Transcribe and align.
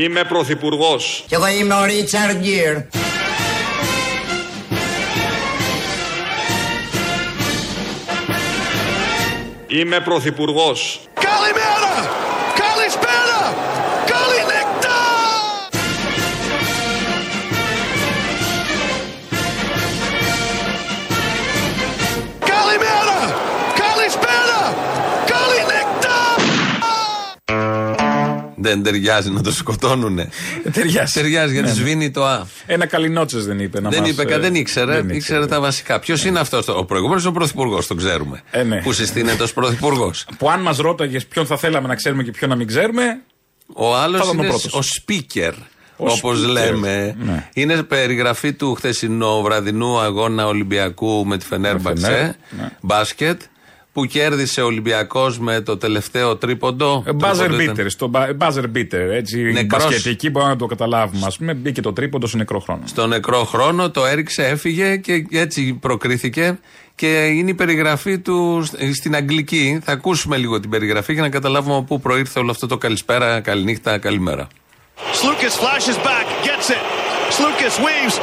Είμαι 0.00 0.24
πρωθυπουργός. 0.24 1.24
Κι 1.26 1.34
εγώ 1.34 1.46
είμαι 1.46 1.74
ο 1.74 1.84
Ρίτσαρντ 1.84 2.38
Γκίρ. 2.38 2.76
Είμαι 9.68 10.00
πρωθυπουργός. 10.00 11.00
Καλημέρα! 11.14 11.77
Δεν 28.68 28.82
ταιριάζει 28.82 29.30
να 29.30 29.42
το 29.42 29.52
σκοτώνουνε. 29.52 30.28
Ταιριάζει. 30.72 31.12
Ταιριάζει 31.12 31.52
γιατί 31.52 31.68
Ναι, 31.68 31.74
ναι. 31.74 31.80
σβήνει 31.80 32.10
το 32.10 32.24
Α. 32.26 32.46
Ένα 32.66 32.86
καλινότσε 32.86 33.38
δεν 33.38 33.60
είπε. 33.60 33.80
Να 33.80 33.90
Δεν 33.90 34.00
μας, 34.00 34.08
είπε, 34.10 34.22
ε, 34.34 34.38
δεν 34.38 34.54
ήξερε. 34.54 34.92
δεν 35.02 35.08
ήξερε 35.16 35.46
τα 35.46 35.60
βασικά. 35.60 35.98
Ποιος 35.98 36.24
είναι 36.24 36.38
αυτός, 36.40 36.68
ο 36.68 36.84
προηγούμενος 36.84 37.24
ο 37.24 37.32
πρωθυπουργός, 37.32 37.86
το 37.86 37.94
ξέρουμε. 37.94 38.42
Ε, 38.50 38.62
ναι. 38.62 38.80
Που 38.82 38.92
συστήνεται 38.92 39.42
ως 39.42 39.52
πρωθυπουργός. 39.52 40.26
Που 40.38 40.50
αν 40.50 40.60
μας 40.60 40.76
ρώταγες 40.76 41.26
ποιον 41.26 41.46
θα 41.46 41.56
θέλαμε 41.56 41.88
να 41.88 41.94
ξέρουμε 41.94 42.22
και 42.22 42.30
ποιον 42.30 42.50
να 42.50 42.56
μην 42.56 42.66
ξέρουμε. 42.66 43.20
Ο 43.74 43.96
άλλος 43.96 44.20
Θα 44.20 44.26
ήταν 44.26 44.38
ο 44.38 44.42
είναι 44.42 44.52
πρώτος. 44.52 44.72
ο 44.74 44.80
speaker. 45.06 45.52
Ο 45.96 46.04
Όπως 46.12 46.42
speaker. 46.44 46.48
λέμε. 46.50 47.16
Ναι. 47.18 47.48
Είναι 47.54 47.82
περιγραφή 47.82 48.52
του 48.52 48.74
χθεσινού 48.74 49.42
βραδινού 49.42 49.98
αγώνα 50.00 50.46
Ολυμπιακού 50.46 51.26
με 51.26 51.38
τη 51.38 51.44
Φενέρμπαξε. 51.46 52.06
Φενέρ, 52.06 52.24
ναι. 52.24 52.68
Μπάσκετ. 52.80 53.40
Που 53.98 54.06
κέρδισε 54.06 54.60
ο 54.62 54.64
Ολυμπιακός 54.64 55.38
με 55.38 55.60
το 55.60 55.76
τελευταίο 55.76 56.36
τρίποντο. 56.36 57.02
Ε, 57.06 57.12
Το 57.12 57.16
Buzzer 57.28 57.36
τρίποντο 57.38 57.60
ήταν- 57.62 57.76
beater. 57.76 57.84
Στο 57.90 58.06
μπα- 58.06 58.28
buzzer 58.38 58.64
beater. 58.76 59.10
Έτσι. 59.12 59.42
Νεκρός. 59.42 59.84
Μπασκετική 59.84 60.30
μπορούμε 60.30 60.52
να 60.52 60.58
το 60.58 60.66
καταλάβουμε. 60.66 61.26
Α 61.26 61.30
πούμε, 61.38 61.54
μπήκε 61.54 61.80
το 61.80 61.92
τρίποντο 61.92 62.26
σε 62.26 62.36
νεκρό 62.36 62.58
χρόνο. 62.60 62.80
στο 62.84 63.06
νεκρό 63.06 63.44
χρόνο, 63.44 63.90
το 63.90 64.06
έριξε, 64.06 64.46
έφυγε 64.46 64.96
και 64.96 65.26
έτσι 65.30 65.72
προκρίθηκε. 65.80 66.58
Και 66.94 67.24
είναι 67.26 67.50
η 67.50 67.54
περιγραφή 67.54 68.18
του 68.18 68.62
σ- 68.64 68.94
στην 68.94 69.14
αγγλική. 69.14 69.80
Θα 69.84 69.92
ακούσουμε 69.92 70.36
λίγο 70.36 70.60
την 70.60 70.70
περιγραφή 70.70 71.12
για 71.12 71.22
να 71.22 71.28
καταλάβουμε 71.28 71.74
από 71.74 71.84
πού 71.84 72.00
προήρθε 72.00 72.38
όλο 72.38 72.50
αυτό 72.50 72.66
το 72.66 72.78
καλησπέρα, 72.78 73.40
καληνύχτα, 73.40 73.98
καλημέρα. 73.98 74.46
Slukas 74.96 75.54
flashes 75.62 75.96
back, 76.06 76.26
gets 76.46 76.70
it. 76.70 76.82
Slukas 77.38 77.74
weaves. 77.84 78.16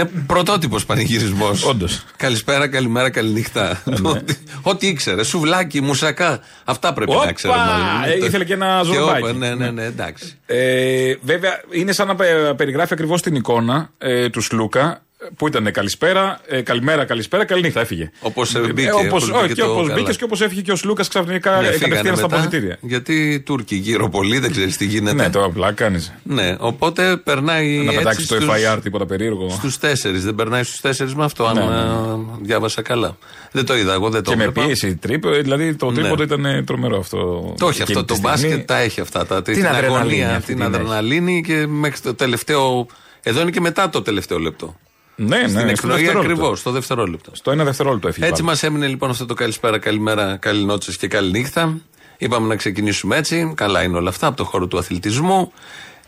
Είναι 0.00 0.10
πρωτότυπος 0.26 0.86
πανηγυρισμός. 0.86 1.64
Όντως. 1.64 2.04
Καλησπέρα, 2.16 2.68
καλημέρα, 2.68 3.10
καληνύχτα. 3.10 3.82
Ό,τι- 4.02 4.34
Ό,τι 4.62 4.86
ήξερε. 4.86 5.24
Σουβλάκι, 5.24 5.80
μουσακά. 5.80 6.40
Αυτά 6.64 6.92
πρέπει 6.92 7.12
Όπα! 7.14 7.24
να 7.24 7.32
ξέρει. 7.32 7.54
μάλλον. 7.54 8.04
Ε, 8.22 8.26
ήθελε 8.26 8.44
και 8.44 8.52
ένα 8.52 8.82
ζουρμπάκι. 8.82 9.22
όπα, 9.22 9.32
Ναι, 9.32 9.54
ναι, 9.54 9.70
ναι, 9.70 9.84
εντάξει. 9.84 10.38
Ε, 10.46 11.14
βέβαια, 11.22 11.60
είναι 11.70 11.92
σαν 11.92 12.06
να 12.06 12.14
πε- 12.14 12.54
περιγράφει 12.56 12.92
ακριβώς 12.92 13.22
την 13.22 13.34
εικόνα 13.34 13.90
ε, 13.98 14.28
του 14.28 14.40
Σλούκα 14.40 15.00
που 15.36 15.46
ήταν 15.46 15.72
καλησπέρα, 15.72 16.40
ε, 16.46 16.60
καλημέρα, 16.60 17.04
καλησπέρα, 17.04 17.44
καληνύχτα, 17.44 17.80
έφυγε. 17.80 18.10
Όπως, 18.20 18.54
ε, 18.54 18.58
μπήκε, 18.60 18.88
Ε, 18.88 18.90
όπως, 18.92 19.04
όπως 19.06 19.22
όχι, 19.30 19.40
μπήκε 19.40 19.54
και 19.54 19.60
το 19.60 19.70
όπως 19.72 19.86
καλά. 19.86 19.94
μπήκες 20.00 20.16
και 20.16 20.24
όπως 20.24 20.40
έφυγε 20.40 20.60
και 20.60 20.72
ο 20.72 20.76
Σλούκας 20.76 21.08
ξαφνικά 21.08 21.50
Ναι, 21.60 21.66
ε, 21.66 21.70
φύγανε 21.72 21.86
κατευθείαν 21.94 22.16
στα 22.16 22.24
μετά, 22.28 22.36
αποδητήρια. 22.36 22.78
Γιατί 22.80 23.32
οι 23.32 23.40
Τούρκοι 23.40 23.74
γύρω 23.76 24.08
πολύ, 24.08 24.38
δεν 24.38 24.50
ξέρεις 24.50 24.76
τι 24.76 24.84
γίνεται. 24.84 25.16
Ναι, 25.22 25.30
το 25.30 25.44
απλά 25.44 25.72
κάνεις. 25.72 26.12
Ναι, 26.22 26.56
οπότε 26.58 27.16
περνάει. 27.16 27.76
Να 27.76 27.82
έτσι 27.84 27.96
πετάξεις 27.96 28.26
το 28.26 28.34
στους- 28.34 28.48
FIR 28.48 28.78
τίποτα 28.82 29.06
περίεργο. 29.06 29.48
Στους 29.50 29.78
τέσσερις. 29.78 30.24
Δεν 30.24 30.34
περνάει 30.34 30.62
στους 30.62 30.80
τέσσερις 30.80 31.14
με 31.14 31.24
αυτό, 31.24 31.44
αν 31.46 31.54
Ναι, 31.54 31.64
ναι, 31.64 31.68
ναι. 31.68 31.80
ε, 31.80 32.16
διάβασα 32.42 32.82
καλά. 32.82 33.16
Δεν 33.52 33.66
το 33.66 33.76
είδα, 33.76 33.92
εγώ 33.92 34.10
δεν 34.10 34.22
το 34.22 34.30
Και 34.30 34.36
με 34.36 34.44
έβλεπα. 34.44 34.66
πίεση 34.66 34.96
τρίπο, 34.96 35.30
δηλαδή 35.30 35.74
το 35.74 35.90
Ναι. 35.90 36.00
τρίποντο 36.00 36.22
ήταν 36.22 36.44
ε, 36.44 36.62
τρομερό 36.62 36.98
αυτό. 36.98 37.54
Το 37.58 37.68
έχει 37.68 37.82
εκείνη 37.82 37.98
αυτό. 37.98 38.14
τη 38.14 38.20
Το 38.20 38.26
στιγμή. 38.28 38.48
μπάσκετ 38.50 38.66
τα 38.68 38.78
έχει 38.78 39.00
αυτά. 39.00 39.26
Τα, 39.26 39.42
την, 39.42 39.66
αδρεναλίνη 39.66 39.96
αγωνία, 39.96 40.36
αυτή 40.36 40.46
την 40.54 40.56
την 40.56 40.64
έχει. 40.64 40.74
αδρεναλίνη 40.74 41.42
και 41.46 41.66
μέχρι 41.66 42.00
το 42.00 42.14
τελευταίο. 42.14 42.86
Εδώ 43.22 43.40
είναι 43.40 43.50
και 43.50 43.60
μετά 43.60 43.88
το 43.90 44.02
τελευταίο 44.02 44.38
λεπτό. 44.38 44.76
Ναι, 45.16 45.36
ναι, 45.36 45.48
Στην 45.48 45.50
στο 45.50 45.68
εκπνοή 45.68 45.90
δευτερόλεπτο. 45.96 46.18
ακριβώς, 46.32 46.58
στο 46.58 46.70
δευτερόλεπτο. 46.70 47.30
Στο 47.34 47.50
ένα 47.50 47.64
δευτερόλεπτο 47.64 48.08
έφυγε. 48.08 48.26
Έτσι 48.26 48.40
πάλι. 48.42 48.52
μας 48.52 48.62
έμεινε 48.62 48.86
λοιπόν 48.86 49.10
αυτό 49.10 49.26
το 49.26 49.34
καλησπέρα, 49.34 49.78
καλημέρα, 49.78 50.36
καληνότσε 50.36 50.92
και 50.92 51.08
καληνύχτα. 51.08 51.78
Είπαμε 52.18 52.46
να 52.46 52.56
ξεκινήσουμε 52.56 53.16
έτσι. 53.16 53.52
Καλά 53.56 53.82
είναι 53.82 53.96
όλα 53.96 54.08
αυτά 54.08 54.26
από 54.26 54.36
το 54.36 54.44
χώρο 54.44 54.66
του 54.66 54.78
αθλητισμού. 54.78 55.52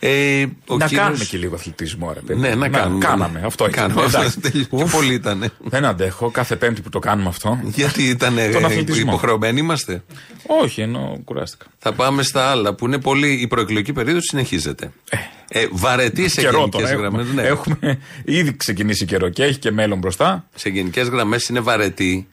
Ε, 0.01 0.45
ο 0.67 0.77
να 0.77 0.87
κύριος- 0.87 1.05
κάνουμε 1.07 1.25
και 1.25 1.37
λίγο 1.39 1.55
αθλητισμό, 1.55 2.13
ρε 2.13 2.21
παιδί. 2.21 2.41
Ναι, 2.41 2.55
να, 2.55 2.69
κάνουμε. 2.69 3.05
Κάναμε, 3.05 3.43
αυτό 3.45 3.67
ήταν. 3.69 3.89
Κάναμε. 3.89 4.07
Εντάξει. 4.07 4.41
Πιο 4.69 4.87
πολύ 4.93 5.15
ήταν. 5.15 5.53
Δεν 5.59 5.85
αντέχω 5.85 6.31
κάθε 6.31 6.57
Πέμπτη 6.57 6.81
που 6.81 6.89
το 6.89 6.99
κάνουμε 6.99 7.29
αυτό. 7.29 7.61
Γιατί 7.65 8.03
ήταν 8.09 8.35
Τον 8.53 8.65
αθλητισμό. 8.65 9.03
υποχρεωμένοι 9.11 9.61
είμαστε; 9.61 10.03
Όχι, 10.63 10.81
ενώ 10.81 11.21
κουράστηκα. 11.25 11.67
Θα 11.79 11.93
πάμε 11.93 12.23
στα 12.23 12.45
άλλα 12.51 12.75
που 12.75 12.87
είναι 12.87 12.99
πολύ. 12.99 13.33
Η 13.33 13.47
προεκλογική 13.47 13.93
περίοδος 13.93 14.25
συνεχίζεται. 14.25 14.91
Ε, 15.49 15.67
βαρετής 15.71 16.33
σε 16.33 16.41
Καιρό 16.41 16.59
γενικές 16.59 16.81
τώρα 16.81 16.95
γραμμές. 16.95 17.21
έχουμε. 17.27 17.43
Ναι. 17.43 17.49
Έχουμε 17.49 17.99
ήδη 18.25 18.57
ξεκινήσει 18.57 19.05
καιρό 19.05 19.29
και 19.29 19.43
έχει 19.45 19.59
και 19.59 19.71
μέλλον 19.71 19.99
μπροστά. 19.99 20.47
Σε 20.55 20.69
γενικές 20.69 21.09
γραμμές 21.09 21.49
είναι 21.49 21.61
βαρετή. 21.61 22.29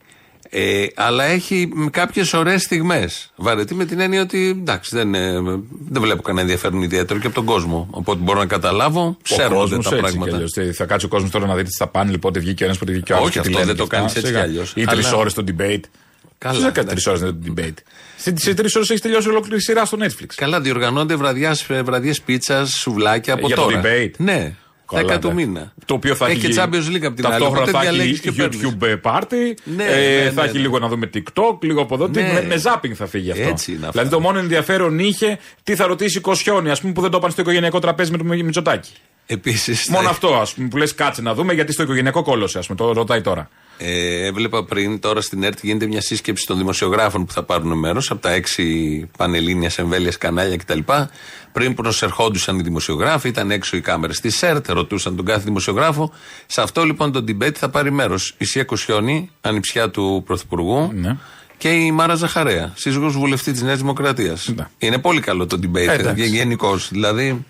Ε, 0.58 0.86
αλλά 0.96 1.24
έχει 1.24 1.70
κάποιες 1.92 2.34
ωραίες 2.34 2.62
στιγμές. 2.62 3.32
Βαρετή 3.36 3.76
με 3.76 3.86
την 3.86 4.00
έννοια 4.00 4.22
ότι 4.22 4.50
εντάξει, 4.50 4.96
δεν, 4.96 5.16
ε, 5.16 5.40
δεν 5.90 6.02
βλέπω 6.02 6.22
κανένα 6.22 6.42
ενδιαφέρον 6.42 6.82
ιδιαίτερο 6.82 7.20
και 7.20 7.26
από 7.26 7.36
τον 7.36 7.46
κόσμο. 7.46 7.88
Οπότε 7.92 8.20
μπορώ 8.24 8.40
να 8.40 8.46
καταλάβω, 8.46 9.18
σέρνονται 9.24 9.56
κόσμος 9.76 9.90
τα 9.90 9.96
έτσι 9.96 10.02
πράγματα. 10.02 10.30
κι 10.30 10.36
αλλιώς. 10.36 10.52
Τι, 10.52 10.72
Θα 10.72 10.86
κάτσει 10.86 11.06
ο 11.06 11.10
κόσμος 11.10 11.32
τώρα 11.32 11.46
να 11.46 11.56
δει 11.56 11.64
τι 11.64 11.76
θα 11.78 11.88
πάνε, 11.88 12.18
πότε 12.18 12.40
βγήκε 12.40 12.64
ο 12.64 12.66
ένας, 12.66 12.78
πότε 12.78 12.92
βγήκε 12.92 13.14
ο 13.14 13.16
άλλος. 13.16 13.28
Όχι, 13.28 13.40
αυτό 13.40 13.64
δεν 13.66 13.76
το 13.76 13.88
κάνεις 13.88 14.16
έτσι 14.16 14.32
κι 14.32 14.38
αλλιώς. 14.38 14.74
Ή 14.76 14.86
τρεις 14.86 15.06
Αλλά- 15.08 15.18
ώρες 15.18 15.34
το 15.34 15.44
debate. 15.48 15.80
Καλά, 16.38 16.58
Τι 16.58 16.64
θα 16.64 16.72
κάνει 16.72 16.88
εντάξει. 16.90 17.06
τρεις 17.06 17.08
ώρες 17.08 17.20
το 17.22 17.36
debate. 17.48 17.78
Σε, 18.18 18.34
σε 18.38 18.54
τρεις 18.54 18.76
ώρες 18.76 18.90
έχεις 18.90 19.02
τελειώσει 19.02 19.30
ολόκληρη 19.30 19.62
σειρά 19.62 19.86
στο 19.86 19.98
Netflix. 20.02 20.26
Καλά, 20.36 20.62
διοργανώνται 20.62 21.16
βραδιές 21.84 22.22
πίτσας, 22.26 22.70
σουβλάκια 22.70 23.34
από 23.34 23.48
Για 23.48 23.56
το 23.56 23.62
τώρα. 23.62 23.82
debate. 23.84 24.12
Ναι, 24.18 24.34
Καλά, 24.34 24.56
10 24.92 25.18
του 25.22 25.28
ναι. 25.28 25.34
μήνα. 25.34 25.74
Το 25.86 25.94
οποίο 25.94 26.16
θα 26.16 26.28
έχει 26.28 26.40
και 26.40 26.48
έχει 26.48 26.60
Champions 26.60 26.96
League 26.96 27.06
από 27.06 27.16
την 27.16 27.26
άλλη. 27.26 27.34
Ταυτόχρονα 27.34 27.62
Οπότε 27.62 27.72
θα 27.72 27.80
διαλέγεις 27.80 28.12
έχει 28.12 28.22
και 28.22 28.32
παίρνεις. 28.32 28.62
YouTube 28.64 28.96
party. 29.02 29.54
Ναι, 29.64 29.84
ε, 29.84 30.24
ναι, 30.24 30.30
θα 30.30 30.42
ναι, 30.42 30.48
έχει 30.48 30.56
ναι. 30.56 30.62
λίγο 30.62 30.80
να 30.80 30.88
δούμε 30.88 31.10
TikTok, 31.14 31.58
λίγο 31.62 31.82
από 31.82 31.96
εδώ. 31.96 32.08
Ναι. 32.08 32.32
Με, 32.34 32.42
με 32.42 32.62
zapping 32.64 32.92
θα 32.94 33.06
φύγει 33.06 33.32
αυτό. 33.32 33.48
Έτσι 33.48 33.72
είναι 33.72 33.80
αυτά. 33.80 33.92
Δηλαδή 33.92 34.10
το 34.10 34.20
μόνο 34.20 34.40
ενδιαφέρον 34.40 35.00
είχε 35.00 35.40
τι 35.64 35.76
θα 35.76 35.86
ρωτήσει 35.86 36.18
η 36.18 36.22
Κοσιόνη, 36.22 36.70
ας 36.70 36.82
πούμε, 36.82 36.94
που 36.94 37.02
δεν 37.02 37.12
το 37.12 37.18
είπαν 37.18 37.32
στο 37.32 37.42
οικογενειακό 37.42 37.80
τραπέζι 37.80 38.12
με 38.12 38.18
το 38.18 38.24
Μητσοτάκι. 38.24 38.92
Επίσης. 39.26 39.90
Μόνο 39.90 40.10
αυτό, 40.10 40.36
ας 40.36 40.54
πούμε, 40.54 40.68
που 40.68 40.78
λες 40.78 40.96
κάτσε 40.96 41.22
να 41.22 41.34
δούμε 41.34 41.54
γιατί 41.54 41.72
στο 41.72 41.84
οικογενειακό 41.84 42.22
κόλωσε, 42.22 42.58
ας 42.58 42.66
πούμε, 42.66 42.78
το 42.78 42.92
ρωτάει 42.92 43.22
τώρα. 43.22 43.50
Ε, 43.78 44.26
έβλεπα 44.26 44.64
πριν, 44.64 45.00
τώρα 45.00 45.22
στην 45.22 45.44
ΕΡΤ 45.44 45.58
γίνεται 45.62 45.86
μια 45.86 46.02
σύσκεψη 46.02 46.46
των 46.46 46.58
δημοσιογράφων 46.58 47.26
που 47.26 47.32
θα 47.32 47.44
πάρουν 47.44 47.80
μέρος 47.80 48.12
από 48.12 48.22
τα 48.22 48.32
έξι 48.32 48.66
πανελλήνιας 49.18 49.78
εμβέλειας 49.78 50.18
κανάλια 50.18 50.58
κτλ. 50.58 50.80
Πριν 51.52 51.74
προσερχόντουσαν 51.74 52.60
οι 52.60 52.62
δημοσιογράφοι, 52.62 53.28
ήταν 53.28 53.52
έξω 53.52 53.78
οι 53.78 53.82
κάμερες 53.82 54.20
της 54.20 54.44
ΕΡΤ, 54.44 54.70
ρωτούσαν 54.70 55.16
τον 55.16 55.26
κάθε 55.26 55.42
δημοσιογράφο. 55.44 56.12
Σε 56.46 56.62
αυτό 56.62 56.84
λοιπόν 56.84 57.12
το 57.12 57.24
debate 57.28 57.54
θα 57.56 57.70
πάρει 57.70 57.92
μέρος 57.92 58.36
η 58.38 58.46
Σία 58.46 58.64
Κοσιόνη, 58.64 59.30
ανιψιά 59.42 59.90
του 59.90 60.24
Πρωθυπουργού. 60.26 60.92
Ναι. 60.94 61.18
Και 61.58 61.70
η 61.70 61.92
Μάρα 61.92 62.16
Ζαχαρέα, 62.16 62.74
σύζυγος 62.76 63.14
βουλευτής 63.18 63.54
της 63.54 63.62
Νέας 63.62 63.78
Δημοκρατίας. 63.78 64.52
Ναι. 64.56 64.68
Είναι 64.78 64.98
πολύ 64.98 65.20
καλό 65.20 65.46
το 65.46 65.60
debate, 65.62 65.88
Εντάξει. 65.88 66.26
γενικώ. 66.26 66.76
Δηλαδή, 66.90 67.46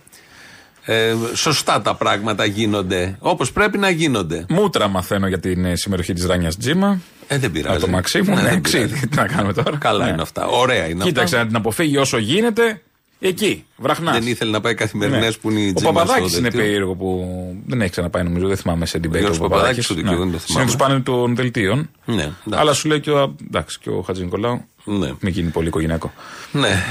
ε, 0.85 1.13
σωστά 1.33 1.81
τα 1.81 1.95
πράγματα 1.95 2.45
γίνονται. 2.45 3.15
Όπως 3.19 3.51
πρέπει 3.51 3.77
να 3.77 3.89
γίνονται. 3.89 4.45
Μούτρα 4.49 4.87
μαθαίνω 4.87 5.27
για 5.27 5.39
την 5.39 5.65
ε, 5.65 5.75
συμμετοχή 5.75 6.13
της 6.13 6.25
Ράνιας 6.25 6.57
Τζίμα. 6.57 6.99
Ε, 7.27 7.37
δεν 7.37 7.51
πειράζει. 7.51 7.75
Από 7.75 7.85
το 7.85 7.91
Μαξίμου, 7.91 8.35
Ναι, 8.35 8.41
ναι, 8.41 8.49
δεν 8.49 8.61
ξέρει 8.61 8.85
πειράζει. 8.87 9.07
τι 9.07 9.15
να 9.17 9.27
κάνουμε 9.27 9.53
τώρα. 9.53 9.77
Καλά 9.77 10.05
Ναι. 10.05 10.11
είναι 10.11 10.21
αυτά. 10.21 10.45
Ωραία 10.47 10.87
είναι 10.89 11.03
Κοίταξε 11.03 11.23
αυτά. 11.35 11.37
να 11.37 11.45
την 11.47 11.55
αποφύγει 11.55 11.97
όσο 11.97 12.17
γίνεται 12.17 12.81
εκεί, 13.19 13.65
βραχνάς. 13.77 14.13
Δεν 14.19 14.27
ήθελε 14.27 14.51
να 14.51 14.61
πάει 14.61 14.73
καθημερινές 14.73 15.21
Ναι. 15.21 15.31
που 15.41 15.51
είναι 15.51 15.59
η 15.59 15.69
Ο 15.69 15.73
Τζίμα 15.73 15.91
Παπαδάκης 15.91 16.29
στο 16.29 16.39
είναι 16.39 16.49
δελτίο. 16.49 16.61
περίεργο 16.61 16.95
που 16.95 17.25
δεν 17.67 17.81
έχει 17.81 17.91
ξαναπάει 17.91 18.23
νομίζω, 18.23 18.47
δεν 18.47 18.57
θυμάμαι 18.57 18.85
σε 18.85 18.97
debate. 18.97 19.09
Γιώργος 19.17 19.37
ο 19.37 19.41
Παπαδάκης, 19.41 19.89
ούτε 19.89 20.01
και 20.01 20.07
εγώ 20.11 20.23
δεν 20.23 20.31
το 20.31 20.37
θυμάμαι. 20.37 20.65
Συνήθως 20.67 20.75
πάνε 20.75 20.99
των 20.99 21.35
δελτίων. 21.35 21.89
Ναι, 22.05 22.13
εντάξει. 22.21 22.33
Αλλά 22.55 22.73
σου 22.73 22.87
λέει 22.87 22.99
και 22.99 23.11
ο, 23.11 23.35
εντάξει, 23.47 23.79
και 23.79 23.89
ο 23.89 24.01
Χατζη 24.01 24.23
Νικολάου. 24.23 24.65
Ναι. 24.85 25.11
Μην 25.19 25.33
γίνει 25.33 25.49
πολύ 25.49 25.67
οικογενειακό. 25.67 26.13
Ναι. 26.51 26.83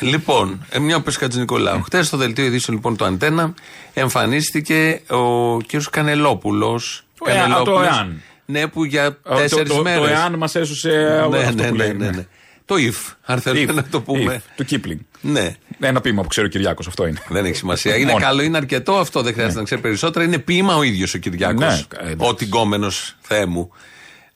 Λοιπόν, 0.00 0.66
ε, 0.70 0.78
μια 0.78 1.00
πες 1.00 1.16
Χατζη 1.16 1.38
Νικολάου. 1.38 1.82
Χθες 1.82 2.06
στο 2.06 2.16
δελτίο 2.16 2.44
ειδήσεων 2.44 2.76
λοιπόν 2.76 2.96
το 2.96 3.04
Αντένα 3.04 3.54
εμφανίστηκε 3.94 5.00
ο 5.08 5.56
κ. 5.56 5.64
Κανελόπουλος. 5.90 7.04
Ο 7.20 7.30
Εα- 7.30 7.62
το 7.64 7.80
ΕΑΝ. 7.82 8.22
Ναι, 8.46 8.66
που 8.66 8.84
για 8.84 9.18
το, 9.22 9.34
τέσσερις 9.34 9.72
το, 9.72 9.82
μέρες. 9.82 10.00
το 10.00 10.06
εάν 10.14 10.34
μας 10.34 10.54
έσωσε 10.54 11.18
από 11.22 11.30
ναι, 11.30 11.38
αυτός 11.38 11.54
ναι, 11.54 11.68
που 11.68 11.76
ναι, 11.76 11.84
λέει. 11.84 11.94
ναι, 11.96 12.10
ναι. 12.10 12.26
Το 12.64 12.74
if, 12.78 13.12
αν 13.24 13.40
θέλουμε 13.40 13.72
If, 13.72 13.74
να 13.74 13.84
το 13.84 14.00
πούμε. 14.00 14.42
if, 14.46 14.50
του 14.56 14.64
Κίπλινγκ. 14.64 15.00
Ναι. 15.20 15.54
Ένα 15.80 16.00
ποίημα 16.00 16.22
που 16.22 16.28
ξέρει 16.28 16.46
ο 16.46 16.50
Κυριάκος, 16.50 16.86
αυτό 16.86 17.06
είναι. 17.06 17.18
Δεν 17.28 17.44
έχει 17.44 17.54
σημασία. 17.54 17.96
Είναι 17.96 18.12
Μόνο. 18.12 18.24
καλό, 18.24 18.42
είναι 18.42 18.56
αρκετό 18.56 18.94
αυτό. 18.96 19.22
Δεν 19.22 19.32
χρειάζεται 19.32 19.58
να 19.58 19.64
ξέρει 19.64 19.80
περισσότερα. 19.80 20.24
Είναι 20.24 20.38
ποίημα 20.38 20.76
ο 20.76 20.82
ίδιος 20.82 21.14
ο 21.14 21.18
Κυριάκος. 21.18 21.60
Ναι, 21.60 22.06
ε, 22.08 22.10
εντάξει. 22.12 22.30
ο 22.30 22.34
τυγκόμενος 22.34 23.16
Θεέ 23.20 23.46
μου. 23.46 23.70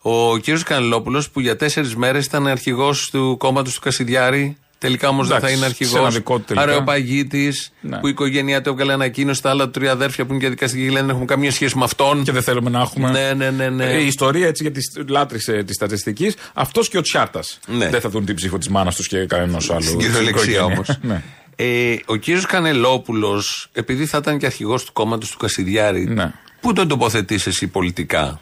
Ο 0.00 0.38
κ. 0.38 0.44
Κανελόπουλος 0.64 1.30
που 1.30 1.40
για 1.40 1.56
τέσσερις 1.56 1.96
μέρες 1.96 2.24
ήταν 2.24 2.46
αρχηγός 2.46 3.10
του 3.10 3.36
κόμματος 3.38 3.74
του 3.74 3.80
Κασιδιάρη 3.80 4.56
Τελικά 4.80 5.08
όμως 5.08 5.28
δεν 5.28 5.40
θα 5.40 5.46
Εντάξει, 5.48 5.56
είναι 5.56 5.66
σε 5.66 5.70
αρχηγός. 5.82 6.00
ένα 6.00 6.10
δικό 6.10 6.38
του 6.38 6.44
τελικά. 6.46 6.64
Αρεοπαγίτη, 6.66 7.52
Ναι. 7.80 7.96
που 7.98 8.06
η 8.06 8.10
οικογένειά 8.10 8.62
του 8.62 8.68
έβγαλε 8.68 8.92
ανακοίνωση. 8.92 9.42
Τα 9.42 9.50
άλλα 9.50 9.70
τρία 9.70 9.90
αδέρφια 9.92 10.26
που 10.26 10.32
είναι 10.32 10.42
και 10.42 10.48
δικαστικοί 10.48 10.82
και 10.84 10.88
λένε 10.90 11.00
δεν 11.06 11.14
έχουν 11.14 11.26
καμία 11.26 11.50
σχέση 11.52 11.78
με 11.78 11.84
αυτόν. 11.84 12.22
Και 12.24 12.32
δεν 12.32 12.42
θέλουμε 12.42 12.70
να 12.70 12.80
έχουμε. 12.80 13.10
Ναι, 13.10 13.32
ναι, 13.36 13.50
ναι, 13.50 13.68
ναι. 13.68 13.84
Ε, 13.92 13.98
Η 14.02 14.06
ιστορία 14.06 14.46
έτσι 14.46 14.62
για 14.62 14.72
τις 14.72 14.92
λάτρε 15.08 15.62
τη 15.62 15.72
στατιστικής, 15.72 16.34
αυτός 16.54 16.88
και 16.88 16.98
ο 16.98 17.00
Τσιάρτας. 17.00 17.58
Ναι. 17.66 17.88
Δεν 17.88 18.00
θα 18.00 18.08
δουν 18.08 18.24
την 18.24 18.34
ψήφο 18.34 18.58
της 18.58 18.68
μάνας 18.68 18.96
τους 18.96 19.08
και 19.08 19.26
κανένας 19.26 19.70
άλλου. 19.70 19.82
Στην 19.82 19.98
κυριολεξία 19.98 20.64
όμως. 20.64 20.98
ναι. 21.02 21.22
ε, 21.56 21.94
ο 22.06 22.16
κύριος 22.16 22.46
Κανελόπουλος, 22.46 23.68
επειδή 23.72 24.06
θα 24.06 24.18
ήταν 24.18 24.38
και 24.38 24.46
αρχηγός 24.46 24.84
του 24.84 24.92
κόμματος 24.92 25.30
του 25.30 25.38
Κασιδιάρη, 25.38 26.04
Ναι. 26.08 26.32
πού 26.60 26.72
τον 26.72 26.88
τοποθετείς 26.88 27.46
εσύ 27.46 27.66
πολιτικά; 27.66 28.40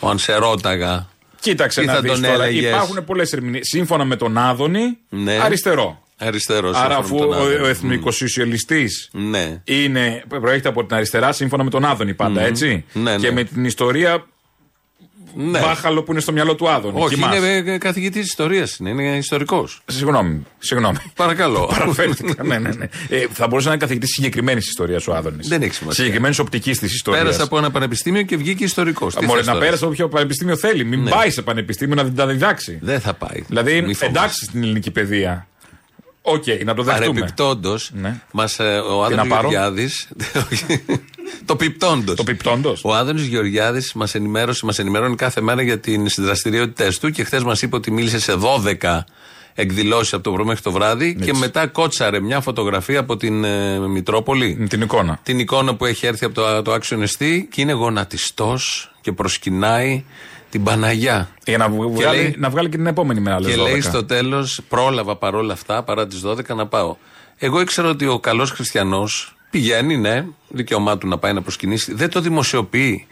Ο 0.00 0.08
αν 0.08 0.18
σε 0.18 0.34
ρώταγα. 0.34 1.06
Κοίταξε 1.40 1.80
Τι 1.80 1.86
να 1.86 1.92
θα 1.94 2.00
δεις 2.00 2.12
τον 2.12 2.22
τώρα. 2.22 2.44
έλεγες; 2.44 2.70
Υπάρχουν 2.70 3.04
πολλές 3.04 3.32
ερμηνείες. 3.32 3.68
Σύμφωνα 3.68 4.04
με 4.04 4.16
τον 4.16 4.38
Άδωνη, 4.38 4.98
Ναι. 5.08 5.38
αριστερό. 5.42 6.02
Αριστερό. 6.20 6.72
Άρα, 6.74 6.96
αφού 6.96 7.16
ο, 7.16 7.34
ο 7.62 7.66
εθνικοσοσιαλιστή 7.66 8.88
Ναι. 9.12 9.60
είναι, 9.64 10.22
προέρχεται 10.28 10.68
από 10.68 10.84
την 10.84 10.96
αριστερά, 10.96 11.32
σύμφωνα 11.32 11.64
με 11.64 11.70
τον 11.70 11.84
Άδωνη 11.84 12.14
πάντα, 12.14 12.40
έτσι. 12.42 12.84
Ναι, 12.92 13.02
ναι. 13.02 13.16
Και 13.16 13.32
με 13.32 13.44
την 13.44 13.64
ιστορία 13.64 14.26
ναι. 15.40 15.58
μπάχαλο 15.60 16.02
που 16.02 16.12
είναι 16.12 16.20
στο 16.20 16.32
μυαλό 16.32 16.54
του 16.54 16.68
Άδωνη. 16.70 17.00
Όχι, 17.02 17.14
Κοιμάσαι. 17.14 17.36
είναι 17.46 17.78
καθηγητής 17.78 18.26
ιστορίας. 18.26 18.76
Είναι, 18.76 18.90
είναι 18.90 19.16
ιστορικός. 19.16 19.80
Συγγνώμη. 19.86 20.42
Συγγνώμη. 20.58 20.96
Παρακαλώ. 21.14 21.66
Παραφέρθηκα. 21.78 22.42
ναι, 22.44 22.58
ναι, 22.58 22.70
ναι. 22.70 22.88
Ε, 23.08 23.26
θα 23.32 23.46
μπορούσε 23.46 23.66
να 23.68 23.72
είναι 23.72 23.82
καθηγητής 23.82 24.10
συγκεκριμένης 24.10 24.66
ιστορίας 24.68 25.06
ο 25.06 25.14
Άδωνης. 25.14 25.48
Δεν 25.48 25.62
έχει 25.62 25.74
σημασία. 25.74 25.98
Συγκεκριμένης 26.02 26.38
οπτικής 26.38 26.78
της 26.78 26.94
ιστορίας. 26.94 27.24
Πέρασε 27.24 27.42
από 27.42 27.58
ένα 27.58 27.70
πανεπιστήμιο 27.70 28.22
και 28.22 28.36
βγήκε 28.36 28.64
ιστορικός. 28.64 29.14
Μπορεί 29.24 29.44
να 29.44 29.58
πέρασε 29.58 29.84
από 29.84 29.92
όποιο 29.92 30.08
πανεπιστήμιο 30.08 30.56
θέλει. 30.56 30.84
Μην 30.84 31.02
Ναι. 31.02 31.10
πάει 31.10 31.30
σε 31.30 31.42
πανεπιστήμιο 31.42 31.94
να 31.94 32.12
τα 32.12 32.26
διδάξει. 32.26 32.78
Δεν 32.82 33.00
θα 33.00 33.14
πάει. 33.14 33.44
Δηλαδή, 33.48 33.72
Μη 33.72 33.94
φοβάσαι. 33.94 34.04
εντάξει 34.06 34.44
στην 34.44 34.62
ελληνική 34.62 34.90
παιδεία. 34.90 35.46
Οκ, 36.22 36.44
να 36.64 36.74
το 36.74 36.82
δεχτούμε. 36.82 37.06
Παρεπιπτόντω, 37.20 37.74
Ναι. 37.92 38.20
μας, 38.32 38.58
ε, 38.58 38.62
ο 38.64 38.98
να 39.00 39.04
Άδωνη 39.06 39.28
πάρω; 39.28 39.48
Γεωργιάδη. 39.48 39.88
το 41.44 41.56
πιπτόντως. 41.56 42.16
Το 42.16 42.24
πιπτόντως. 42.24 42.80
Ο 42.84 42.94
Άδωνης 42.94 43.26
Γεωργιάδης 43.26 43.92
μας 43.92 44.14
ενημέρωσε, 44.14 44.64
μας 44.64 44.78
ενημερώνει 44.78 45.16
κάθε 45.16 45.40
μέρα 45.40 45.62
για 45.62 45.78
τι 45.78 45.96
δραστηριότητέ 46.16 46.92
του 47.00 47.10
και 47.10 47.24
χθες 47.24 47.42
μας 47.42 47.62
είπε 47.62 47.76
ότι 47.76 47.90
μίλησε 47.90 48.20
σε 48.20 48.32
12 48.82 49.04
εκδηλώσεις 49.54 50.12
από 50.12 50.22
το 50.22 50.32
πρωί 50.32 50.44
μέχρι 50.46 50.62
το 50.62 50.72
βράδυ 50.72 51.14
και 51.24 51.34
μετά 51.34 51.66
κότσαρε 51.66 52.20
μια 52.20 52.40
φωτογραφία 52.40 53.00
από 53.00 53.16
την 53.16 53.44
ε, 53.44 53.78
Μητρόπολη. 53.78 54.56
Με 54.58 54.66
την 54.66 54.80
εικόνα. 54.80 55.20
Την 55.22 55.38
εικόνα 55.38 55.74
που 55.74 55.84
έχει 55.84 56.06
έρθει 56.06 56.24
από 56.24 56.34
το, 56.34 56.62
το 56.62 56.74
Άξιον 56.74 56.98
Εστί 56.98 57.42
και 57.50 57.60
είναι 57.60 57.72
γονατιστός 57.72 58.92
και 59.00 59.12
προσκυνάει 59.12 60.04
την 60.50 60.62
Παναγιά. 60.62 61.28
Για 61.44 61.58
να, 61.58 61.68
βγάλει, 61.68 62.18
λέει- 62.18 62.34
να 62.38 62.50
βγάλει 62.50 62.68
και 62.68 62.76
την 62.76 62.86
επόμενη 62.86 63.20
μέρα. 63.20 63.36
Και 63.36 63.52
άλλες 63.52 63.56
λέει 63.56 63.80
12. 63.80 63.82
στο 63.82 64.04
τέλος, 64.04 64.60
πρόλαβα 64.68 65.16
παρόλα 65.16 65.52
αυτά, 65.52 65.82
παρά 65.82 66.06
τις 66.06 66.20
12 66.24 66.54
να 66.54 66.66
πάω. 66.66 66.96
Εγώ 67.36 67.60
ήξερα 67.60 67.88
ότι 67.88 68.06
ο 68.06 68.18
καλός 68.20 68.50
χριστιανός 68.50 69.36
πηγαίνει, 69.50 69.96
ναι, 69.96 70.24
δικαίωμά 70.48 70.98
του 70.98 71.08
να 71.08 71.18
πάει 71.18 71.32
να 71.32 71.42
προσκυνήσει. 71.42 71.94
Δεν 71.94 72.10
το 72.10 72.20
δημοσιοποιεί. 72.20 73.06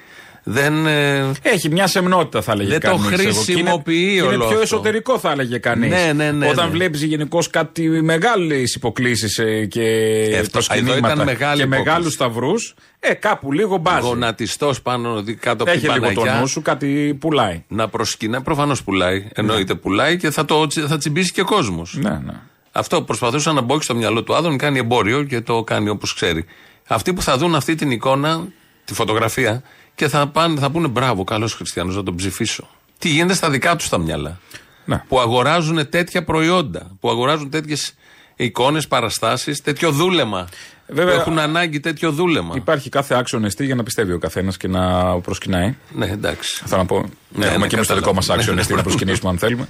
Δεν. 0.49 0.87
ε, 0.87 1.31
Έχει 1.43 1.71
μια 1.71 1.87
σεμνότητα, 1.87 2.43
θα 2.43 2.53
έλεγε 2.53 2.71
Δεν 2.71 2.81
το 2.81 2.87
κανείς, 2.87 3.05
εγώ. 3.05 3.17
Και 3.17 3.23
είναι- 3.23 3.33
χρησιμοποιεί 3.33 4.15
και 4.15 4.21
όλο 4.23 4.29
Είναι 4.33 4.37
πιο 4.37 4.47
αυτό. 4.47 4.61
εσωτερικό, 4.61 5.19
θα 5.19 5.31
έλεγε 5.31 5.59
κανείς. 5.59 5.91
Ναι, 5.91 6.13
ναι, 6.13 6.31
ναι, 6.33 6.49
Όταν 6.49 6.65
ναι. 6.67 6.71
βλέπεις 6.73 7.03
γενικώς 7.03 7.51
κάτι 7.51 7.83
μεγάλες 8.03 8.75
υποκλήσεις 8.75 9.41
και 9.69 9.83
Ε, 10.31 10.39
αυτό- 10.39 10.51
προσκυνήματα 10.51 10.97
εδώ 10.97 11.07
ήταν 11.07 11.25
μεγάλη 11.25 11.57
και 11.59 11.63
υπόκληση. 11.67 11.85
μεγάλους 11.89 12.13
σταυρούς, 12.13 12.75
ε, 13.01 13.15
κάπου 13.15 13.53
λίγο 13.53 13.77
μπάζει. 13.77 14.07
Γονατιστός 14.07 14.83
πάνω 14.83 15.23
δι- 15.23 15.39
κάτω 15.39 15.63
από 15.63 15.73
Έχει 15.73 15.81
την 15.81 15.93
λίγο 15.93 16.07
το 16.09 16.21
Παναγιά. 16.21 16.41
νου 16.41 16.47
σου, 16.47 16.63
κάτι 16.63 17.17
πουλάει. 17.21 17.65
Να 17.69 17.89
προσκυνάει. 17.89 18.41
Προφανώς 18.41 18.83
πουλάει. 18.83 19.29
Εννοείται 19.35 19.75
πουλάει 19.75 20.17
και 20.17 20.31
θα, 20.31 20.45
το, 20.45 20.67
θα 20.89 20.99
τσιμπήσει 20.99 21.33
και 21.33 21.43
κόσμος. 21.43 21.97
Ναι, 22.01 22.11
ναι. 22.11 22.33
Αυτό 22.77 23.03
προσπαθούσε 23.03 23.53
να 23.53 23.61
μπόξει 23.61 23.85
στο 23.85 23.95
μυαλό 23.95 24.23
του 24.23 24.35
Άδων, 24.35 24.59
κάνει 24.59 24.79
εμπόριο 24.79 25.23
και 25.23 25.41
το 25.41 25.63
κάνει 25.63 25.89
όπως 25.89 26.15
ξέρει. 26.15 26.45
Αυτοί 26.87 27.13
που 27.13 27.23
θα 27.23 27.37
δουν 27.37 27.55
αυτή 27.55 27.75
την 27.75 27.91
εικόνα, 27.91 28.47
τη 28.85 28.95
φωτογραφία, 28.95 29.63
και 29.95 30.09
θα, 30.09 30.27
πάνε, 30.27 30.61
θα 30.61 30.71
πούνε 30.71 30.89
μπράβο, 30.89 31.25
καλός 31.25 31.55
χριστιανός, 31.55 31.97
να 31.97 32.03
τον 32.03 32.15
ψηφίσω. 32.15 32.69
Τι 32.99 33.09
γίνεται 33.09 33.35
στα 33.35 33.51
δικά 33.51 33.77
τους 33.77 33.89
τα 33.89 33.99
μυαλά. 33.99 34.41
Ναι. 34.85 35.03
Που 35.09 35.21
αγοράζουν 35.21 35.89
τέτοια 35.89 36.25
προϊόντα, 36.25 36.97
που 37.01 37.11
αγοράζουν 37.11 37.51
τέτοιες 37.51 37.95
εικόνες, 38.37 38.89
παραστάσεις, 38.89 39.63
τέτοιο 39.63 39.91
δούλεμα. 39.91 40.49
Βέβαια, 40.87 41.15
που 41.15 41.21
έχουν 41.21 41.39
ανάγκη 41.39 41.81
τέτοιο 41.81 42.13
δούλεμα. 42.13 42.55
Υπάρχει 42.57 42.89
κάθε 42.89 43.15
άξιο 43.15 43.41
εστί 43.45 43.65
για 43.65 43.75
να 43.75 43.83
πιστεύει 43.83 44.13
ο 44.13 44.19
καθένας 44.19 44.57
και 44.57 44.69
να 44.69 45.15
προσκυνάει. 45.21 45.75
Ναι, 45.93 46.07
εντάξει. 46.07 46.63
Θα 46.67 46.77
να 46.77 46.87
πω. 46.87 47.05
Ναι, 47.29 47.45
έχουμε 47.45 47.59
ναι, 47.59 47.67
και 47.67 47.75
εμείς 47.75 47.89
το 47.89 47.95
δικό 47.95 48.13
μας 48.13 48.27
κατάλαβα. 48.27 48.41
άξιο 48.41 48.55
Ναι, 48.55 48.61
εστί 48.61 48.73
ναι, 48.73 48.79
να 48.79 48.85
ναι. 48.85 48.89
προσκυνήσουμε 48.89 49.31
αν 49.31 49.39
θέλουμε. 49.39 49.69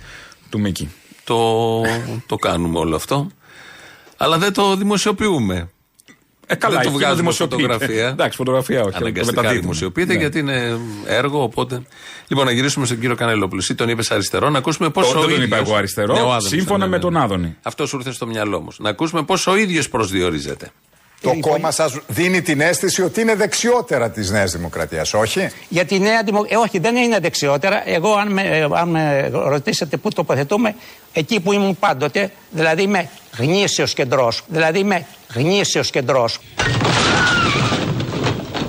Του 0.51 0.61
Μίκη. 0.61 0.91
Το, 1.27 1.83
το 2.27 2.37
κάνουμε 2.37 2.79
όλο 2.79 2.97
αυτό. 2.97 3.27
Αλλά 4.17 4.39
δεν 4.39 4.53
το 4.53 4.77
δημοσιοποιούμε. 4.77 5.69
Ε, 6.47 6.55
καλά, 6.55 6.75
Δεν 6.75 6.83
το 6.83 6.89
εκεί 6.89 6.99
βγάζουμε 6.99 7.21
δημοσιοποιείται. 7.21 7.63
φωτογραφία. 7.63 8.09
Εντάξει, 8.09 8.37
φωτογραφία 8.37 8.81
όχι. 8.81 8.91
το 8.91 8.97
Αναγκαστικά 8.97 9.27
μεταδίδουμε. 9.37 9.61
δημοσιοποιείται 9.61 10.13
Ναι. 10.13 10.19
γιατί 10.19 10.39
είναι 10.39 10.79
έργο. 11.07 11.43
Οπότε. 11.43 11.83
Λοιπόν, 12.29 12.45
να 12.45 12.51
γυρίσουμε 12.53 12.87
στον 12.87 13.01
κύριο 13.01 13.15
Κανελόπουλο. 13.17 13.61
Εσύ 13.61 13.75
τον 13.75 13.89
είπες 13.89 14.11
αριστερό, 14.11 14.51
να 14.51 14.59
ακούσουμε 14.59 14.91
πώς 14.91 15.05
Το- 15.05 15.11
ο 15.11 15.13
δεν 15.13 15.21
τον 15.23 15.31
ίδιος- 15.31 15.47
είπα 15.47 15.57
εγώ 15.57 15.75
αριστερό, 15.77 16.15
Ναι, 16.15 16.21
ο 16.21 16.33
Άδωνης 16.33 16.49
σύμφωνα 16.49 16.77
ήταν, 16.77 16.89
με 16.89 16.97
ναι, 16.97 17.03
τον 17.03 17.13
ναι. 17.13 17.21
Άδωνη. 17.21 17.57
Αυτός 17.63 17.89
σου 17.89 17.97
ήρθε 17.97 18.13
στο 18.13 18.27
μυαλό 18.27 18.57
όμως. 18.57 18.79
Να 18.79 18.89
ακούσουμε 18.89 19.23
πώς 19.23 19.47
ο 19.47 19.57
ίδιος 19.57 19.89
προσδιορίζεται. 19.89 20.71
Το 21.21 21.37
κόμμα 21.41 21.71
σας 21.71 21.99
δίνει 22.07 22.43
την 22.43 22.61
αίσθηση 22.61 23.03
ότι 23.03 23.21
είναι 23.21 23.35
δεξιότερα 23.35 24.11
της 24.11 24.31
Νέας 24.31 24.53
Δημοκρατίας, 24.53 25.15
όχι; 25.15 25.49
Για 25.69 25.85
τη 25.85 25.99
Νέα 25.99 26.23
Δημοκρατία. 26.23 26.59
όχι, 26.59 26.79
δεν 26.79 26.97
είναι 26.97 27.19
δεξιότερα. 27.19 27.89
Εγώ, 27.89 28.15
αν 28.15 28.33
με, 28.33 28.43
ε, 28.43 28.69
αν 28.73 28.89
με 28.89 29.29
ρωτήσετε 29.33 29.97
πού 29.97 30.11
τοποθετούμε, 30.11 30.75
εκεί 31.13 31.41
που 31.41 31.53
ήμουν 31.53 31.79
πάντοτε, 31.79 32.31
δηλαδή 32.51 32.83
είμαι 32.83 33.09
γνήσιος 33.39 33.95
κεντρός. 33.95 34.43
Δηλαδή 34.47 34.79
είμαι 34.79 35.07
γνήσιος 35.35 35.91
κεντρός. 35.91 36.39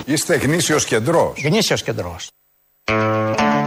Είστε 0.05 0.35
γνήσιος 0.35 0.85
κεντρός. 0.85 1.41
Γνήσιος 1.43 1.83
κεντρός. 1.83 2.27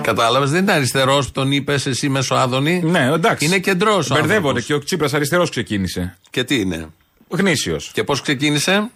Κατάλαβες, 0.03 0.51
δεν 0.51 0.63
είναι 0.63 0.73
αριστερός 0.73 1.27
που 1.27 1.33
τον 1.33 1.53
είπες 1.53 1.87
εσύ 1.87 2.09
μέσω 2.09 2.35
Άδωνη. 2.35 2.81
Ναι, 2.85 3.13
εντάξει. 3.13 3.45
Είναι 3.45 3.59
κεντρός. 3.59 4.09
Μπερδεύονται 4.09 4.61
και 4.61 4.75
ο 4.75 4.79
Τσίπρας 4.79 5.15
αριστερός 5.15 5.51
ξεκίνησε. 5.51 6.19
Και 6.31 6.45
τι 6.45 6.61
είναι; 6.61 6.89
Γνήσιος. 7.31 7.91
Και 7.93 8.05
πώς 8.05 8.21
ξεκίνησε; 8.21 8.91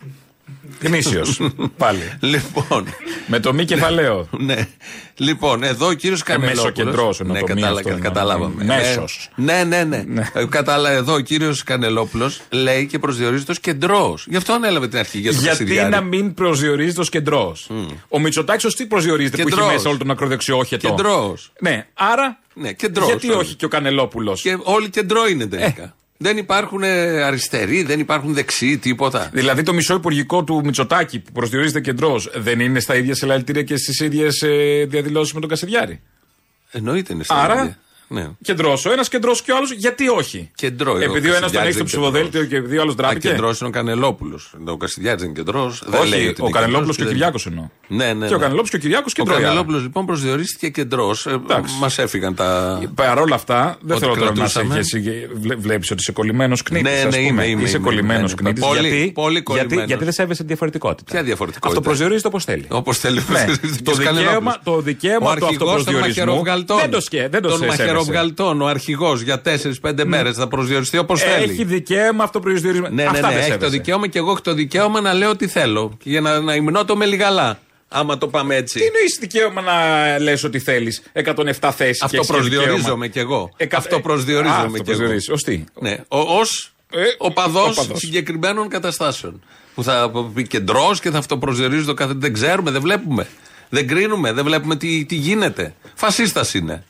Γνήσιος. 0.81 1.41
Πάλι. 1.77 2.13
Λοιπόν. 2.21 2.87
με 3.27 3.41
το 3.41 3.53
μη 3.55 3.65
κεφαλαίο. 3.65 4.29
ναι. 4.39 4.69
Λοιπόν, 5.17 5.63
εδώ 5.63 5.87
ο 5.87 5.93
κύριος 5.93 6.23
Κανελόπουλος. 6.23 6.65
μεσοκεντρός 6.65 7.21
εννοώ 7.21 7.35
ναι, 7.35 7.41
το 7.41 7.55
μη 7.55 7.61
κατάλα- 7.61 7.77
αυτό, 7.79 7.89
εννοώ. 7.89 8.05
καταλάβαμε. 8.05 8.65
Μέσος. 8.65 9.31
Ε, 9.39 9.43
ναι, 9.43 9.65
ναι, 9.65 9.85
ναι. 9.85 10.05
Ναι. 10.07 10.31
Ε, 10.35 10.45
Κατάλα, 10.47 10.91
εδώ 10.91 11.15
ο 11.15 11.21
κύριος 11.21 11.63
Κανελόπουλος 11.63 12.41
λέει 12.51 12.87
και 12.87 12.99
προσδιορίζεται 12.99 13.53
ως 13.53 13.61
κεντρός. 13.61 14.27
Γι' 14.29 14.37
αυτό 14.37 14.53
ανέλαβε 14.53 14.89
την 14.89 14.99
αρχή 14.99 15.19
για 15.19 15.31
το 15.33 15.37
Γιατί 15.41 15.49
Κασιδιάρη. 15.59 15.91
να 15.91 16.01
μην 16.01 16.35
προσδιορίζεται 16.35 17.01
ως 17.01 17.09
κεντρός; 17.09 17.71
Ο 18.09 18.19
Μητσοτάκη 18.21 18.67
ω 18.67 18.71
τι 18.71 18.87
προσδιορίζεται 18.87 19.43
που 19.43 19.49
Κεντρός. 19.49 19.67
έχει 19.67 19.75
μέσα 19.77 19.89
όλο 19.89 19.99
τον 19.99 20.11
ακροδεξιό 20.11 20.59
όχετο; 20.59 20.89
Κεντρός. 20.89 21.53
Ναι, 21.61 21.87
άρα. 21.95 22.39
Ναι, 22.55 22.73
κεντρός, 22.73 23.07
Γιατί 23.07 23.31
όλοι. 23.31 23.39
όχι 23.41 23.55
και 23.55 23.65
ο 23.65 23.69
Κανελόπουλος; 23.69 24.41
Και 24.43 24.59
όλοι 24.63 24.91
κεντρό 24.91 25.27
είναι 25.29 25.47
τελικά. 25.47 25.95
Ε. 26.25 26.29
Δεν 26.29 26.37
υπάρχουν 26.37 26.83
ε, 26.83 27.23
αριστεροί, 27.23 27.83
δεν 27.83 28.01
υπάρχουν 28.01 28.35
δεξιοί, 28.35 28.79
τίποτα. 28.79 29.31
Δηλαδή 29.33 29.63
το 29.63 29.73
μισό 29.75 29.95
υπουργικό 29.95 30.45
του 30.45 30.61
Μητσοτάκη 30.65 31.19
που 31.21 31.33
προσδιορίζεται 31.33 31.81
κεντρό 31.81 32.21
δεν 32.35 32.61
είναι 32.61 32.81
στα 32.81 32.97
ίδια 32.97 33.15
συλλαλητήρια 33.15 33.63
και 33.63 33.77
στις 33.77 34.01
ίδιες 34.01 34.45
διαδηλώσεις 34.87 35.33
με 35.33 35.41
τον 35.41 35.49
Κασιδιάρη; 35.49 36.01
Εννοείται 36.71 37.13
είναι 37.13 37.25
στα 37.25 37.35
Άρα- 37.35 37.61
ίδια. 37.61 37.79
Ναι. 38.15 38.29
Κεντρός 38.43 38.85
ο 38.87 38.93
ένας, 38.93 39.09
κεντρός 39.09 39.43
και 39.43 39.53
ο 39.53 39.57
άλλος, 39.57 39.73
γιατί 39.73 40.09
όχι; 40.09 40.51
Κεντρό, 40.55 40.97
Επειδή 40.99 41.31
ο 41.31 41.35
ένας 41.35 41.53
τον 41.53 41.63
έχει 41.63 41.73
στο 41.73 41.85
ψηφοδέλτιο 41.85 42.45
και 42.45 42.57
επειδή 42.57 42.77
ο 42.79 42.81
άλλος 42.81 42.93
Α, 42.95 42.97
ντράπηκε. 42.97 43.29
κεντρός 43.29 43.59
είναι 43.61 43.69
ο 43.69 43.73
Κανελόπουλος. 43.73 44.55
Ο 44.67 44.77
Κασιδιάρης 44.77 45.23
είναι 45.23 45.33
κεντρός. 45.33 45.83
Όχι, 46.03 46.35
ο 46.39 46.51
Κανελόπουλος 46.51 46.97
και 46.97 47.03
ο 47.03 47.07
Κυριάκος 47.07 47.47
εννοώ. 47.47 47.69
Ναι, 47.89 48.13
ναι, 48.13 48.27
Και 48.27 48.33
ο 48.33 48.37
ναι. 48.37 48.43
Κανελόπουλος 48.43 48.71
και 48.71 48.77
ο 48.77 48.79
Κυριάκος 48.79 49.13
Ο 49.13 49.23
κεντρό. 49.23 49.35
Κανελόπουλος 49.41 49.83
λοιπόν 49.83 50.07
προσδιορίστηκε 50.07 50.69
κεντρός. 50.69 51.27
Εντάξει. 51.27 51.75
Μας 51.81 51.99
έφυγαν 51.99 52.35
τα. 52.35 52.81
Παρ' 52.95 53.19
όλα 53.19 53.35
αυτά, 53.35 53.77
δεν 53.81 53.97
Ό,τι 53.97 54.05
θέλω 54.07 54.17
τώρα 54.17 54.33
να 54.35 54.47
σε 54.47 54.61
κρατούσαμε. 54.61 55.57
Βλέπεις 55.59 55.91
ότι 55.91 56.01
είσαι 56.01 56.13
κολλημένος 56.13 56.63
κνήτης. 56.63 56.93
Ναι, 56.93 57.09
ναι, 57.11 57.17
είμαι, 57.17 57.47
είμαι, 57.47 57.63
Είσαι 57.63 57.77
είμαι, 57.77 57.87
κολλημένος 57.87 58.33
είμαι. 58.33 58.43
κνήτης. 58.43 58.65
Πολύ, 58.67 58.81
γιατί, 58.89 59.11
πολύ 59.15 59.33
γιατί, 59.33 59.43
κολλημένος. 59.45 59.87
γιατί 59.87 60.05
δεν 60.05 60.13
σέβεσαι 60.13 60.41
τη 60.41 60.47
διαφορετικότητα. 60.47 61.13
Ποια 61.13 61.23
διαφορετικότητα; 61.23 61.69
Αυτό 61.69 61.81
προσδιορίζεται 61.89 62.29
όπως 62.29 62.45
θέλει. 62.45 62.65
Όπως 62.69 62.99
θέλει 62.99 63.19
ο 63.19 63.23
Ναι. 63.33 63.45
Κύριος 63.45 63.83
Το 63.83 63.93
δικαίωμα- 63.93 64.05
Κανελόπουλος; 64.05 64.59
το 64.65 64.81
δικαίωμα 64.81 65.31
Ο 65.31 65.35
του 65.35 65.45
αρχηγός 65.45 65.57
των 65.59 65.69
αυτοπροσδιορισμού 65.69 66.25
μαχαιροβγαλτών. 66.25 66.79
δεν 66.81 66.91
το 66.91 67.01
σκέ- 67.01 67.31
δεν 68.05 68.35
το 68.35 68.45
Των 68.45 68.57
σέβεσαι. 68.57 68.59
μαχαιροβγαλτών, 68.59 68.61
ο 68.61 68.67
αρχηγός 68.67 69.21
για 69.21 69.41
4-5 70.01 70.05
μέρες 70.05 70.37
θα 70.37 70.49
προσδιοριστεί 70.49 70.99
όπως 70.99 71.21
θέλει. 71.23 71.53
Έχει 71.53 71.65
δικαίωμα 71.65 72.25
αυτοπροσδιορισμό. 72.25 72.89
Ναι, 72.89 73.03
ναι, 73.03 73.09
Αυτά 73.09 73.21
ναι, 73.21 73.27
δεν 73.29 73.37
έχει 73.37 73.47
το 73.47 73.53
σέβεσαι. 73.53 73.71
δικαίωμα 73.71 74.09
και 74.09 74.19
εγώ 74.19 74.31
έχω 74.31 74.41
το 74.41 74.55
δικαίωμα 74.55 75.01
να 75.01 75.13
λέω 75.13 75.37
τι 75.37 75.47
θέλω. 75.49 75.97
Και 76.03 76.11
για 76.11 76.21
να, 76.21 76.41
να 76.41 76.55
υμνώ 76.55 76.85
το 76.85 76.97
με 76.97 77.07
λιγαλά. 77.07 77.59
Άμα 77.89 78.19
το 78.19 78.29
πάμε 78.29 78.55
έτσι. 78.57 78.79
Τι 78.79 78.85
εννοείς 78.85 79.17
δικαίωμα 79.21 79.61
να 79.61 79.75
λες 80.19 80.45
ότι 80.45 80.59
θέλεις 80.59 81.03
107 81.61 81.71
θέσεις. 81.77 82.03
Αυτό 82.03 82.23
προσδιορίζομαι 82.27 83.09
κι 83.09 83.19
εγώ. 83.19 83.51
Αυτό 83.73 84.01
προσδιορίζομαι 84.01 84.79
κι 84.79 84.91
εγώ. 84.91 85.05
Ω 85.33 85.35
τι; 85.45 85.65
Ναι, 85.81 85.97
ως 86.09 86.69
Ε, 86.97 87.03
οπαδό 87.19 87.61
οπαδός. 87.63 87.99
συγκεκριμένων 87.99 88.69
καταστάσεων. 88.69 89.43
Που 89.75 89.83
θα 89.83 90.11
πει 90.35 90.47
κεντρό 90.47 90.95
και 91.01 91.11
θα 91.11 91.19
αυτοπροσδιορίζει 91.19 91.85
το 91.85 91.95
κάθε. 91.95 92.13
Δεν 92.17 92.33
ξέρουμε, 92.33 92.71
δεν 92.71 92.81
βλέπουμε. 92.81 93.27
Δεν 93.69 93.87
κρίνουμε, 93.89 94.33
δεν 94.33 94.45
βλέπουμε 94.45 94.77
τι, 94.77 95.05
τι 95.05 95.15
γίνεται. 95.15 95.75
Φασίστας 95.95 96.55
είναι. 96.55 96.85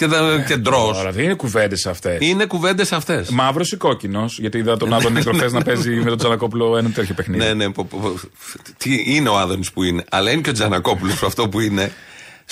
Και, 0.00 0.06
δεν- 0.06 0.44
και 0.44 0.56
ντρός. 0.56 0.96
Τώρα 0.96 1.10
δεν 1.12 1.24
είναι 1.24 1.34
κουβέντες 1.34 1.86
αυτές. 1.86 2.16
Είναι 2.20 2.44
κουβέντες 2.44 2.92
αυτές. 2.92 3.28
Μαύρος 3.28 3.72
ή 3.72 3.76
κόκκινος, 3.76 4.38
γιατί 4.38 4.58
είδα 4.58 4.76
τον 4.76 4.92
Άδωνη 4.92 5.14
Νεκροφέ 5.14 5.50
να 5.50 5.62
παίζει 5.62 5.90
με 5.90 6.04
τον 6.08 6.18
Τζανακόπουλο 6.18 6.76
ένα 6.76 6.90
τέτοιο 6.90 7.14
παιχνίδι. 7.14 7.44
Ναι, 7.44 7.54
ναι. 7.54 7.70
πο- 7.70 7.84
πο- 7.84 7.96
πο- 7.98 8.20
Τι 8.76 9.02
είναι 9.06 9.28
ο 9.28 9.38
Άδωνης 9.38 9.72
που 9.72 9.82
είναι. 9.82 10.04
Αλλά 10.10 10.30
είναι 10.30 10.40
και 10.40 10.50
ο 10.50 10.52
Τζανακόπουλος 10.52 11.22
αυτό 11.22 11.48
που 11.48 11.60
είναι. 11.60 11.92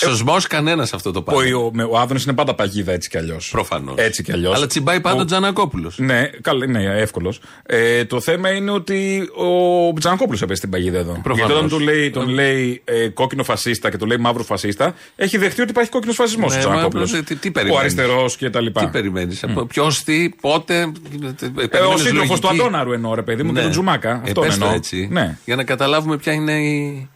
Σωσμό 0.01 0.37
κανένας 0.49 0.93
αυτό 0.93 1.11
το 1.13 1.19
Ο, 1.19 1.23
πράγμα. 1.23 1.57
ο, 1.59 1.71
με- 1.73 1.83
ο 1.85 1.99
Άδωνης 1.99 2.25
είναι 2.25 2.33
πάντα 2.35 2.55
παγίδα 2.55 2.93
έτσι 2.93 3.09
κι 3.09 3.19
αλλιώς. 3.19 3.49
Προφανώς. 3.53 3.95
Έτσι 3.99 4.23
κι 4.23 4.33
αλλιώς. 4.33 4.55
Αλλά 4.57 4.67
τσιμπάει 4.67 5.01
πάντα 5.01 5.21
ο 5.23 5.25
Τζανακόπουλος. 5.25 5.99
Ναι, 5.99 6.31
καλά, 6.41 6.67
ναι, 6.67 6.83
εύκολος. 6.85 7.41
Ε, 7.67 8.05
το 8.05 8.21
θέμα 8.21 8.51
είναι 8.51 8.71
ότι 8.71 9.29
ο 9.93 9.99
Τζανακόπουλος 9.99 10.43
έπεσε 10.43 10.61
την 10.61 10.71
παγίδα 10.71 10.99
εδώ. 10.99 11.21
Προφανώς. 11.23 11.37
Γιατί 11.37 11.53
όταν 11.53 11.69
του 11.69 11.79
λέει, 11.85 12.11
τον 12.11 12.29
λέει 12.29 12.81
ε, 12.85 13.09
κόκκινο 13.09 13.45
φασίστα 13.45 13.91
και 13.91 13.97
του 13.97 14.07
λέει 14.07 14.17
μαύρο 14.17 14.43
φασίστα, 14.43 14.95
έχει 15.17 15.39
δεχτεί 15.39 15.61
ότι 15.61 15.71
υπάρχει 15.71 15.91
κόκκινος 15.91 16.17
φασισμός 16.17 16.53
Ναι, 16.53 16.59
ο 16.59 16.59
μα, 16.63 16.65
Τζανακόπουλος. 16.71 17.11
τι- 17.11 17.35
τι 17.37 17.49
Ο 17.49 17.53
περιμένεις. 17.53 17.81
αριστερός 17.81 18.37
και 18.37 18.51
τα 18.51 18.61
λοιπά. 18.61 18.81
Τι 18.81 18.87
περιμένεις. 18.91 19.45
Ποιος, 19.69 20.03
τι, 20.05 20.29
πότε. 20.41 20.93
Ε, 21.71 21.79
ο 21.79 21.97
σύντροφος 21.97 22.41
του 22.41 22.49
Αντώναρου 22.49 22.93
εννοώ, 22.93 23.15
ρε 23.15 23.23
παιδί 23.23 23.43
μου, 23.43 23.53
και 23.53 23.61
τον 23.61 23.71
Τζουμάκα. 23.71 24.11
Ε, 24.11 24.21
Αυτό 24.25 24.41
πες 24.41 24.59
το 24.59 24.65
εννοώ. 24.65 24.77
έτσι. 24.77 25.09
Ναι. 25.11 25.37
Για 25.45 25.57
να 25.57 25.65
καταλάβουμε 25.65 26.17
ποια 26.17 26.33
είναι 26.33 26.53
η. 26.53 27.09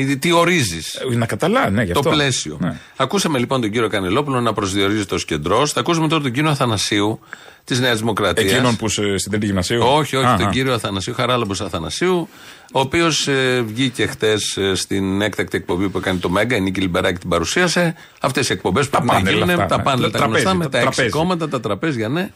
Η- 0.00 0.16
τι 0.16 0.32
ορίζεις; 0.32 0.94
Ε, 0.94 1.14
Να 1.16 1.26
καταλάβει, 1.26 1.74
ναι, 1.74 1.82
γι' 1.82 1.92
Το 1.92 1.98
αυτό. 1.98 2.10
πλαίσιο. 2.10 2.56
Ναι. 2.60 2.76
Ακούσαμε 2.96 3.38
λοιπόν 3.38 3.60
τον 3.60 3.70
κύριο 3.70 3.88
Κανελόπουλο 3.88 4.40
να 4.40 4.52
προσδιορίζεται 4.52 5.14
ω 5.14 5.18
κεντρό. 5.18 5.66
Θα 5.66 5.80
ακούσουμε 5.80 6.08
τώρα 6.08 6.22
τον 6.22 6.32
κύριο 6.32 6.50
Αθανασίου 6.50 7.20
της 7.64 7.80
Νέας 7.80 7.98
Δημοκρατίας. 7.98 8.52
Εκείνον 8.52 8.76
που 8.76 8.88
σε- 8.88 9.18
στην 9.18 9.30
τρίτη 9.30 9.46
γυμνασίου. 9.46 9.80
Όχι, 9.84 10.16
όχι, 10.16 10.26
Α, 10.26 10.36
τον 10.36 10.46
α. 10.46 10.50
κύριο 10.50 10.72
Αθανασίου, 10.74 11.14
Χαράλαμπος 11.14 11.60
Αθανασίου, 11.60 12.28
ο 12.72 12.80
οποίος 12.80 13.28
ε, 13.28 13.62
βγήκε 13.66 14.06
χτες 14.06 14.58
στην 14.74 15.22
έκτακτη 15.22 15.56
εκπομπή 15.56 15.88
που 15.88 15.98
έκανε 15.98 16.18
το 16.18 16.28
Μέγκα, 16.28 16.56
η 16.56 16.60
Νίκη 16.60 16.80
Λιμπεράκη 16.80 17.18
την 17.18 17.28
παρουσίασε. 17.28 17.94
Αυτές 18.20 18.48
οι 18.48 18.52
εκπομπές 18.52 18.84
που 18.84 18.90
Τα 18.90 18.96
πρέπει 18.98 19.12
να 19.12 19.18
πάνελ 19.18 19.34
γίνουν, 19.34 19.50
αυτά, 19.50 19.66
τα 19.66 19.76
ναι. 19.76 19.82
πάνελ, 19.82 20.10
τα 20.10 20.18
Τραπέζι, 20.18 20.42
γνωστά 20.42 20.54
με 20.58 20.64
το 20.64 20.70
τα 20.70 20.78
έξι 20.78 20.90
τραπέζι. 20.90 21.10
κόμματα, 21.16 21.48
τα 21.48 21.60
τραπέζια, 21.60 22.08
ναι. 22.08 22.30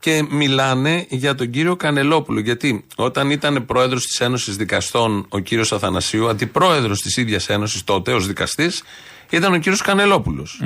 Και 0.00 0.26
μιλάνε 0.30 1.06
για 1.08 1.34
τον 1.34 1.50
κύριο 1.50 1.76
Κανελόπουλο. 1.76 2.40
Γιατί 2.40 2.84
όταν 2.96 3.30
ήταν 3.30 3.66
πρόεδρος 3.66 4.06
της 4.06 4.20
Ένωσης 4.20 4.56
Δικαστών 4.56 5.26
ο 5.28 5.38
κύριος 5.38 5.72
Αθανασίου, 5.72 6.28
αντιπρόεδρος 6.28 7.00
της 7.00 7.16
ίδιας 7.16 7.48
Ένωσης 7.48 7.84
τότε 7.84 8.12
ως 8.12 8.26
δικαστής, 8.26 8.82
ήταν 9.30 9.52
ο 9.52 9.58
κύριος 9.58 9.82
Κανελόπουλος. 9.82 10.60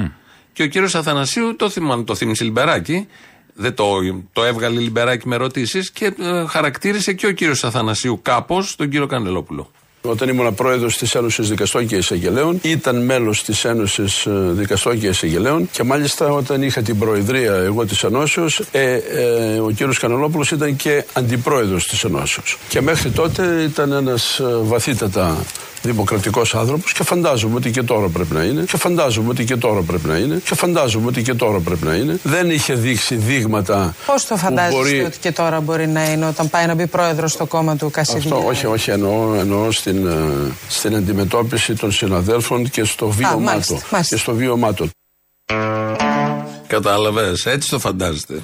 Και 0.52 0.62
ο 0.62 0.66
κύριος 0.66 0.94
Αθανασίου 0.94 1.56
το, 1.56 1.70
θυμα, 1.70 2.04
το 2.04 2.14
θύμισε 2.14 2.44
Λιμπεράκη, 2.44 3.06
δεν 3.54 3.74
το, 3.74 3.86
το 4.32 4.44
έβγαλε 4.44 4.80
Λιμπεράκη 4.80 5.28
με 5.28 5.34
ερωτήσεις 5.34 5.90
και 5.90 6.14
ε, 6.18 6.46
χαρακτήρισε 6.46 7.12
και 7.12 7.26
ο 7.26 7.32
κύριος 7.32 7.64
Αθανασίου 7.64 8.20
κάπως 8.22 8.76
τον 8.76 8.88
κύριο 8.88 9.06
Κανελόπουλο. 9.06 9.70
Όταν 10.04 10.28
ήμουν 10.28 10.54
πρόεδρος 10.54 10.96
της 10.96 11.14
Ένωσης 11.14 11.48
Δικαστών 11.48 11.86
και 11.86 11.96
Εισαγγελέων, 11.96 12.58
ήταν 12.62 13.04
μέλος 13.04 13.42
της 13.42 13.64
Ένωσης 13.64 14.26
Δικαστών 14.50 14.98
και 14.98 15.06
Εισαγγελέων 15.06 15.68
και 15.70 15.82
μάλιστα 15.82 16.32
όταν 16.32 16.62
είχα 16.62 16.82
την 16.82 16.98
προεδρία 16.98 17.54
εγώ 17.54 17.86
της 17.86 18.02
Ενώσεως, 18.02 18.62
ε, 18.70 18.92
ε, 18.92 19.58
ο 19.58 19.70
κύριος 19.70 19.98
Κανελόπουλο 19.98 20.44
ήταν 20.52 20.76
και 20.76 21.04
αντιπρόεδρος 21.12 21.86
της 21.86 22.04
Ενώσεως. 22.04 22.58
Και 22.68 22.80
μέχρι 22.80 23.10
τότε 23.10 23.62
ήταν 23.62 23.92
ένας 23.92 24.40
βαθύτατα 24.62 25.44
δημοκρατικός 25.82 26.54
άνθρωπος 26.54 26.92
και 26.92 27.02
φαντάζομαι 27.02 27.56
ότι 27.56 27.70
και 27.70 27.82
τώρα 27.82 28.08
πρέπει 28.08 28.34
να 28.34 28.42
είναι. 28.44 28.62
Και 28.64 28.76
φαντάζομαι 28.76 29.28
ότι 29.28 29.44
και 29.44 29.56
τώρα 29.56 29.80
πρέπει 29.80 30.06
να 30.06 30.16
είναι. 30.16 30.40
Και 30.44 30.54
φαντάζομαι 30.54 31.06
ότι 31.06 31.22
και 31.22 31.34
τώρα 31.34 31.58
πρέπει 31.58 31.84
να 31.84 31.94
είναι. 31.94 32.18
Δεν 32.22 32.50
είχε 32.50 32.74
δείξει 32.74 33.14
δείγματα. 33.14 33.94
Πώς 34.06 34.26
το 34.26 34.34
που 34.34 34.40
φαντάζεστε 34.40 34.76
μπορεί- 34.78 35.04
ότι 35.04 35.18
και 35.18 35.32
τώρα 35.32 35.60
μπορεί 35.60 35.86
να 35.88 36.10
είναι 36.12 36.26
όταν 36.26 36.50
πάει 36.50 36.66
να 36.66 36.74
μπει 36.74 36.86
πρόεδρος 36.86 37.32
στο 37.32 37.46
κόμμα 37.46 37.76
του 37.76 37.90
Κασιδίου. 37.90 38.34
Αυτό, 38.36 38.48
όχι, 38.48 38.66
όχι, 38.66 38.90
εννοώ, 38.90 39.34
εννοώ 39.34 39.70
στην, 39.72 40.06
ε, 40.06 40.12
στην 40.68 40.96
αντιμετώπιση 40.96 41.74
των 41.74 41.92
συναδέλφων 41.92 42.70
και 42.70 42.84
στο 42.84 43.08
βίωμά 43.08 43.36
μάλιστα, 43.36 43.74
του. 43.74 43.80
μάλιστα. 43.90 44.14
Και 44.16 44.20
στο 44.22 44.34
βίωμά 44.34 44.72
του. 44.74 44.90
Κατάλαβες, 46.66 47.46
έτσι 47.46 47.68
το 47.68 47.78
φαντάζεστε. 47.78 48.40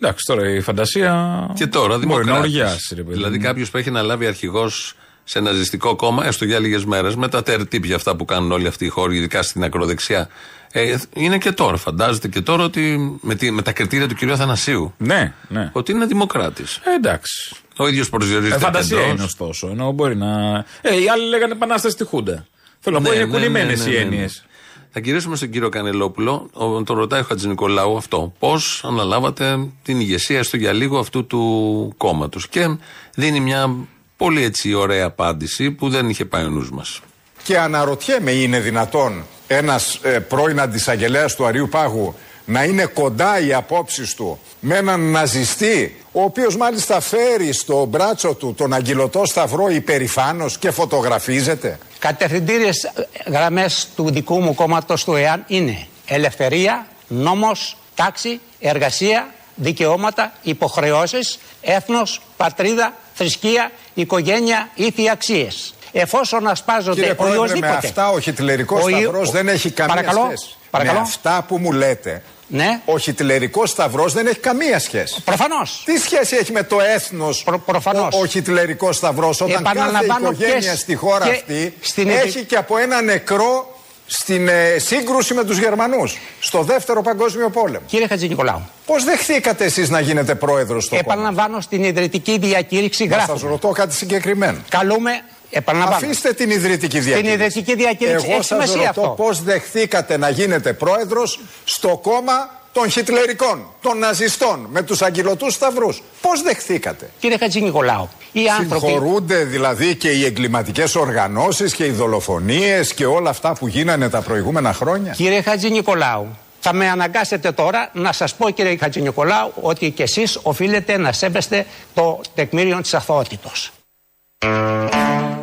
Εντάξει, 0.00 0.24
τώρα 0.26 0.50
η 0.50 0.60
φαντασία. 0.60 1.46
Και 1.54 1.66
τώρα 1.66 1.86
Μπορεί 1.86 1.98
να 2.00 2.06
δημοκράτης. 2.06 2.38
οργιάσει, 2.42 2.94
ρε 2.94 3.02
παιδί. 3.02 3.14
Δηλαδή 3.14 3.36
μου. 3.36 3.42
κάποιος 3.44 3.70
που 3.70 3.76
έχει 3.76 3.88
αναλάβει 3.88 4.26
αρχηγός 4.26 4.94
σε 5.28 5.40
ναζιστικό 5.40 5.96
κόμμα, 5.96 6.26
έστω 6.26 6.44
για 6.44 6.58
λίγες 6.58 6.84
μέρες, 6.84 7.14
με 7.16 7.28
τα 7.28 7.42
τερτύπια 7.42 7.96
αυτά 7.96 8.16
που 8.16 8.24
κάνουν 8.24 8.52
όλοι 8.52 8.66
αυτοί 8.66 8.84
οι 8.84 8.88
χώροι, 8.88 9.16
ειδικά 9.16 9.42
στην 9.42 9.64
ακροδεξιά. 9.64 10.28
Ε, 10.72 10.96
είναι 11.14 11.38
και 11.38 11.52
τώρα, 11.52 11.76
φαντάζεται 11.76 12.28
και 12.28 12.40
τώρα 12.40 12.64
ότι 12.64 13.18
με, 13.20 13.34
τη, 13.34 13.50
με 13.50 13.62
τα 13.62 13.72
κριτήρια 13.72 14.08
του 14.08 14.14
κ. 14.14 14.30
Αθανασίου. 14.30 14.94
Ναι, 14.98 15.32
ναι. 15.48 15.70
Ότι 15.72 15.92
είναι 15.92 16.06
δημοκράτης. 16.06 16.80
Ε, 16.84 16.94
εντάξει. 16.94 17.54
Ο 17.76 17.88
ίδιος 17.88 18.06
Ε, 18.06 18.10
προσδιορίζεται. 18.10 18.58
φαντασία 18.58 18.96
κεντρός. 18.96 19.14
είναι 19.14 19.22
ωστόσο. 19.24 19.68
Ενώ 19.68 19.92
μπορεί 19.92 20.16
να. 20.16 20.56
Ε, 20.80 21.00
οι 21.02 21.08
άλλοι 21.08 21.28
λέγανε 21.28 21.52
επανάσταση 21.52 21.94
στη 21.94 22.04
Χούντα. 22.04 22.46
Θέλω 22.80 22.98
να 22.98 23.02
πω, 23.04 23.10
Ναι, 23.10 23.16
είναι 23.16 23.24
ναι, 23.24 23.30
κουνημένε 23.30 23.74
ναι, 23.74 23.84
ναι, 23.84 23.90
οι 23.90 23.94
ναι. 23.94 24.00
έννοιες. 24.00 24.44
Θα 24.90 25.00
γυρίσουμε 25.00 25.36
στον 25.36 25.50
κύριο 25.50 25.68
Κανελόπουλο. 25.68 26.50
Ο, 26.52 26.82
τον 26.82 26.96
ρωτάει 26.96 27.20
ο 27.20 27.24
Χατζη 27.24 27.48
Νικολάου 27.48 27.96
αυτό. 27.96 28.32
Πώς 28.38 28.80
αναλάβατε 28.84 29.68
την 29.82 30.00
ηγεσία 30.00 30.38
έστω 30.38 30.56
για 30.56 30.72
λίγο 30.72 30.98
αυτού 30.98 31.26
του 31.26 31.94
κόμματος; 31.96 32.48
Και 32.48 32.76
δίνει 33.14 33.40
μια 33.40 33.74
πολύ 34.16 34.44
έτσι 34.44 34.74
ωραία 34.74 35.06
απάντηση 35.06 35.70
που 35.70 35.88
δεν 35.88 36.08
είχε 36.08 36.24
πάει 36.24 36.44
ο 36.44 36.48
νους 36.48 36.70
μας. 36.70 37.00
Και 37.42 37.58
αναρωτιέμαι, 37.58 38.30
είναι 38.30 38.60
δυνατόν 38.60 39.24
ένας 39.46 39.98
ε, 40.02 40.18
πρώην 40.18 40.60
αντισαγγελέας 40.60 41.34
του 41.34 41.46
Αριού 41.46 41.68
Πάγου 41.68 42.14
να 42.44 42.64
είναι 42.64 42.84
κοντά 42.84 43.40
οι 43.40 43.52
απόψεις 43.52 44.14
του 44.14 44.38
με 44.60 44.76
έναν 44.76 45.00
ναζιστή, 45.00 45.96
ο 46.12 46.22
οποίος 46.22 46.56
μάλιστα 46.56 47.00
φέρει 47.00 47.52
στο 47.52 47.84
μπράτσο 47.84 48.34
του 48.34 48.54
τον 48.56 48.72
αγγυλωτό 48.72 49.24
σταυρό 49.24 49.68
υπερηφάνος 49.68 50.58
και 50.58 50.70
φωτογραφίζεται; 50.70 51.78
Κατευθυντήριες 51.98 52.92
γραμμές 53.26 53.88
του 53.96 54.10
δικού 54.10 54.40
μου 54.40 54.54
κόμματος 54.54 55.04
του 55.04 55.14
ΕΑΝ 55.14 55.44
είναι 55.46 55.86
ελευθερία, 56.06 56.86
νόμος, 57.08 57.76
τάξη, 57.94 58.40
εργασία, 58.60 59.34
δικαιώματα, 59.54 60.32
υποχρεώσεις, 60.42 61.38
έθνος, 61.60 62.20
πατρίδα, 62.36 62.92
θρησκεία, 63.16 63.70
οικογένεια, 63.94 64.68
ήθη 64.74 65.08
αξίε. 65.10 65.48
Εφόσον 65.92 66.46
ασπάζονται 66.46 66.94
Κύριε 67.00 67.14
Πρόεδρε, 67.14 67.38
με 67.38 67.44
οποιοδήποτε. 67.44 67.86
αυτά 67.86 68.08
ο 68.10 68.20
χιτλερικός 68.20 68.84
Ο 68.84 68.88
Ι- 68.88 68.92
σταυρός 69.00 69.30
δεν 69.30 69.48
έχει 69.48 69.70
καμία 69.70 69.94
Παρακαλώ, 69.94 70.24
σχέση. 70.26 70.54
παρακαλώ. 70.70 70.98
Με 70.98 71.04
αυτά 71.04 71.44
που 71.48 71.58
μου 71.58 71.72
λέτε, 71.72 72.22
Ναι. 72.48 72.80
ο 72.84 72.98
χιτλερικός 72.98 73.70
σταυρός 73.70 74.12
δεν 74.12 74.26
έχει 74.26 74.38
καμία 74.38 74.78
σχέση. 74.78 75.22
Προφανώς. 75.22 75.82
Τι 75.84 75.96
σχέση 75.98 76.36
έχει 76.36 76.52
με 76.52 76.62
το 76.62 76.80
έθνος 76.80 77.42
Προ- 77.42 77.58
προφανώς. 77.58 78.14
ο, 78.14 78.18
ο 78.20 78.26
χιτλερικός 78.26 78.96
σταυρός; 78.96 79.40
Όταν 79.40 79.62
κάθε 79.62 79.78
Επαναλαμβάνω 79.78 80.30
οικογένεια 80.30 80.58
και- 80.70 80.76
στη 80.76 80.94
χώρα 80.94 81.24
και 81.24 81.30
αυτή 81.30 81.74
στην 81.80 82.08
έχει 82.08 82.38
επι- 82.38 82.46
και 82.48 82.56
από 82.56 82.76
ένα 82.78 83.02
νεκρό 83.02 83.75
στην 84.06 84.48
ε, 84.48 84.78
σύγκρουση 84.78 85.34
με 85.34 85.44
τους 85.44 85.58
Γερμανούς 85.58 86.18
στο 86.40 86.62
δεύτερο 86.62 87.02
παγκόσμιο 87.02 87.50
πόλεμο. 87.50 87.84
Κύριε 87.86 88.06
Χατζη 88.06 88.28
Νικολάου, 88.28 88.68
Πώς 88.86 89.04
δεχθήκατε 89.04 89.64
εσείς 89.64 89.88
να 89.90 90.00
γίνετε 90.00 90.34
πρόεδρος 90.34 90.84
στο 90.84 90.96
κόμμα; 90.96 91.12
επαναλαμβάνω 91.14 91.60
στην 91.60 91.82
ιδρυτική 91.84 92.38
διακήρυξη 92.38 93.06
Μα 93.08 93.16
σας 93.18 93.26
γράφουμε. 93.26 93.50
ρωτώ 93.50 93.68
κάτι 93.68 93.94
συγκεκριμένο. 93.94 94.58
Καλούμε, 94.68 95.10
επαναλαμβάνω. 95.50 96.06
Αφήστε 96.06 96.32
την 96.32 96.50
ιδρυτική 96.50 96.98
διακήρυξη. 97.00 97.34
ιδρυτική 97.34 97.74
διακήρυξη 97.74 98.24
Εγώ 98.28 98.34
έχει 98.36 98.44
σας 98.44 98.46
σημασία 98.68 98.86
ρωτώ 98.94 99.00
αυτό. 99.10 99.22
πώς 99.22 99.42
δεχθήκατε 99.42 100.16
να 100.16 100.28
γίνετε 100.28 100.72
πρόεδρος 100.72 101.40
στο 101.64 101.98
κόμμα 102.02 102.55
των 102.76 102.90
χιτλερικών, 102.90 103.66
των 103.80 103.98
ναζιστών, 103.98 104.66
με 104.70 104.82
τους 104.82 105.02
αγγυλωτούς 105.02 105.54
σταυρούς. 105.54 106.02
Πώς 106.20 106.42
δεχθήκατε; 106.42 107.10
Κύριε 107.18 107.38
Χατζη 107.38 107.60
Νικολάου, 107.60 108.08
οι 108.32 108.48
άνθρωποι. 108.60 108.86
Συγχωρούνται 108.86 109.44
δηλαδή 109.44 109.94
και 109.96 110.10
οι 110.10 110.24
εγκληματικές 110.24 110.94
οργανώσεις 110.94 111.74
και 111.74 111.84
οι 111.84 111.90
δολοφονίες 111.90 112.94
και 112.94 113.06
όλα 113.06 113.30
αυτά 113.30 113.52
που 113.52 113.66
γίνανε 113.66 114.08
τα 114.08 114.20
προηγούμενα 114.20 114.72
χρόνια; 114.72 115.12
Κύριε 115.12 115.42
Χατζη 115.42 115.70
Νικολάου, 115.70 116.36
θα 116.60 116.72
με 116.72 116.88
αναγκάσετε 116.88 117.52
τώρα 117.52 117.90
να 117.92 118.12
σας 118.12 118.34
πω 118.34 118.50
κύριε 118.50 118.76
Χατζη 118.76 119.00
Νικολάου 119.00 119.52
ότι 119.60 119.90
και 119.90 120.02
εσείς 120.02 120.38
οφείλετε 120.42 120.96
να 120.96 121.12
σέβεστε 121.12 121.66
το 121.94 122.20
τεκμήριο 122.34 122.80
της 122.80 122.94
αθωότητος. 122.94 123.70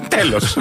Τέλος. 0.07 0.57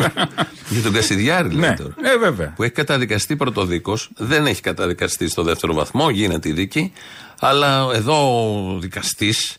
Για 0.68 0.82
τον 0.82 0.92
Κασιδιάρη 0.92 1.48
λέει 1.48 1.70
ναι. 1.70 1.76
τώρα. 1.76 1.94
Ε, 2.02 2.18
βέβαια. 2.18 2.52
Που 2.56 2.62
έχει 2.62 2.72
καταδικαστεί 2.72 3.36
πρωτοδίκω, 3.36 3.98
δεν 4.16 4.46
έχει 4.46 4.60
καταδικαστεί 4.60 5.28
στο 5.28 5.42
δεύτερο 5.42 5.74
βαθμό, 5.74 6.10
γίνεται 6.10 6.48
η 6.48 6.52
δίκη. 6.52 6.92
Αλλά 7.40 7.88
εδώ 7.94 8.44
ο 8.74 8.78
δικαστής 8.78 9.56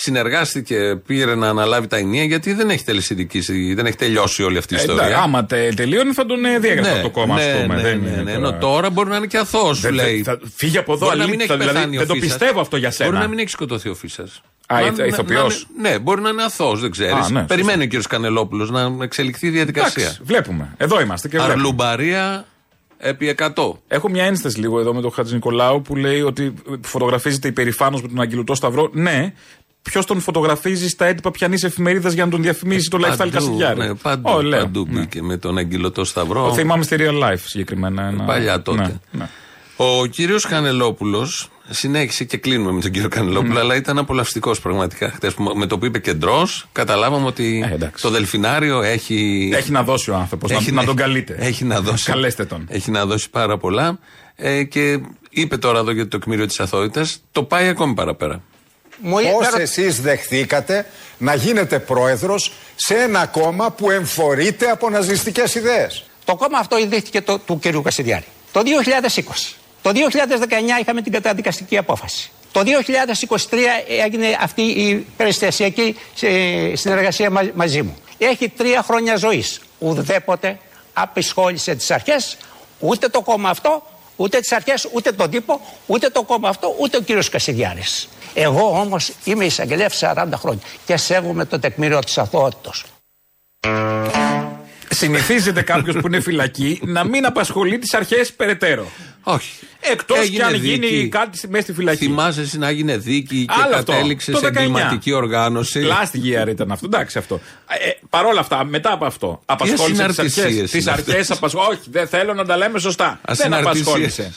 συνεργάστηκε, 0.00 1.00
πήρε 1.06 1.34
να 1.34 1.48
αναλάβει 1.48 1.86
τα 1.86 1.96
ενία 1.96 2.24
γιατί 2.24 2.52
δεν 2.52 2.70
έχει 2.70 2.84
τελεσυνδικήσει, 2.84 3.74
δεν 3.74 3.86
έχει 3.86 3.96
τελειώσει 3.96 4.42
όλη 4.42 4.58
αυτή 4.58 4.74
η 4.74 4.76
Ε, 4.76 4.80
ιστορία. 4.80 5.02
εντάξει, 5.02 5.22
άμα 5.22 5.44
τε, 5.44 5.68
τελείωνε 5.76 6.12
θα 6.12 6.26
τον 6.26 6.44
ε, 6.44 6.58
διέγραφε 6.58 6.90
από 6.90 7.02
το 7.02 7.10
κόμμα, 7.10 7.34
ναι, 7.34 7.42
α 7.52 7.60
πούμε. 7.62 7.74
ναι, 7.74 7.82
δεν 7.82 8.00
ναι, 8.00 8.08
είναι 8.08 8.16
ναι, 8.16 8.32
τώρα- 8.32 8.48
Ενώ 8.48 8.52
τώρα 8.58 8.90
μπορεί 8.90 9.08
να 9.08 9.16
είναι 9.16 9.26
και 9.26 9.38
αθώος, 9.38 9.76
σου 9.76 9.82
Δεν- 9.82 9.92
λέει. 9.94 10.22
θα- 10.22 10.38
φύγε 10.56 10.78
από 10.78 10.92
εδώ, 10.92 11.06
Μπορεί 11.06 11.18
να 11.18 11.24
μην 11.24 11.34
αλήθεια, 11.34 11.54
έχει 11.54 11.58
δηλαδή, 11.62 11.76
πεθάνει 11.78 11.96
ο 11.96 11.98
δεν 11.98 12.08
το 12.08 12.14
Φίσας. 12.14 12.28
πιστεύω 12.28 12.60
αυτό 12.60 12.76
για 12.76 12.90
σένα. 12.90 13.10
Μπορεί 13.10 13.22
να 13.22 13.28
μην 13.28 13.38
έχει 13.38 13.48
σκοτωθεί 13.48 13.88
ο 13.88 13.94
Φίσας. 13.94 14.42
Α, 14.66 14.80
ηθ- 14.86 15.06
ηθοποιός. 15.06 15.66
Ναι, 15.80 15.98
μπορεί 15.98 16.20
να 16.20 16.28
είναι 16.28 16.42
αθώος, 16.42 16.80
δεν 16.80 16.90
ξέρεις. 16.90 17.12
Α, 17.26 17.30
ναι, 17.30 17.42
Περιμένει 17.42 17.82
ο 17.82 17.86
κύριος 17.86 18.06
Κανελόπουλος 18.06 18.70
να 18.70 18.90
εξελιχθεί 19.02 19.46
η 19.46 19.50
διαδικασία. 19.50 20.02
Εντάξει, 20.02 20.20
βλέπουμε. 20.24 20.74
Εδώ 20.76 21.00
είμαστε 21.00 21.28
και 21.28 21.36
βλέπουμε. 21.36 21.60
Αρλουμπαρία 21.60 22.44
επί 22.98 23.26
100. 23.28 23.78
Έχω 23.88 24.08
μια 24.10 24.24
ένσταση 24.24 24.58
λίγο 24.60 24.80
εδώ 24.80 24.94
με 24.94 25.00
τον 25.00 25.12
Χατζη 25.12 25.34
Νικολάου 25.34 25.82
που 25.82 25.96
λέει 25.96 26.20
ότι 26.20 26.54
φωτογραφίζεται 26.80 27.48
υπερηφάνο 27.48 27.98
με 28.02 28.08
τον 28.08 28.20
Αγγελωτό 28.20 28.54
Σταυρό. 28.54 28.90
Ναι, 28.92 29.32
ποιος 29.82 30.06
τον 30.06 30.20
φωτογραφίζει 30.20 30.88
στα 30.88 31.04
έτυπα 31.06 31.30
πιανής 31.30 31.64
εφημερίδας 31.64 32.12
για 32.12 32.24
να 32.24 32.30
τον 32.30 32.42
διαφημίσει 32.42 32.90
το 32.90 32.98
lifestyle 33.00 33.16
Παντού, 33.16 33.30
Κασιδιάρη. 33.30 33.78
Ναι, 33.80 33.94
παντού, 33.94 34.30
Ω, 34.32 34.42
λέω. 34.42 34.60
παντού 34.60 34.86
Ναι. 34.90 34.98
μπήκε 35.00 35.22
με 35.22 35.36
τον 35.36 35.58
αγγυλωτό 35.58 36.04
σταυρό. 36.04 36.46
Το 36.48 36.54
θυμάμαι 36.54 36.82
στη 36.82 36.96
real 36.98 37.22
life 37.22 37.38
συγκεκριμένα. 37.44 38.02
Ένα... 38.06 38.24
Παλιά 38.24 38.62
τότε. 38.62 38.80
Ναι, 38.82 38.94
ναι. 39.10 39.28
Ο 39.76 40.06
κύριος 40.06 40.46
Κανελόπουλο 40.46 41.28
συνέχισε 41.68 42.24
και 42.24 42.36
κλείνουμε 42.36 42.72
με 42.72 42.80
τον 42.80 42.90
κύριο 42.90 43.08
Κανελόπουλο, 43.08 43.52
Ναι. 43.52 43.58
αλλά 43.60 43.74
ήταν 43.76 43.98
απολαυστικός 43.98 44.60
πραγματικά. 44.60 45.10
Χτες 45.10 45.34
που- 45.34 45.52
με 45.56 45.66
το 45.66 45.78
που 45.78 45.84
είπε 45.84 45.98
κεντρό, 45.98 46.48
καταλάβαμε 46.72 47.26
ότι 47.26 47.64
Ε, 47.70 47.74
εντάξει. 47.74 48.02
το 48.02 48.10
δελφινάριο 48.10 48.82
έχει. 48.82 49.50
Έχει 49.54 49.70
να 49.70 49.82
δώσει 49.82 50.10
ο 50.10 50.14
άνθρωπος, 50.16 50.50
να, 50.50 50.56
έχει- 50.56 50.72
να 50.72 50.84
τον 50.84 50.96
καλείτε. 50.96 51.36
Έχει 51.38 51.64
να 51.64 51.80
δώσει. 51.80 52.04
Καλέστε 52.04 52.44
τον. 52.44 52.64
Έχει 52.68 52.90
να 52.90 53.06
δώσει 53.06 53.30
πάρα 53.30 53.56
πολλά. 53.58 53.98
Ε, 54.36 54.62
και 54.62 55.00
είπε 55.30 55.56
τώρα 55.56 55.78
εδώ 55.78 55.90
για 55.90 56.08
το 56.08 56.18
τεκμήριο 56.18 56.46
της 56.46 56.60
αθότητας, 56.60 57.22
το 57.32 57.42
πάει 57.42 57.68
ακόμη 57.68 57.94
παραπέρα. 57.94 58.42
Μου 59.00 59.14
Πώς 59.14 59.22
με 59.44 59.48
ρω- 59.50 59.58
εσείς 59.60 60.00
δεχθήκατε 60.00 60.86
να 61.18 61.34
γίνετε 61.34 61.78
πρόεδρος 61.78 62.52
σε 62.76 62.94
ένα 62.94 63.26
κόμμα 63.26 63.70
που 63.70 63.90
εμφορείται 63.90 64.70
από 64.70 64.90
ναζιστικές 64.90 65.54
ιδέες; 65.54 66.04
Το 66.24 66.36
κόμμα 66.36 66.58
αυτό 66.58 66.78
ιδρύθηκε 66.78 67.20
το, 67.20 67.38
του 67.38 67.58
κ. 67.62 67.82
Κασιδιάρη. 67.82 68.24
Το 68.52 68.62
2020. 68.62 69.56
Το 69.82 69.90
2019 69.90 70.80
είχαμε 70.80 71.02
την 71.02 71.12
καταδικαστική 71.12 71.76
απόφαση. 71.78 72.30
Το 72.52 72.62
2023 72.62 73.56
έγινε 74.02 74.36
αυτή 74.40 74.62
η 74.62 75.06
περιστασιακή 75.16 75.96
ε, 76.20 76.72
συνεργασία 76.76 77.30
μα- 77.30 77.50
μαζί 77.54 77.82
μου. 77.82 77.96
Έχει 78.18 78.48
τρία 78.48 78.82
χρόνια 78.82 79.16
ζωής. 79.16 79.60
Ουδέποτε 79.78 80.58
απεισχόλησε 80.92 81.74
τις 81.74 81.90
αρχές, 81.90 82.36
ούτε 82.78 83.08
το 83.08 83.20
κόμμα 83.20 83.50
αυτό, 83.50 83.82
ούτε 84.16 84.40
τις 84.40 84.52
αρχές, 84.52 84.88
ούτε 84.92 85.12
τον 85.12 85.30
τύπο, 85.30 85.60
ούτε 85.86 86.08
το 86.10 86.22
κόμμα 86.22 86.48
αυτό, 86.48 86.74
ούτε 86.80 86.96
ο 86.96 87.00
κύριος 87.00 87.28
Κασιδιάρης. 87.28 88.08
Εγώ 88.34 88.80
όμως 88.80 89.12
είμαι 89.24 89.44
εισαγγελέα 89.44 89.90
40 90.00 90.26
χρόνια 90.34 90.62
και 90.86 90.96
σέβομαι 90.96 91.44
το 91.44 91.58
τεκμήριο 91.58 91.98
της 91.98 92.18
αθωότητος. 92.18 92.84
Συνηθίζεται 94.90 95.62
κάποιος 95.62 95.96
που 95.96 96.06
είναι 96.06 96.20
φυλακή 96.20 96.80
να 96.84 97.04
μην 97.04 97.26
απασχολεί 97.26 97.78
τις 97.78 97.94
αρχές 97.94 98.32
περαιτέρω. 98.32 98.86
Όχι. 99.22 99.50
Εκτός 99.80 100.18
κι 100.18 100.24
Έγινε 100.24 100.44
αν 100.44 100.52
δίκη. 100.52 100.66
γίνει 100.86 101.08
κάτι 101.08 101.48
μέσα 101.48 101.62
στη 101.62 101.72
φυλακή. 101.72 102.04
Θυμάσαι 102.04 102.40
εσύ 102.40 102.58
να 102.58 102.68
έγινε 102.68 102.96
δίκη 102.96 103.44
και 103.44 103.54
Άλλο 103.64 103.74
αυτό. 103.76 103.92
κατέληξε 103.92 104.32
Το 104.32 104.38
σε 104.38 104.46
19. 104.46 104.48
εγκληματική 104.60 105.12
οργάνωση. 105.12 105.82
Last 105.84 106.16
year 106.16 106.48
ήταν 106.48 106.70
αυτό. 106.70 106.86
Εντάξει 106.86 107.18
αυτό. 107.18 107.40
Ε, 107.68 107.90
Παρ' 108.10 108.24
όλα 108.24 108.40
αυτά, 108.40 108.64
μετά 108.64 108.92
από 108.92 109.04
αυτό, 109.04 109.40
απασχόλησε 109.44 109.84
τις 109.92 110.00
αρχές. 110.00 110.18
ασυναρτησίες 110.26 110.70
Τις 110.70 110.82
είναι 110.82 110.90
αρχές 110.90 111.08
αυτές. 111.14 111.30
απασχόλησε. 111.30 111.70
Όχι, 111.80 111.80
δεν 111.90 112.08
θέλω 112.08 112.34
να 112.34 112.44
τα 112.44 112.56
λέμε 112.56 112.78
σωστά. 112.78 113.06
Δεν 113.06 113.18
Ασυναρτησίες. 113.36 113.80
απασχόλησε. 113.86 114.32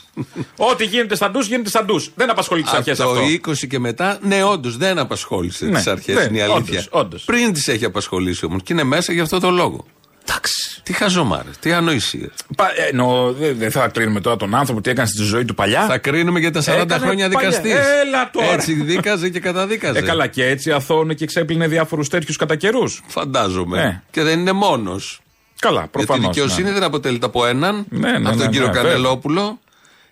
Ό,τι 0.57 0.85
γίνεται 0.85 1.15
στα 1.15 1.31
ντους, 1.31 1.47
γίνεται 1.47 1.69
στα 1.69 1.85
ντους. 1.85 2.11
Δεν 2.15 2.29
απασχολεί 2.29 2.61
τις 2.61 2.69
Από 2.71 2.77
αρχές 2.77 2.97
το 2.97 3.09
αυτό. 3.09 3.21
20 3.25 3.67
και 3.67 3.79
μετά, 3.79 4.19
ναι, 4.21 4.43
όντως 4.43 4.77
δεν 4.77 4.97
απασχόλησε 4.99 5.65
Ναι, 5.65 5.71
τις 5.77 5.87
αρχές. 5.87 6.15
δεν, 6.15 6.27
Είναι 6.27 6.37
η 6.37 6.41
αλήθεια. 6.41 6.57
όντως, 6.59 6.87
όντως. 6.89 7.23
Πριν 7.23 7.53
τις 7.53 7.67
έχει 7.67 7.85
απασχολήσει 7.85 8.45
όμως. 8.45 8.61
Και 8.63 8.73
είναι 8.73 8.83
μέσα 8.83 9.13
για 9.13 9.23
αυτό 9.23 9.39
το 9.39 9.49
λόγο. 9.49 9.85
Εντάξει. 10.31 10.81
Τι 10.83 10.93
χαζομάρε, 10.93 11.49
τι 11.59 11.71
ανοησίε. 11.73 12.27
Πα- 12.55 12.71
ε, 12.77 12.87
εννοώ, 12.89 13.31
δεν 13.33 13.57
δεν 13.57 13.71
θα 13.71 13.87
κρίνουμε 13.87 14.21
τώρα 14.21 14.35
τον 14.37 14.55
άνθρωπο 14.55 14.81
τι 14.81 14.89
έκανε 14.89 15.07
στη 15.07 15.23
ζωή 15.23 15.45
του 15.45 15.53
παλιά. 15.55 15.85
Θα 15.85 15.97
κρίνουμε 15.97 16.39
για 16.39 16.51
τα 16.51 16.61
40 16.61 16.67
Έκανε 16.67 17.05
χρόνια 17.05 17.29
παλιά. 17.29 17.49
δικαστής. 17.49 17.73
Έλα 18.05 18.29
τώρα. 18.33 18.51
Έτσι 18.51 18.73
δίκαζε 18.73 19.29
και 19.29 19.39
καταδίκαζε. 19.39 19.99
Ε, 19.99 20.01
καλά, 20.01 20.27
και 20.27 20.45
έτσι 20.45 20.71
αθώωνε 20.71 21.13
και 21.13 21.25
ξέπλυνε 21.25 21.67
διάφορους 21.67 22.07
τέτοιους 22.09 22.37
κατά 22.37 22.55
καιρούς. 22.55 23.01
Φαντάζομαι. 23.07 23.81
Ε. 23.81 24.01
Και 24.11 24.23
δεν 24.23 24.39
είναι 24.39 24.51
μόνος. 24.51 25.21
Καλά, 25.59 25.79
Γιατί 25.79 26.01
η 26.01 26.05
προφανώς. 26.05 26.35
δικαιοσύνη 26.35 26.71
δεν 26.71 26.83
αποτελείται 26.83 27.25
από 27.25 27.45
έναν, 27.45 27.85
Ναι, 27.89 28.11
ναι, 28.11 28.15
από 28.17 28.37
τον 28.37 28.37
ναι, 28.37 28.47
κύριο 28.51 28.67
ναι, 28.67 28.73
Κανελόπουλο. 28.73 29.59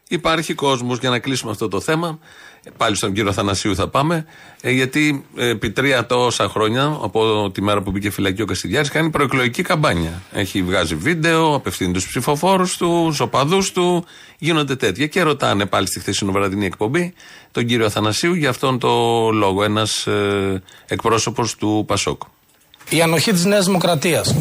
Υπάρχει 0.08 0.54
κόσμος 0.54 0.98
για 1.00 1.10
να 1.10 1.20
κλείσουμε 1.20 1.52
αυτό 1.52 1.68
το 1.68 1.80
θέμα. 1.80 2.20
Ε, 2.70 2.74
Πάλι 2.78 2.96
στον 2.96 3.14
κύριο 3.14 3.34
Θανασίου 3.34 3.76
θα 3.76 3.88
πάμε. 3.88 4.26
Ε, 4.62 4.72
γιατί 4.72 5.26
ε, 5.38 5.50
επί 5.50 5.72
τρία 5.72 6.06
τόσα 6.06 6.50
χρόνια, 6.50 6.98
από 7.02 7.52
τη 7.54 7.62
μέρα 7.62 7.82
που 7.82 7.92
μπήκε 7.92 8.10
φυλακή 8.10 8.42
ο 8.42 8.46
Καστιδιάρης, 8.46 8.90
κάνει 8.90 9.10
προεκλογική 9.10 9.62
καμπάνια. 9.62 10.22
Έχει 10.32 10.64
βγάζει 10.64 10.96
βίντεο, 10.96 11.54
απευθύνει 11.54 11.94
τους 11.94 12.08
ψηφοφόρους 12.08 12.78
του, 12.78 13.08
του 13.10 13.16
οπαδούς 13.20 13.72
του. 13.72 14.06
Γίνονται 14.38 14.76
τέτοια. 14.76 15.08
Και 15.08 15.22
ρωτάνε 15.22 15.66
πάλι 15.66 15.88
στη 15.88 16.00
χθεσινοβραδινή 16.00 16.66
εκπομπή 16.66 17.14
τον 17.52 17.66
κύριο 17.66 17.86
Αθανασίου 17.86 18.34
για 18.34 18.50
αυτόν 18.50 18.80
το 18.80 18.90
λόγο. 19.32 19.64
Ένας 19.64 20.08
ε, 20.08 20.62
εκπρόσωπος 20.88 21.56
του 21.56 21.84
Πασόκ. 21.88 22.22
η 22.90 23.02
ανοχή 23.02 23.32
της 23.32 23.46
Νέας 23.46 23.66
Δημοκρατίας 23.66 24.36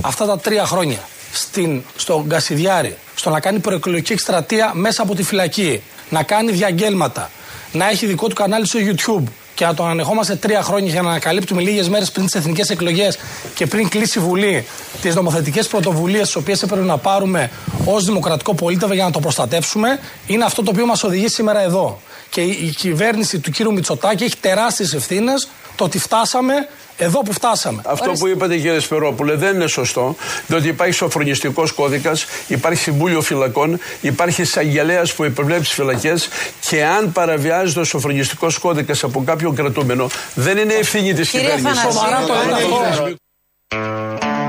αυτά 0.00 0.26
τα 0.26 0.38
τρία 0.38 0.66
χρόνια 0.66 0.98
στην, 1.32 1.82
στον 1.96 2.28
Κασιδιάρη, 2.28 2.96
στο 3.14 3.30
να 3.30 3.40
κάνει 3.40 3.58
προεκλογική 3.58 4.12
εκστρατεία 4.12 4.72
μέσα 4.74 5.02
από 5.02 5.14
τη 5.14 5.22
φυλακή, 5.22 5.82
να 6.08 6.22
κάνει 6.22 6.52
διαγγέλματα, 6.52 7.30
να 7.72 7.88
έχει 7.88 8.06
δικό 8.06 8.26
του 8.26 8.34
κανάλι 8.34 8.66
στο 8.66 8.78
YouTube 8.82 9.24
και 9.54 9.64
να 9.64 9.74
τον 9.74 9.88
ανεχόμαστε 9.88 10.34
τρία 10.34 10.62
χρόνια 10.62 10.92
για 10.92 11.02
να 11.02 11.08
ανακαλύπτουμε 11.08 11.62
λίγες 11.62 11.88
μέρες 11.88 12.10
πριν 12.10 12.24
τις 12.24 12.34
εθνικές 12.34 12.70
εκλογές 12.70 13.18
και 13.54 13.66
πριν 13.66 13.88
κλείσει 13.88 14.18
η 14.18 14.22
Βουλή 14.22 14.66
τις 15.02 15.14
νομοθετικές 15.14 15.66
πρωτοβουλίες 15.66 16.22
τις 16.22 16.36
οποίες 16.36 16.62
έπρεπε 16.62 16.84
να 16.84 16.98
πάρουμε 16.98 17.50
ως 17.84 18.04
δημοκρατικό 18.04 18.54
πολίτευο 18.54 18.94
για 18.94 19.04
να 19.04 19.10
το 19.10 19.20
προστατεύσουμε, 19.20 19.98
είναι 20.26 20.44
αυτό 20.44 20.62
το 20.62 20.70
οποίο 20.70 20.86
μας 20.86 21.02
οδηγεί 21.02 21.28
σήμερα 21.28 21.62
εδώ. 21.62 22.00
Και 22.30 22.40
η, 22.40 22.58
η 22.62 22.70
κυβέρνηση 22.70 23.38
του 23.38 23.50
κύριου 23.50 23.72
Μητσοτάκη 23.72 24.24
έχει 24.24 24.36
τεράστιες 24.36 24.94
ευθύνες 24.94 25.48
το 25.76 25.84
ότι 25.84 25.98
φτάσαμε 25.98 26.54
εδώ 27.00 27.20
που 27.22 27.32
φτάσαμε. 27.32 27.82
Αυτό 27.86 28.12
που 28.18 28.26
είπατε 28.26 28.56
κύριε 28.56 28.78
Σπερόπουλε 28.78 29.34
δεν 29.34 29.54
είναι 29.54 29.66
σωστό, 29.66 30.16
διότι 30.46 30.68
υπάρχει 30.68 30.92
σοφρονιστικός 30.94 31.72
κώδικας, 31.72 32.26
υπάρχει 32.48 32.82
συμβούλιο 32.82 33.20
φυλακών, 33.20 33.78
υπάρχει 34.00 34.42
εισαγγελέας 34.42 35.14
που 35.14 35.24
επιβλέπει 35.24 35.60
τις 35.60 35.72
φυλακές 35.72 36.28
και 36.68 36.84
αν 36.84 37.12
παραβιάζεται 37.12 37.80
ο 37.80 37.84
σοφρονιστικός 37.84 38.58
κώδικας 38.58 39.04
από 39.04 39.22
κάποιον 39.24 39.54
κρατούμενο, 39.54 40.08
δεν 40.34 40.56
είναι 40.58 40.72
ευθύνη 40.74 41.14
της 41.14 41.30
Κύριε 41.30 41.54
κυβέρνησης. 41.54 41.78
Θανασίου. 41.82 42.00
Σοβαρά 42.02 42.26
το 42.26 42.34
λέω 42.46 42.88
αυτό. 42.88 43.14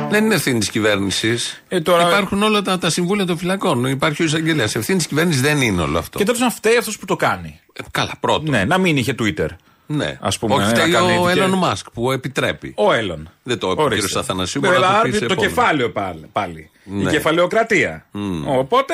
Δεν 0.09 0.25
είναι 0.25 0.35
ευθύνη 0.35 0.59
της 0.59 0.69
κυβέρνησης. 0.69 1.63
Ε, 1.67 1.81
τώρα- 1.81 2.07
Υπάρχουν 2.07 2.43
όλα 2.43 2.61
τα, 2.61 2.77
τα 2.77 2.89
συμβούλια 2.89 3.25
των 3.25 3.37
φυλακών. 3.37 3.85
Υπάρχει 3.85 4.21
ο 4.21 4.25
εισαγγελέας. 4.25 4.75
Ευθύνη 4.75 4.97
της 4.97 5.07
κυβέρνησης 5.07 5.41
δεν 5.41 5.61
είναι 5.61 5.81
όλο 5.81 5.97
αυτό. 5.97 6.17
Και 6.17 6.23
τέλος 6.25 6.39
να 6.39 6.49
φταίει 6.49 6.77
αυτός 6.77 6.97
που 6.97 7.05
το 7.05 7.15
κάνει. 7.15 7.59
Ε, 7.73 7.81
καλά, 7.91 8.11
πρώτο. 8.19 8.51
Ναι, 8.51 8.65
να 8.65 8.77
μην 8.77 8.97
είχε 8.97 9.15
Twitter. 9.21 9.47
Ναι. 9.95 10.17
Ας 10.21 10.37
πούμε, 10.39 10.53
Όχι, 10.53 10.63
να 10.63 10.69
φταίει 10.69 10.91
κάνει 10.91 11.17
ο 11.17 11.25
δικαι- 11.25 11.43
Έλλον 11.43 11.57
Μάσκ 11.57 11.89
που 11.93 12.11
επιτρέπει. 12.11 12.73
Ο 12.77 12.93
Έλλον. 12.93 13.29
Δεν 13.43 13.57
το 13.57 13.71
είπε 13.71 13.81
ο 13.81 13.83
Ορίστε. 13.83 14.01
κύριος 14.05 14.23
Αθανασίου, 14.23 14.61
Βέβαια, 14.61 14.77
μπορεί 14.79 14.89
να 14.91 14.95
το 14.97 15.01
πει 15.01 15.07
άρπει 15.07 15.17
σε 15.17 15.25
το 15.25 15.33
επόμενο. 15.33 15.53
κεφάλαιο 15.55 15.91
πάλι. 15.91 16.29
πάλι. 16.31 16.69
Ναι. 16.83 17.09
Η 17.09 17.13
κεφαλαιοκρατία. 17.13 18.05
Οπότε. 18.47 18.93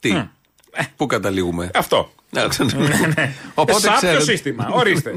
Τι; 0.00 0.12
Μ. 0.12 0.22
Πού 0.96 1.06
καταλήγουμε; 1.06 1.70
Αυτό. 1.74 2.12
Ναι, 2.30 2.48
ξέρω. 2.48 2.68
Ε, 3.16 3.32
Οπότε 3.54 3.78
Σάπιο 3.80 3.96
ξέρετε- 3.96 4.22
σύστημα. 4.22 4.68
Ορίστε. 4.72 5.14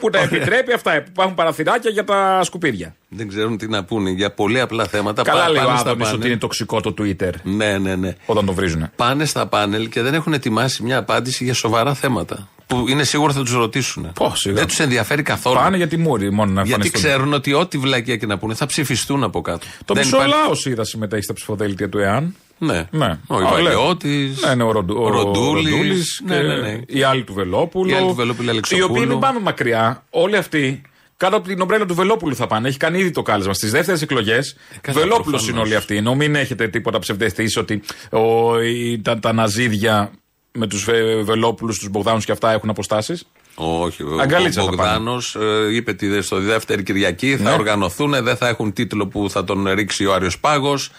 που 0.00 0.10
τα 0.10 0.18
επιτρέπει 0.18 0.72
αυτά. 0.72 0.90
Που 1.02 1.06
υπάρχουν 1.10 1.34
παραθυράκια 1.34 1.90
για 1.90 2.04
τα 2.04 2.40
σκουπίδια. 2.42 2.94
Δεν 3.08 3.28
ξέρουν 3.28 3.56
τι 3.58 3.68
να 3.68 3.84
πούνε 3.84 4.10
για 4.10 4.32
πολύ 4.32 4.60
απλά 4.60 4.84
θέματα. 4.86 5.22
Καλά 5.22 5.44
Πά- 5.44 5.50
λέει 5.50 5.62
ο 5.62 5.66
πάνε 5.66 5.78
στα 5.78 5.88
Άδωνης 5.90 6.04
πάνελ. 6.06 6.20
ότι 6.20 6.28
είναι 6.30 6.38
τοξικό 6.38 6.80
το 6.80 6.94
Twitter. 6.98 7.30
Ναι, 7.42 7.78
ναι, 7.78 7.96
ναι. 7.96 8.14
Όταν 8.26 8.46
το 8.46 8.52
βρίζουν. 8.52 8.90
Πάνε 8.96 9.24
στα 9.24 9.46
πάνελ 9.46 9.88
και 9.88 10.02
δεν 10.02 10.14
έχουν 10.14 10.32
ετοιμάσει 10.32 10.82
μια 10.82 10.98
απάντηση 10.98 11.44
για 11.44 11.54
σοβαρά 11.54 11.94
θέματα. 11.94 12.48
Που 12.68 12.84
είναι 12.88 13.04
σίγουρο 13.04 13.32
θα 13.32 13.42
τους 13.42 13.52
ρωτήσουν. 13.52 14.12
Πω, 14.14 14.32
σιγά. 14.36 14.54
Δεν 14.54 14.66
τους 14.66 14.78
ενδιαφέρει 14.78 15.22
καθόλου. 15.22 15.56
Πάνε 15.56 15.76
για 15.76 15.88
τη 15.88 15.96
μούρη 15.96 16.30
μόνο 16.32 16.52
να 16.52 16.62
Γιατί 16.62 16.70
εμφανιστούν. 16.72 17.00
ξέρουν 17.10 17.32
ότι 17.32 17.52
ό,τι 17.52 17.78
βλακία 17.78 18.16
και 18.16 18.26
να 18.26 18.38
πούνε 18.38 18.54
θα 18.54 18.66
ψηφιστούν 18.66 19.24
από 19.24 19.40
κάτω. 19.40 19.66
Το 19.84 19.94
Δεν 19.94 20.04
μισό 20.04 20.16
υπάρχει- 20.16 20.36
λαός 20.44 20.66
είδα 20.66 20.84
συμμετέχει 20.84 21.22
στα 21.22 21.32
ψηφοδέλτια 21.32 21.88
του 21.88 21.98
ΕΑΝ. 21.98 22.34
Ναι. 22.58 22.86
Ναι. 22.90 23.18
Ο 23.26 23.34
Α, 23.36 23.40
λέω. 23.40 23.58
Ιβαγιώτης, 23.58 24.40
Ναι, 24.46 24.54
ναι, 24.54 24.62
ο, 24.62 24.70
Ροντου, 24.72 24.96
ο 25.02 25.08
Ροντούλης, 25.08 25.70
Ροντούλης 25.72 26.22
ναι, 26.26 26.36
και 26.36 26.42
ναι, 26.42 26.56
ναι. 26.56 26.80
Οι 26.86 27.02
άλλοι 27.02 27.24
του 27.24 27.32
Βελόπουλου. 27.32 27.90
Οι 27.90 27.94
άλλοι 27.94 28.06
του 28.06 28.14
Βελόπουλου, 28.14 28.46
Οι 28.46 28.50
Αλεξοπούλου. 28.50 28.86
οποίοι 28.90 29.04
μην 29.08 29.18
πάμε 29.18 29.40
μακριά. 29.40 30.04
Όλοι 30.10 30.36
αυτοί 30.36 30.82
κάτω 31.16 31.36
από 31.36 31.48
την 31.48 31.60
ομπρέλα 31.60 31.86
του 31.86 31.94
Βελόπουλου 31.94 32.34
θα 32.34 32.46
πάνε. 32.46 32.68
Έχει 32.68 32.76
κάνει 32.76 32.98
ήδη 32.98 33.10
το 33.10 33.22
κάλεσμα. 33.22 33.54
Στις 33.54 33.70
δεύτερες 33.70 34.02
εκλογές, 34.02 34.50
Ε, 34.50 34.78
καλά, 34.80 34.98
Βελόπουλος 35.00 35.24
προφανώς. 35.24 35.48
είναι 35.48 35.60
όλοι 35.60 35.74
αυτοί. 35.76 35.96
Ενώ 35.96 36.14
μην 36.14 36.34
έχετε 36.34 36.68
τίποτα 36.68 36.98
ψευδεστήσει 36.98 37.58
ότι 37.58 37.82
ο, 38.10 38.58
η- 38.60 39.00
τα, 39.04 39.18
τα 39.18 39.32
ναζίδια 39.32 40.10
με 40.58 40.66
τους 40.66 40.84
Βελόπουλους, 41.22 41.78
τους 41.78 41.88
Μπογδάνους 41.88 42.24
και 42.24 42.32
αυτά 42.32 42.52
έχουν 42.52 42.70
αποστάσεις; 42.70 43.24
Όχι, 43.54 44.02
ο 44.02 44.16
Αγκαλίτσα 44.20 44.62
θα 44.62 44.66
Μπογδάνος 44.68 45.36
είπε 45.72 45.90
ότι 45.90 46.22
στο 46.22 46.40
δεύτερη 46.40 46.82
Κυριακή 46.82 47.36
θα 47.36 47.42
Ναι. 47.42 47.50
οργανωθούν, 47.50 48.14
δεν 48.22 48.36
θα 48.36 48.48
έχουν 48.48 48.72
τίτλο 48.72 49.06
που 49.06 49.30
θα 49.30 49.44
τον 49.44 49.68
ρίξει 49.68 50.06
ο 50.06 50.14
Άριος 50.14 50.38
Πάγος. 50.38 50.90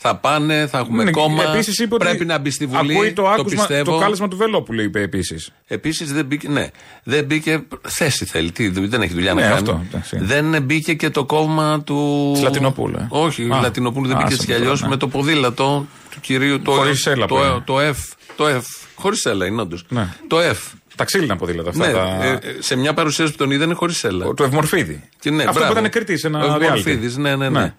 Θα 0.00 0.16
πάνε, 0.16 0.66
θα 0.66 0.78
έχουμε 0.78 1.04
Ναι, 1.04 1.10
κόμμα. 1.10 1.42
επίσης 1.52 1.78
είπε 1.78 1.94
ότι 1.94 2.04
πρέπει 2.04 2.24
να 2.24 2.38
μπει 2.38 2.50
στη 2.50 2.66
Βουλή. 2.66 2.92
Ακούει 2.94 3.12
το, 3.12 3.28
άκουσμα, 3.28 3.66
πιστεύω. 3.66 3.92
το 3.92 3.98
κάλεσμα 3.98 4.28
του 4.28 4.36
Βελόπουλου, 4.36 4.82
είπε 4.82 5.00
επίσης. 5.00 5.50
Επίσης 5.66 6.12
δεν 6.12 6.24
μπήκε. 6.24 6.48
Ναι, 6.48 6.66
δεν 7.02 7.24
μπήκε. 7.24 7.62
Θέση 7.88 8.24
θέλει. 8.24 8.52
Τι, 8.52 8.68
δεν 8.68 9.02
έχει 9.02 9.12
δουλειά 9.12 9.34
Ναι, 9.34 9.40
να 9.40 9.46
κάνει. 9.46 9.58
αυτό, 9.60 9.82
εντάξει. 9.88 10.16
δεν 10.20 10.62
μπήκε 10.62 10.94
και 10.94 11.10
το 11.10 11.24
κόμμα 11.24 11.82
του. 11.82 12.30
Της 12.34 12.42
Λατινοπούλου, 12.42 12.96
ε. 12.98 13.06
Όχι, 13.08 13.42
Α, 13.52 13.60
Λατινοπούλου 13.60 14.06
δεν 14.06 14.16
άσε 14.16 14.24
μπήκε 14.24 14.34
έτσι 14.34 14.46
κι 14.46 14.52
το 14.52 14.58
αλλιώς. 14.58 14.74
τώρα, 14.78 14.82
ναι. 14.90 14.94
Με 14.94 14.96
το 14.96 15.08
ποδήλατο 15.08 15.86
του 16.10 16.20
κυρίου. 16.20 16.60
Το, 16.62 16.70
Χωρίς 16.72 17.06
έλα 17.06 17.26
που 17.26 17.34
το, 17.34 17.44
είναι. 17.44 17.62
το, 17.64 17.78
F. 17.78 18.14
Το 18.36 18.44
F. 18.48 18.62
Χωρίς 18.94 19.24
έλα 19.24 19.46
είναι 19.46 19.60
όντως. 19.60 19.84
Ναι. 19.88 20.08
Το 20.26 20.38
F. 20.40 20.72
Τα 20.96 21.04
ξύλινα 21.04 21.36
ποδήλατα 21.36 21.68
αυτά. 21.70 21.86
Ναι, 21.86 21.92
τα... 21.92 22.24
ε, 22.24 22.30
ε, 22.32 22.38
σε 22.58 22.76
μια 22.76 22.94
παρουσίαση 22.94 23.30
που 23.32 23.38
τον 23.38 23.50
είδανε 23.50 23.74
χωρίς 23.74 24.04
έλα. 24.04 24.34
του 24.34 24.42
Ευμορφίδη. 24.42 25.02
Και 25.20 25.30
ναι, 25.30 25.42
Αυτό 25.42 25.52
μπράβο. 25.58 25.72
που 25.72 25.78
ήταν 25.78 25.90
κριτή 25.90 26.16
σε 26.18 26.26
ένα 26.26 26.44
Ο 26.44 26.54
reality. 26.54 26.60
Ευμορφίδης, 26.62 27.16
ναι, 27.16 27.36
ναι, 27.36 27.48
ναι. 27.48 27.60
Ναι. 27.60 27.74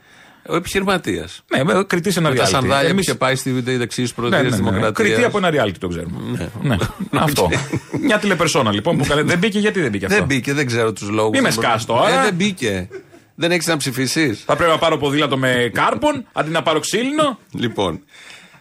Ο 0.50 0.56
επιχειρηματίας. 0.56 1.42
Ναι, 1.56 1.64
με 1.64 1.84
κριτή 1.88 2.12
σε 2.12 2.20
ένα 2.20 2.30
Με 2.30 2.36
τα 2.36 2.44
reality. 2.46 2.50
σανδάλια 2.50 2.84
που 2.86 2.90
Εμείς- 2.90 3.08
είχε 3.08 3.16
πάει 3.18 3.36
στη 3.36 3.52
δεξί 3.52 4.02
Ναι, 4.02 4.08
προεδρία 4.16 4.42
ναι, 4.42 4.50
της 4.50 4.60
ναι. 4.60 4.70
Δημοκρατίας. 4.70 5.08
Κριτή 5.10 5.24
από 5.24 5.38
ένα 5.38 5.50
reality 5.54 5.78
το 5.80 5.88
ξέρουμε. 5.88 6.50
Ναι. 6.62 6.78
Αυτό. 7.12 7.50
Μια 8.06 8.20
τηλεπερσόνα 8.20 8.72
λοιπόν 8.72 8.98
που 8.98 9.06
καλέ... 9.08 9.22
δεν 9.24 9.38
μπήκε, 9.38 9.60
γιατί 9.60 9.82
δεν 9.82 9.92
μπήκε 9.92 10.06
αυτό; 10.06 10.18
Δεν 10.18 10.28
μπήκε, 10.28 10.54
δεν 10.54 10.66
ξέρω 10.66 10.94
τους 10.94 11.10
λόγους. 11.10 11.38
Μη 11.38 11.42
με 11.44 11.52
σκάς 11.52 11.86
τώρα. 11.86 12.20
Ε, 12.20 12.24
δεν 12.24 12.34
μπήκε. 12.34 12.90
Δεν 13.36 13.52
έχεις 13.52 13.68
να 13.68 13.78
ψηφίσεις. 13.78 14.44
Θα 14.46 14.56
πρέπει 14.56 14.72
να 14.72 14.78
πάρω 14.78 14.98
ποδήλατο 14.98 15.38
με 15.38 15.70
κάρπον 15.74 16.26
αντί 16.34 16.50
να 16.50 16.62
πάρω 16.64 16.80
ξύλινο. 16.80 17.40
Λοιπόν, 17.54 18.04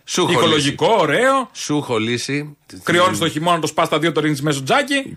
Σου 0.05 0.20
έχω 0.20 0.31
Οικολογικό, 0.33 0.96
ωραίο. 0.98 1.48
Σου 1.53 1.77
έχω 1.77 1.98
λύσει. 1.98 2.57
Κρυώνεις 2.83 3.18
το 3.18 3.29
χειμώνα, 3.29 3.59
το 3.59 3.66
σπάς 3.66 3.88
τα 3.88 3.98
δύο, 3.98 4.12
το 4.12 4.20
ρίχνεις 4.20 4.42
μέσα 4.42 4.57
στο 4.57 4.64
τζάκι. 4.64 5.16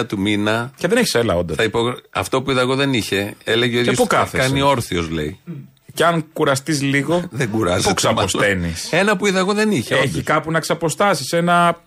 21 0.00 0.04
του 0.06 0.18
μήνα. 0.18 0.72
Και 0.76 0.88
δεν 0.88 0.96
έχεις 0.98 1.14
έλα, 1.14 1.34
όντα. 1.36 1.54
Θα 1.54 1.62
υπογρα- 1.62 1.96
Αυτό 2.10 2.42
που 2.42 2.50
είδα 2.50 2.60
εγώ 2.60 2.74
δεν 2.74 2.92
είχε. 2.92 3.34
Έλεγε 3.44 3.76
ο 3.76 3.80
ίδιος. 3.80 3.96
πού 3.96 4.06
κάθεσαι; 4.06 4.42
Κάνει 4.48 4.62
όρθιος, 4.62 5.10
λέει. 5.10 5.38
Και 5.96 6.04
αν 6.04 6.24
κουραστείς 6.32 6.82
λίγο. 6.82 7.24
Δεν 7.30 7.50
κουράζεται. 7.50 7.88
Πού 7.88 7.94
ξαποσταίνεις; 7.94 8.88
Ένα 8.92 9.16
που 9.16 9.26
είδα 9.26 9.38
εγώ 9.38 9.52
δεν 9.54 9.70
είχε. 9.70 9.94
Έχει 9.94 10.08
όντως. 10.08 10.22
κάπου 10.22 10.50
να 10.50 10.60
ξαποστάσεις. 10.60 11.32
Ένα 11.32 11.80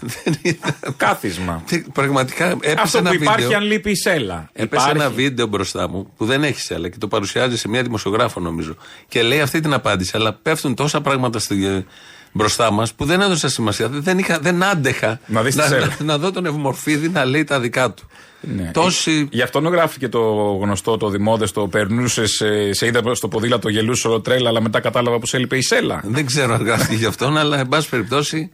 Δεν 0.24 0.34
είδα. 0.42 0.76
κάθισμα. 0.96 1.62
Τι- 1.66 1.78
Πραγματικά 1.92 2.46
έπεσε 2.50 2.76
Αυτό 2.78 2.98
ένα 2.98 3.08
που 3.10 3.14
υπάρχει 3.14 3.42
βίντεο. 3.42 3.58
αν 3.58 3.64
λείπει 3.64 3.90
η 3.90 3.94
σέλα. 3.96 4.48
Έπεσε 4.52 4.82
Υπάρχει. 4.84 4.90
ένα 4.90 5.10
βίντεο 5.10 5.46
μπροστά 5.46 5.88
μου 5.88 6.12
που 6.16 6.24
δεν 6.24 6.44
έχει 6.44 6.60
σέλα 6.60 6.88
και 6.88 6.98
το 6.98 7.08
παρουσιάζει 7.08 7.56
σε 7.58 7.68
μια 7.68 7.82
δημοσιογράφο 7.82 8.40
νομίζω. 8.40 8.76
Και 9.08 9.22
λέει 9.22 9.40
αυτή 9.40 9.60
την 9.60 9.72
απάντηση. 9.72 10.12
Αλλά 10.14 10.32
πέφτουν 10.32 10.74
τόσα 10.74 11.00
πράγματα 11.00 11.38
στη, 11.38 11.86
μπροστά 12.32 12.70
μας 12.72 12.92
που 12.94 13.04
δεν 13.04 13.20
έδωσα 13.20 13.48
σημασία. 13.48 13.88
Δεν, 13.88 14.18
είχα, 14.18 14.38
δεν 14.38 14.62
άντεχα 14.64 15.20
Να 15.26 15.42
δεις 15.42 15.54
τη 15.54 15.60
να, 15.60 15.66
σέλα. 15.66 15.86
να, 15.98 16.04
να 16.04 16.18
δω 16.18 16.30
τον 16.30 16.46
Ευμορφίδη 16.46 17.08
να 17.08 17.24
λέει 17.24 17.44
τα 17.44 17.60
δικά 17.60 17.90
του. 17.90 18.08
Ναι. 18.40 18.70
Τόση. 18.72 19.28
Γι' 19.32 19.42
αυτό 19.42 19.58
γράφτηκε 19.58 20.08
το 20.08 20.20
γνωστό, 20.62 20.96
το 20.96 21.08
δημόδεστο. 21.08 21.68
Περνούσε, 21.68 22.26
σε 22.70 22.86
είδα 22.86 23.14
στο 23.14 23.28
ποδήλατο, 23.28 23.68
γελούσε 23.68 24.08
όλο 24.08 24.20
τρέλα, 24.20 24.48
αλλά 24.48 24.60
μετά 24.60 24.80
κατάλαβα 24.80 25.18
πως 25.18 25.34
έλειπε 25.34 25.56
η 25.56 25.62
σέλα. 25.62 26.00
Δεν 26.04 26.26
ξέρω 26.26 26.54
αν 26.54 26.62
γράφτηκε 26.64 26.94
γι' 26.94 27.06
αυτόν, 27.06 27.36
αλλά 27.38 27.58
εν 27.58 27.68
πάση 27.68 27.88
περιπτώσει 27.88 28.50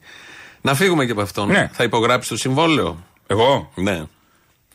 να 0.60 0.74
φύγουμε 0.74 1.04
και 1.04 1.12
από 1.12 1.20
αυτόν. 1.20 1.48
Ναι. 1.48 1.70
Θα 1.72 1.84
υπογράψει 1.84 2.28
το 2.28 2.36
συμβόλαιο. 2.36 3.04
Εγώ; 3.26 3.70
Ναι. 3.74 4.02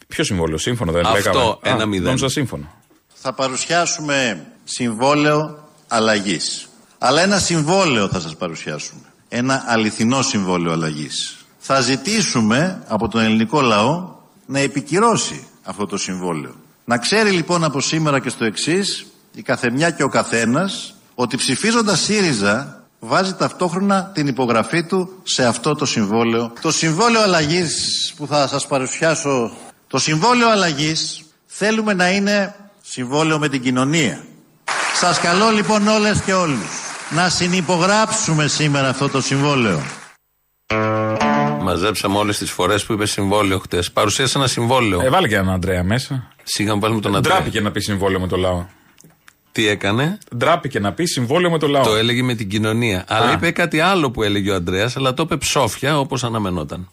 Ποιο 0.07 0.23
συμβόλαιο, 0.23 0.57
σύμφωνο 0.57 0.91
δεν 0.91 1.05
Αυτό, 1.05 1.29
λέγαμε. 1.31 1.55
ένα 1.61 1.83
Α, 1.83 1.85
μηδέν. 1.85 2.05
νόμιζα 2.05 2.29
σύμφωνο. 2.29 2.71
θα 3.13 3.33
παρουσιάσουμε 3.33 4.45
συμβόλαιο 4.63 5.67
αλλαγής. 5.87 6.69
Αλλά 6.97 7.21
ένα 7.21 7.39
συμβόλαιο 7.39 8.07
θα 8.07 8.19
σας 8.19 8.35
παρουσιάσουμε. 8.35 9.01
Ένα 9.29 9.63
αληθινό 9.67 10.21
συμβόλαιο 10.21 10.71
αλλαγής. 10.71 11.35
Θα 11.57 11.81
ζητήσουμε 11.81 12.83
από 12.87 13.07
τον 13.07 13.21
ελληνικό 13.21 13.61
λαό 13.61 14.09
να 14.51 14.59
επικυρώσει 14.59 15.47
αυτό 15.63 15.85
το 15.85 15.97
συμβόλαιο. 15.97 16.55
Να 16.85 16.97
ξέρει 16.97 17.29
λοιπόν 17.29 17.63
από 17.63 17.81
σήμερα 17.81 18.19
και 18.19 18.29
στο 18.29 18.45
εξής 18.45 19.05
η 19.33 19.41
καθεμιά 19.41 19.91
και 19.91 20.03
ο 20.03 20.09
καθένας 20.09 20.95
ότι 21.15 21.37
ψηφίζοντας 21.37 21.99
ΣΥΡΙΖΑ 21.99 22.83
βάζει 22.99 23.33
ταυτόχρονα 23.33 24.11
την 24.13 24.27
υπογραφή 24.27 24.83
του 24.83 25.09
σε 25.23 25.45
αυτό 25.45 25.75
το 25.75 25.85
συμβόλαιο. 25.85 26.53
Το 26.61 26.71
συμβόλαιο 26.71 27.21
αλλαγής 27.21 28.13
που 28.17 28.27
θα 28.27 28.47
σας 28.47 28.67
παρουσιάσω, 28.67 29.51
το 29.87 29.97
συμβόλαιο 29.97 30.49
αλλαγής 30.49 31.23
θέλουμε 31.45 31.93
να 31.93 32.09
είναι 32.11 32.55
συμβόλαιο 32.81 33.39
με 33.39 33.49
την 33.49 33.61
κοινωνία. 33.61 34.23
Σας 34.95 35.19
καλώ 35.19 35.49
λοιπόν 35.49 35.87
όλες 35.87 36.21
και 36.21 36.33
όλους 36.33 36.69
να 37.09 37.29
συνυπογράψουμε 37.29 38.47
σήμερα 38.47 38.89
αυτό 38.89 39.09
το 39.09 39.21
συμβόλαιο. 39.21 39.81
Μαζέψαμε 41.71 42.17
όλες 42.17 42.37
τις 42.37 42.51
φορές 42.51 42.85
που 42.85 42.93
είπε 42.93 43.05
συμβόλαιο 43.05 43.59
χτες. 43.59 43.91
Παρουσίασε 43.91 44.37
ένα 44.37 44.47
συμβόλαιο. 44.47 45.01
Ε, 45.01 45.09
βάλε 45.09 45.27
και 45.27 45.35
έναν 45.35 45.53
Αντρέα 45.53 45.83
μέσα. 45.83 46.27
Σιγά 46.43 46.73
μου 46.73 46.79
βάλουμε 46.79 47.01
τον 47.01 47.15
Αντρέα. 47.15 47.35
Ντράπηκε 47.35 47.61
να 47.61 47.71
πει 47.71 47.79
συμβόλαιο 47.79 48.19
με 48.19 48.27
το 48.27 48.37
λαό. 48.37 48.65
Τι 49.51 49.67
έκανε; 49.67 50.17
Ντράπηκε 50.37 50.79
να 50.79 50.93
πει 50.93 51.05
συμβόλαιο 51.05 51.51
με 51.51 51.59
το 51.59 51.67
λαό. 51.67 51.83
Το 51.83 51.95
έλεγε 51.95 52.23
με 52.23 52.35
την 52.35 52.49
κοινωνία. 52.49 53.05
Αλλά 53.07 53.29
Α. 53.29 53.31
είπε 53.31 53.51
κάτι 53.51 53.79
άλλο 53.79 54.11
που 54.11 54.23
έλεγε 54.23 54.51
ο 54.51 54.55
Αντρέας, 54.55 54.97
αλλά 54.97 55.13
το 55.13 55.23
είπε 55.23 55.37
ψόφια 55.37 55.99
όπως 55.99 56.23
αναμενόταν. 56.23 56.89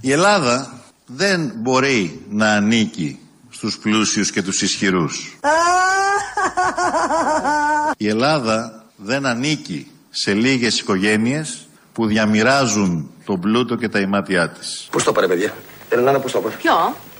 Η 0.00 0.12
Ελλάδα 0.12 0.82
δεν 1.06 1.52
μπορεί 1.56 2.20
να 2.30 2.52
ανήκει 2.52 3.18
στους 3.50 3.78
πλούσιους 3.78 4.30
και 4.30 4.42
τους 4.42 4.62
ισχυρούς. 4.62 5.38
Η 7.96 8.08
Ελλάδα 8.08 8.84
δεν 8.96 9.26
ανήκει 9.26 9.86
σε 10.10 10.34
λίγες 10.34 10.80
οικογένειες 10.80 11.67
που 11.98 12.06
διαμοιράζουν 12.06 13.10
τον 13.24 13.40
πλούτο 13.40 13.74
και 13.76 13.88
τα 13.88 14.00
ημάτια 14.00 14.48
της. 14.48 14.88
Πώς 14.90 15.04
το 15.04 15.12
πάρε, 15.12 15.26
παιδιά; 15.26 15.54
Ρενάνα, 15.90 16.20
πώ 16.20 16.30
το 16.30 16.40
πάρε. 16.40 16.54
Ποιο; 16.54 16.72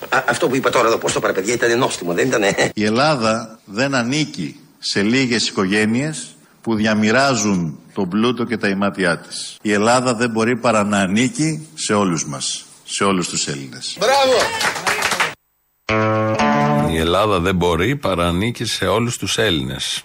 Α, 0.09 0.23
αυτό 0.29 0.47
που 0.47 0.55
είπα 0.55 0.69
τώρα 0.69 0.87
εδώ, 0.87 0.97
πώς 0.97 1.13
το 1.13 1.19
πάρε, 1.19 1.33
παιδιά, 1.33 1.53
ήταν 1.53 1.77
νόστιμο, 1.77 2.13
δεν 2.13 2.27
ήταν. 2.27 2.41
Η 2.73 2.83
Ελλάδα 2.83 3.59
δεν 3.65 3.95
ανήκει 3.95 4.59
σε 4.79 5.01
λίγες 5.01 5.47
οικογένειες 5.47 6.35
που 6.61 6.75
διαμοιράζουν 6.75 7.79
τον 7.93 8.09
πλούτο 8.09 8.43
και 8.43 8.57
τα 8.57 8.67
ημάτια 8.67 9.17
της. 9.17 9.57
Η 9.61 9.71
Ελλάδα 9.71 10.13
δεν 10.13 10.29
μπορεί 10.29 10.55
παρά 10.55 10.83
να 10.83 10.97
ανήκει 10.97 11.67
σε 11.73 11.93
όλους 11.93 12.25
μας, 12.25 12.65
σε 12.83 13.03
όλους 13.03 13.29
τους 13.29 13.47
Έλληνες. 13.47 13.97
Η 16.91 16.97
Ελλάδα 16.97 17.39
δεν 17.39 17.55
μπορεί 17.55 17.95
παρά 17.95 18.27
ανήκει 18.27 18.65
σε 18.65 18.85
όλους 18.85 19.17
τους 19.17 19.37
Έλληνες. 19.37 20.03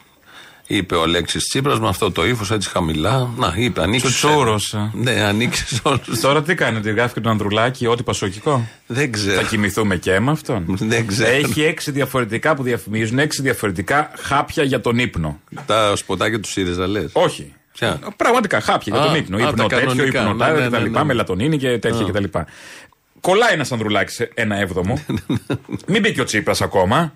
Είπε 0.67 0.95
ο 0.95 1.03
Αλέξης 1.03 1.45
Τσίπρας 1.49 1.81
με 1.81 1.89
αυτό 1.89 2.11
το 2.13 2.27
ύφος 2.27 2.51
έτσι 2.51 2.69
χαμηλά. 2.69 3.31
Να, 3.37 3.55
είπε 3.57 3.83
ανήκει 3.83 4.03
Τους 4.03 4.11
στους 4.19 4.31
Έλληνες. 4.31 4.45
τσούρωσα. 4.45 4.91
Ναι, 4.95 5.11
ανήκει 5.21 5.57
σε 5.57 5.81
όλου. 5.83 6.01
Τώρα 6.21 6.43
τι 6.43 6.55
κάνετε, 6.55 6.91
γράφει 6.91 7.15
και 7.15 7.21
τον 7.21 7.33
Ανδρουλάκη, 7.33 7.87
ό,τι 7.87 8.03
πασοκικό. 8.03 8.69
Δεν 8.87 9.13
ξέρω. 9.13 9.41
Θα 9.41 9.43
κοιμηθούμε 9.49 9.97
και 9.97 10.21
με 10.21 10.31
αυτόν; 10.31 10.65
Δεν 10.67 11.07
ξέρω. 11.07 11.31
Έχει 11.31 11.63
έξι 11.63 11.91
διαφορετικά 11.91 12.55
που 12.55 12.63
διαφημίζουν, 12.63 13.19
έξι 13.19 13.43
διαφορετικά 13.43 14.11
χάπια 14.19 14.63
για 14.63 14.81
τον 14.81 14.99
ύπνο. 14.99 15.41
Τα 15.67 15.97
σποτάκια 15.97 16.41
του 16.41 16.49
ΣΥΡΙΖΑ 16.49 16.87
λες; 16.87 17.11
Όχι. 17.13 17.53
Ποια; 17.73 17.99
Πραγματικά 18.17 18.61
χάπια 18.61 18.97
για 18.97 19.05
Α, 19.05 19.07
τον 19.07 19.15
ύπνο. 19.17 19.37
α, 19.37 19.41
ύπνο 19.49 19.67
τα 19.67 19.77
τέτοιο, 19.77 19.87
κανονικά. 19.87 20.21
ύπνο 20.21 20.33
Ναι, 20.33 20.39
τάδε 20.39 20.61
ναι, 20.61 20.67
κτλ. 20.77 20.83
ναι, 20.83 20.89
ναι. 20.99 21.05
Μελατονίνη 21.05 21.57
και 21.59 21.79
τέτοια 21.79 22.01
Α. 22.07 22.11
κτλ. 22.11 22.39
Κολλάει 23.21 23.53
ένας 23.53 23.73
Ανδρουλάκης 23.73 24.21
ένα 24.35 24.57
έβδομο. 24.61 25.05
Μην 25.89 26.01
μπήκε 26.01 26.21
ο 26.21 26.25
Τσίπρας 26.25 26.61
ακόμα. 26.63 27.13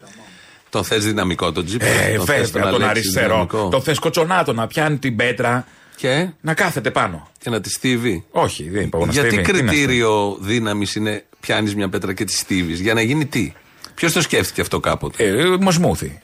Τον 0.71 0.85
θες 0.85 1.05
δυναμικό 1.05 1.53
τον 1.53 1.65
Τσίπρα. 1.65 1.89
Ε, 1.89 2.17
τον 2.17 2.27
θες 2.27 2.51
βέβαια, 2.51 2.71
τον 2.71 2.83
Αλέξης 2.83 3.17
αριστερό. 3.17 3.35
δυναμικό; 3.35 3.69
Το 3.69 3.81
θες 3.81 3.99
κοτσονάτο 3.99 4.53
να 4.53 4.67
πιάνει 4.67 4.97
την 4.99 5.17
πέτρα. 5.17 5.67
Και, 5.97 6.29
Να 6.41 6.55
κάθεται 6.55 6.91
πάνω. 6.91 7.29
και 7.39 7.51
να 7.51 7.61
τη 7.61 7.71
στίβει; 7.71 8.25
Όχι, 8.31 8.69
δεν 8.69 8.83
είπα 8.83 8.97
εγώ 8.97 9.07
να 9.07 9.13
Γιατί 9.13 9.29
στείλει. 9.29 9.43
Τι 9.43 9.51
είναι 9.51 9.61
αυτό. 9.61 9.73
κριτήριο 9.77 10.37
δύναμης 10.41 10.95
είναι 10.95 11.25
πιάνεις 11.41 11.75
μια 11.75 11.89
πέτρα 11.89 12.13
και 12.13 12.25
τη 12.25 12.33
στίβεις; 12.33 12.81
Για 12.81 12.95
να 12.95 13.01
γίνει 13.03 13.27
τι; 13.27 13.53
Ποιος 13.95 14.13
το 14.13 14.21
σκέφτηκε 14.23 14.61
αυτό 14.61 14.81
κάποτε; 14.81 15.25
Ε, 15.25 15.45
μοσμούθη. 15.61 16.21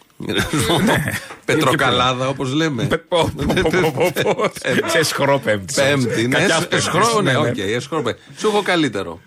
Πετροκαλάδα 1.45 2.29
όπως 2.29 2.53
λέμε. 2.53 2.85
Πε- 2.85 2.99
πω, 3.09 3.33
πω, 3.37 3.55
πω, 3.63 3.71
πω, 3.93 4.13
πω, 4.23 4.35
πω. 4.35 4.51
Σε 4.89 4.99
εσχρό 4.99 5.39
πέμπτη. 5.39 5.75
Πέμπτης. 5.75 6.27
Ναι, 6.27 6.39
Κακιάς 6.39 6.59
εσ- 6.61 6.69
πέμπτης, 6.69 6.79
εσχρό, 6.89 7.21
ναι, 7.21 7.33
ναι, 7.33 7.39
ναι. 7.39 7.49
οκ, 7.49 7.59
εσχρό 7.59 8.03
πέμπτη. 8.03 8.21
Σου 8.39 8.47
έχω 8.49 8.63
καλύτερο. 8.63 9.21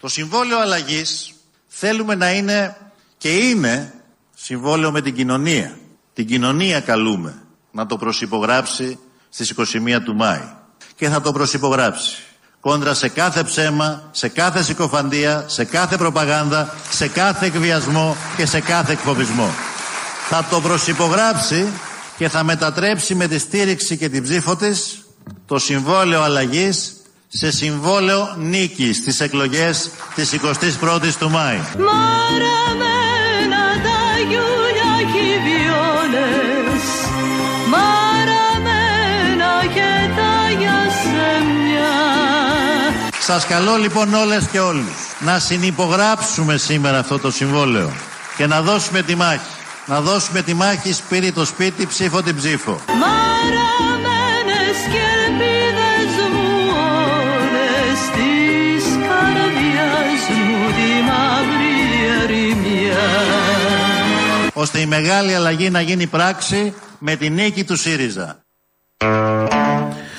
Το 0.00 0.08
συμβόλαιο 0.08 0.60
αλλαγής 0.60 1.32
θέλουμε 1.68 2.14
να 2.14 2.32
είναι 2.32 2.76
και 3.18 3.28
είναι 3.36 3.92
συμβόλαιο 4.42 4.90
με 4.90 5.00
την 5.00 5.14
κοινωνία. 5.14 5.78
Την 6.12 6.26
κοινωνία 6.26 6.80
καλούμε 6.80 7.42
να 7.70 7.86
το 7.86 7.96
προσυπογράψει 7.96 8.98
στις 9.28 9.54
21 9.56 10.00
του 10.04 10.14
Μάη. 10.14 10.40
Και 10.96 11.08
θα 11.08 11.20
το 11.20 11.32
προσυπογράψει. 11.32 12.16
Κόντρα 12.60 12.94
σε 12.94 13.08
κάθε 13.08 13.42
ψέμα, 13.42 14.02
σε 14.10 14.28
κάθε 14.28 14.62
συκοφαντία, 14.62 15.44
σε 15.48 15.64
κάθε 15.64 15.96
προπαγάνδα, 15.96 16.74
σε 16.90 17.08
κάθε 17.08 17.46
εκβιασμό 17.46 18.16
και 18.36 18.46
σε 18.46 18.60
κάθε 18.60 18.92
εκφοβισμό. 18.92 19.48
Θα 20.28 20.46
το 20.50 20.60
προσυπογράψει 20.60 21.66
και 22.16 22.28
θα 22.28 22.44
μετατρέψει 22.44 23.14
με 23.14 23.26
τη 23.26 23.38
στήριξη 23.38 23.96
και 23.96 24.08
την 24.08 24.22
ψήφο 24.22 24.56
της 24.56 25.04
το 25.46 25.58
συμβόλαιο 25.58 26.22
αλλαγής 26.22 26.96
σε 27.28 27.50
συμβόλαιο 27.50 28.34
νίκης 28.38 28.96
στις 28.96 29.20
εκλογές 29.20 29.90
της 30.14 30.32
21ης 30.32 31.14
του 31.18 31.30
Μάη. 31.30 31.58
Σας 43.32 43.46
καλώ 43.46 43.76
λοιπόν 43.76 44.14
όλες 44.14 44.46
και 44.46 44.60
όλους 44.60 45.14
να 45.20 45.38
συνυπογράψουμε 45.38 46.56
σήμερα 46.56 46.98
αυτό 46.98 47.18
το 47.18 47.30
συμβόλαιο 47.30 47.92
και 48.36 48.46
να 48.46 48.62
δώσουμε 48.62 49.02
τη 49.02 49.14
μάχη. 49.14 49.50
Να 49.86 50.00
δώσουμε 50.00 50.42
τη 50.42 50.54
μάχη 50.54 50.92
σπίτι 50.92 51.32
το 51.32 51.44
σπίτι, 51.44 51.86
ψήφο 51.86 52.22
την 52.22 52.36
ψήφο. 52.36 52.80
Μαρamenες 52.86 54.78
και 54.92 55.02
ελπίδες 55.26 56.32
μου 56.32 56.72
όλες 57.36 57.98
της 58.14 58.84
καρδιάς 58.84 60.22
μου 60.46 60.66
τη 60.66 61.02
μαύρη 61.02 61.74
ερημιά 62.22 62.98
ώστε 64.52 64.78
η 64.78 64.86
μεγάλη 64.86 65.34
αλλαγή 65.34 65.70
να 65.70 65.80
γίνει 65.80 66.06
πράξη 66.06 66.74
με 66.98 67.16
τη 67.16 67.30
νίκη 67.30 67.64
του 67.64 67.76
ΣΥΡΙΖΑ. 67.76 68.44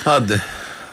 Άντε. 0.04 0.42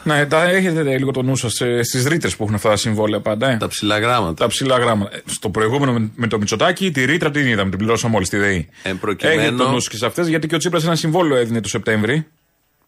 Ναι, 0.04 0.26
τα 0.26 0.42
έχετε 0.42 0.82
λίγο 0.98 1.10
το 1.10 1.22
νου 1.22 1.36
σας 1.36 1.52
στις 1.82 2.04
ρήτρες 2.06 2.36
που 2.36 2.42
έχουν 2.42 2.54
αυτά 2.54 2.68
τα 2.68 2.76
συμβόλαια 2.76 3.20
πάντα. 3.20 3.50
Ε. 3.50 3.56
Τα 3.56 3.68
ψηλά 3.68 3.98
γράμματα. 3.98 4.34
Τα 4.34 4.46
ψηλά 4.46 4.78
γράμματα. 4.78 5.16
Ε, 5.16 5.20
Στο 5.26 5.50
προηγούμενο 5.50 5.92
με, 5.92 6.10
με 6.14 6.26
το 6.26 6.38
Μητσοτάκι, 6.38 6.90
τη 6.90 7.04
ρήτρα 7.04 7.30
την 7.30 7.46
είδαμε, 7.46 7.70
την 7.70 7.78
πληρώσαμε 7.78 8.16
όλοι 8.16 8.24
στη 8.24 8.36
ΔΕΗ. 8.36 8.68
Εν 8.82 8.98
προκειμένου- 8.98 9.40
Έχετε 9.40 9.56
το 9.56 9.70
νους 9.70 9.88
και 9.88 9.96
σε 9.96 10.06
αυτές, 10.06 10.28
γιατί 10.28 10.46
και 10.46 10.54
ο 10.54 10.58
Τσίπρας 10.58 10.84
ένα 10.84 10.94
συμβόλαιο 10.96 11.36
έδινε 11.36 11.60
το 11.60 11.68
Σεπτέμβρη 11.68 12.26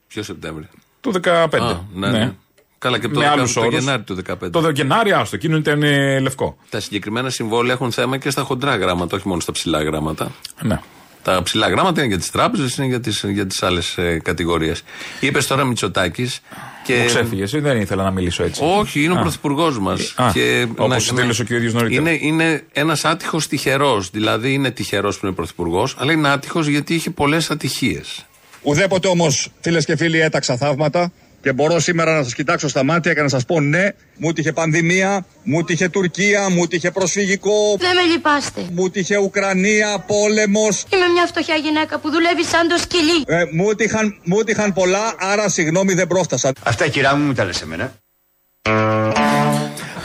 Ποιος 0.08 0.26
Σεπτέμβρη; 0.26 0.68
του 1.00 1.10
2015. 1.10 1.56
Α, 1.58 1.80
ναι, 1.94 2.10
ναι. 2.10 2.32
Καλά 2.78 2.98
και 2.98 3.08
το, 3.08 3.18
με 3.18 3.20
έκαναν 3.24 3.38
άλλους 3.38 3.52
το 3.52 3.60
όρους. 3.60 3.78
Γενάρη 3.78 4.02
του 4.02 4.16
2015. 4.28 4.50
Το 4.50 4.70
Γενάρη, 4.70 5.12
άστο, 5.12 5.36
εκείνο 5.36 5.56
ήταν 5.56 5.82
ε, 5.82 6.18
λευκό. 6.20 6.56
Τα 6.70 6.80
συγκεκριμένα 6.80 7.30
συμβόλαια 7.30 7.74
έχουν 7.74 7.92
θέμα 7.92 8.16
και 8.18 8.30
στα 8.30 8.42
χοντρά 8.42 8.76
γράμματα, 8.76 9.16
όχι 9.16 9.28
μόνο 9.28 9.40
στα 9.40 9.52
ψηλά 9.52 9.82
γράμματα. 9.82 10.30
Ναι. 10.62 10.80
Τα 11.22 11.42
ψηλά 11.42 11.68
γράμματα 11.68 12.00
είναι 12.00 12.08
για 12.08 12.18
τις 12.18 12.30
τράπεζες, 12.30 12.76
είναι 12.76 12.86
για 12.86 13.00
τις 13.00 13.24
για 13.28 13.46
τις 13.46 13.62
άλλες 13.62 13.98
κατηγορίες. 14.22 14.82
Είπες 15.20 15.46
τώρα 15.46 15.64
Μητσοτάκης. 15.64 16.40
Και... 16.84 16.96
Μου 16.96 17.06
ξέφυγες, 17.06 17.50
δεν 17.50 17.80
ήθελα 17.80 18.02
να 18.02 18.10
μιλήσω 18.10 18.42
έτσι. 18.44 18.60
Όχι, 18.64 19.02
είναι 19.02 19.12
ο 19.12 19.16
Α. 19.16 19.20
πρωθυπουργός 19.20 19.78
μας. 19.78 20.14
Α, 20.16 20.30
όπως 20.76 21.12
δήλωσε 21.12 21.44
και 21.44 21.54
ο 21.54 21.56
ίδιος 21.56 21.72
νωρίτερα. 21.72 22.10
Είναι, 22.10 22.18
είναι 22.20 22.64
ένας 22.72 23.04
άτυχος 23.04 23.46
τυχερός. 23.46 24.10
Δηλαδή 24.10 24.52
είναι 24.52 24.70
τυχερός 24.70 25.18
που 25.18 25.26
είναι 25.26 25.34
πρωθυπουργός, 25.34 25.96
αλλά 25.98 26.12
είναι 26.12 26.28
άτυχος 26.28 26.66
γιατί 26.66 26.94
είχε 26.94 27.10
πολλές 27.10 27.50
ατυχίες. 27.50 28.26
Ουδέποτε 28.62 29.08
όμως, 29.08 29.48
φίλες 29.60 29.84
και 29.84 29.96
φίλοι, 29.96 30.20
έταξα 30.20 30.56
θαύματα 30.56 31.12
και 31.42 31.52
μπορώ 31.52 31.80
σήμερα 31.80 32.16
να 32.16 32.22
σας 32.22 32.34
κοιτάξω 32.34 32.68
στα 32.68 32.84
μάτια 32.84 33.14
και 33.14 33.22
να 33.22 33.28
σας 33.28 33.44
πω 33.44 33.60
ναι, 33.60 33.88
μου 34.18 34.32
τύχε 34.32 34.52
πανδημία, 34.52 35.26
μου 35.42 35.64
τύχε 35.64 35.88
Τουρκία, 35.88 36.48
μου 36.50 36.66
τύχε 36.66 36.90
προσφυγικό, 36.90 37.76
Δεν 37.78 37.94
με 37.94 38.12
λυπάστε. 38.12 38.66
μου 38.72 38.90
τύχε 38.90 39.16
Ουκρανία, 39.18 40.04
πόλεμος. 40.06 40.84
Είμαι 40.94 41.06
μια 41.12 41.26
φτωχιά 41.26 41.54
γυναίκα 41.56 41.98
που 41.98 42.10
δουλεύει 42.10 42.44
σαν 42.44 42.68
το 42.68 42.76
σκυλί. 42.78 43.22
Ε, 43.26 43.44
μου, 43.52 43.74
τύχαν, 43.74 44.20
μου 44.24 44.42
τύχαν 44.42 44.72
πολλά, 44.72 45.14
άρα 45.18 45.48
συγγνώμη 45.48 45.94
δεν 45.94 46.06
πρόφτασα. 46.06 46.52
Αυτά 46.62 46.88
κυρά 46.88 47.16
μου, 47.16 47.24
μην 47.26 47.34
τα 47.34 47.44
λες 47.44 47.60
εμένα. 47.62 47.92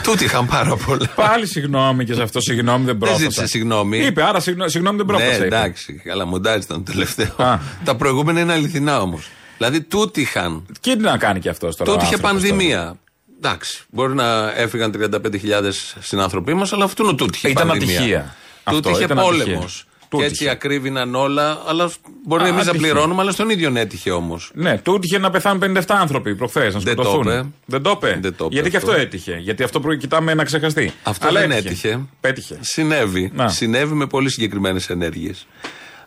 Τούτοι 0.02 0.24
είχαν 0.24 0.46
πάρα 0.46 0.76
πολλά. 0.76 1.08
Πάλι 1.14 1.46
συγγνώμη 1.46 2.04
και 2.04 2.14
σε 2.14 2.22
αυτό, 2.22 2.40
συγγνώμη 2.40 2.76
δεν 2.78 2.86
Δεν 2.86 2.96
πρόφτασα. 2.98 3.22
ζήτησε 3.22 3.46
συγγνώμη. 3.46 3.98
Είπε, 3.98 4.22
άρα 4.22 4.40
συγγνώ- 4.40 4.68
συγγνώμη 4.70 4.96
δεν 4.96 5.06
πρόφτασα. 5.06 5.30
Ναι, 5.38 5.44
είπε. 5.46 5.56
εντάξει. 5.56 6.02
Αλλά 6.12 6.26
μοντάζ 6.26 6.62
ήταν 6.64 6.84
το 6.84 6.92
τελευταίο. 6.92 7.34
Α. 7.36 7.58
Τα 7.84 7.96
προηγούμενα 7.96 8.40
είναι 8.40 8.52
αληθινά 8.52 9.00
όμως. 9.00 9.30
Δηλαδή 9.58 9.80
τούτοι 9.82 10.20
είχαν. 10.20 10.66
Και 10.80 10.96
τι 10.96 11.02
να 11.02 11.16
κάνει 11.18 11.40
και 11.40 11.48
αυτός 11.48 11.76
τώρα. 11.76 11.90
Τότε 11.90 12.04
ο 12.04 12.06
είχε 12.06 12.14
άνθρωπος 12.14 12.40
πανδημία. 12.42 12.98
Εντάξει. 13.38 13.84
Μπορεί 13.90 14.14
να 14.14 14.52
έφυγαν 14.56 14.92
35.000 15.12 15.70
συνάνθρωποι 16.00 16.54
μας, 16.54 16.72
αλλά 16.72 16.84
αυτού 16.84 17.02
είναι 17.04 17.14
τούτη 17.14 17.36
είχε 17.36 17.48
Ήταν 17.48 17.66
πανδημία. 17.68 17.96
ατυχία. 17.98 18.34
Τούτη 18.64 18.76
Αυτό, 18.76 18.90
είχε 18.90 19.04
ήταν 19.04 19.16
πόλεμος. 19.16 19.46
ατυχία. 19.46 19.82
Και 20.00 20.06
Τούτη 20.16 20.24
έτσι 20.24 20.42
είχε. 20.42 20.52
ακρίβηναν 20.52 21.14
όλα, 21.14 21.62
αλλά 21.66 21.90
μπορεί 22.26 22.42
Α, 22.42 22.46
εμείς 22.46 22.64
να 22.64 22.70
ατυχία. 22.70 22.90
πληρώνουμε, 22.92 23.20
αλλά 23.22 23.30
στον 23.30 23.50
ίδιο 23.50 23.72
έτυχε 23.76 24.10
όμως. 24.10 24.50
Ναι, 24.54 24.78
του 24.78 24.94
έτυχε 24.94 25.18
να 25.18 25.30
πεθάνουν 25.30 25.60
57 25.60 25.82
άνθρωποι 25.86 26.34
προχθές, 26.36 26.74
να 26.74 26.80
Δεν 26.80 26.96
το 26.96 27.02
σκοτωθούν. 27.02 27.32
είπε. 27.32 27.46
Δεν 27.64 27.82
το 27.82 27.90
είπε. 27.90 28.18
Δεν 28.20 28.36
το 28.36 28.44
είπε 28.44 28.54
Γιατί 28.54 28.70
και 28.70 28.76
αυτό. 28.76 28.90
αυτό 28.90 29.02
έτυχε. 29.02 29.36
Γιατί 29.40 29.62
αυτό 29.62 29.80
που 29.80 29.94
κοιτάμε 29.94 30.34
να 30.34 30.44
ξεχαστεί. 30.44 30.92
Αυτό 31.02 31.26
Αλλά 31.28 31.40
δεν 31.40 31.50
έτυχε. 31.50 32.00
Πέτυχε. 32.20 32.56
Συνέβη. 32.60 33.30
Να. 33.34 33.48
Συνέβη 33.48 33.94
με 33.94 34.06
πολύ 34.06 34.30
συγκεκριμένες 34.30 34.88
ενέργειες. 34.90 35.46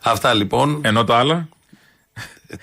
Αυτά 0.01 0.33
λοιπόν. 0.33 0.79
Ενώ 0.83 1.03
τα 1.03 1.15
άλλα; 1.17 1.47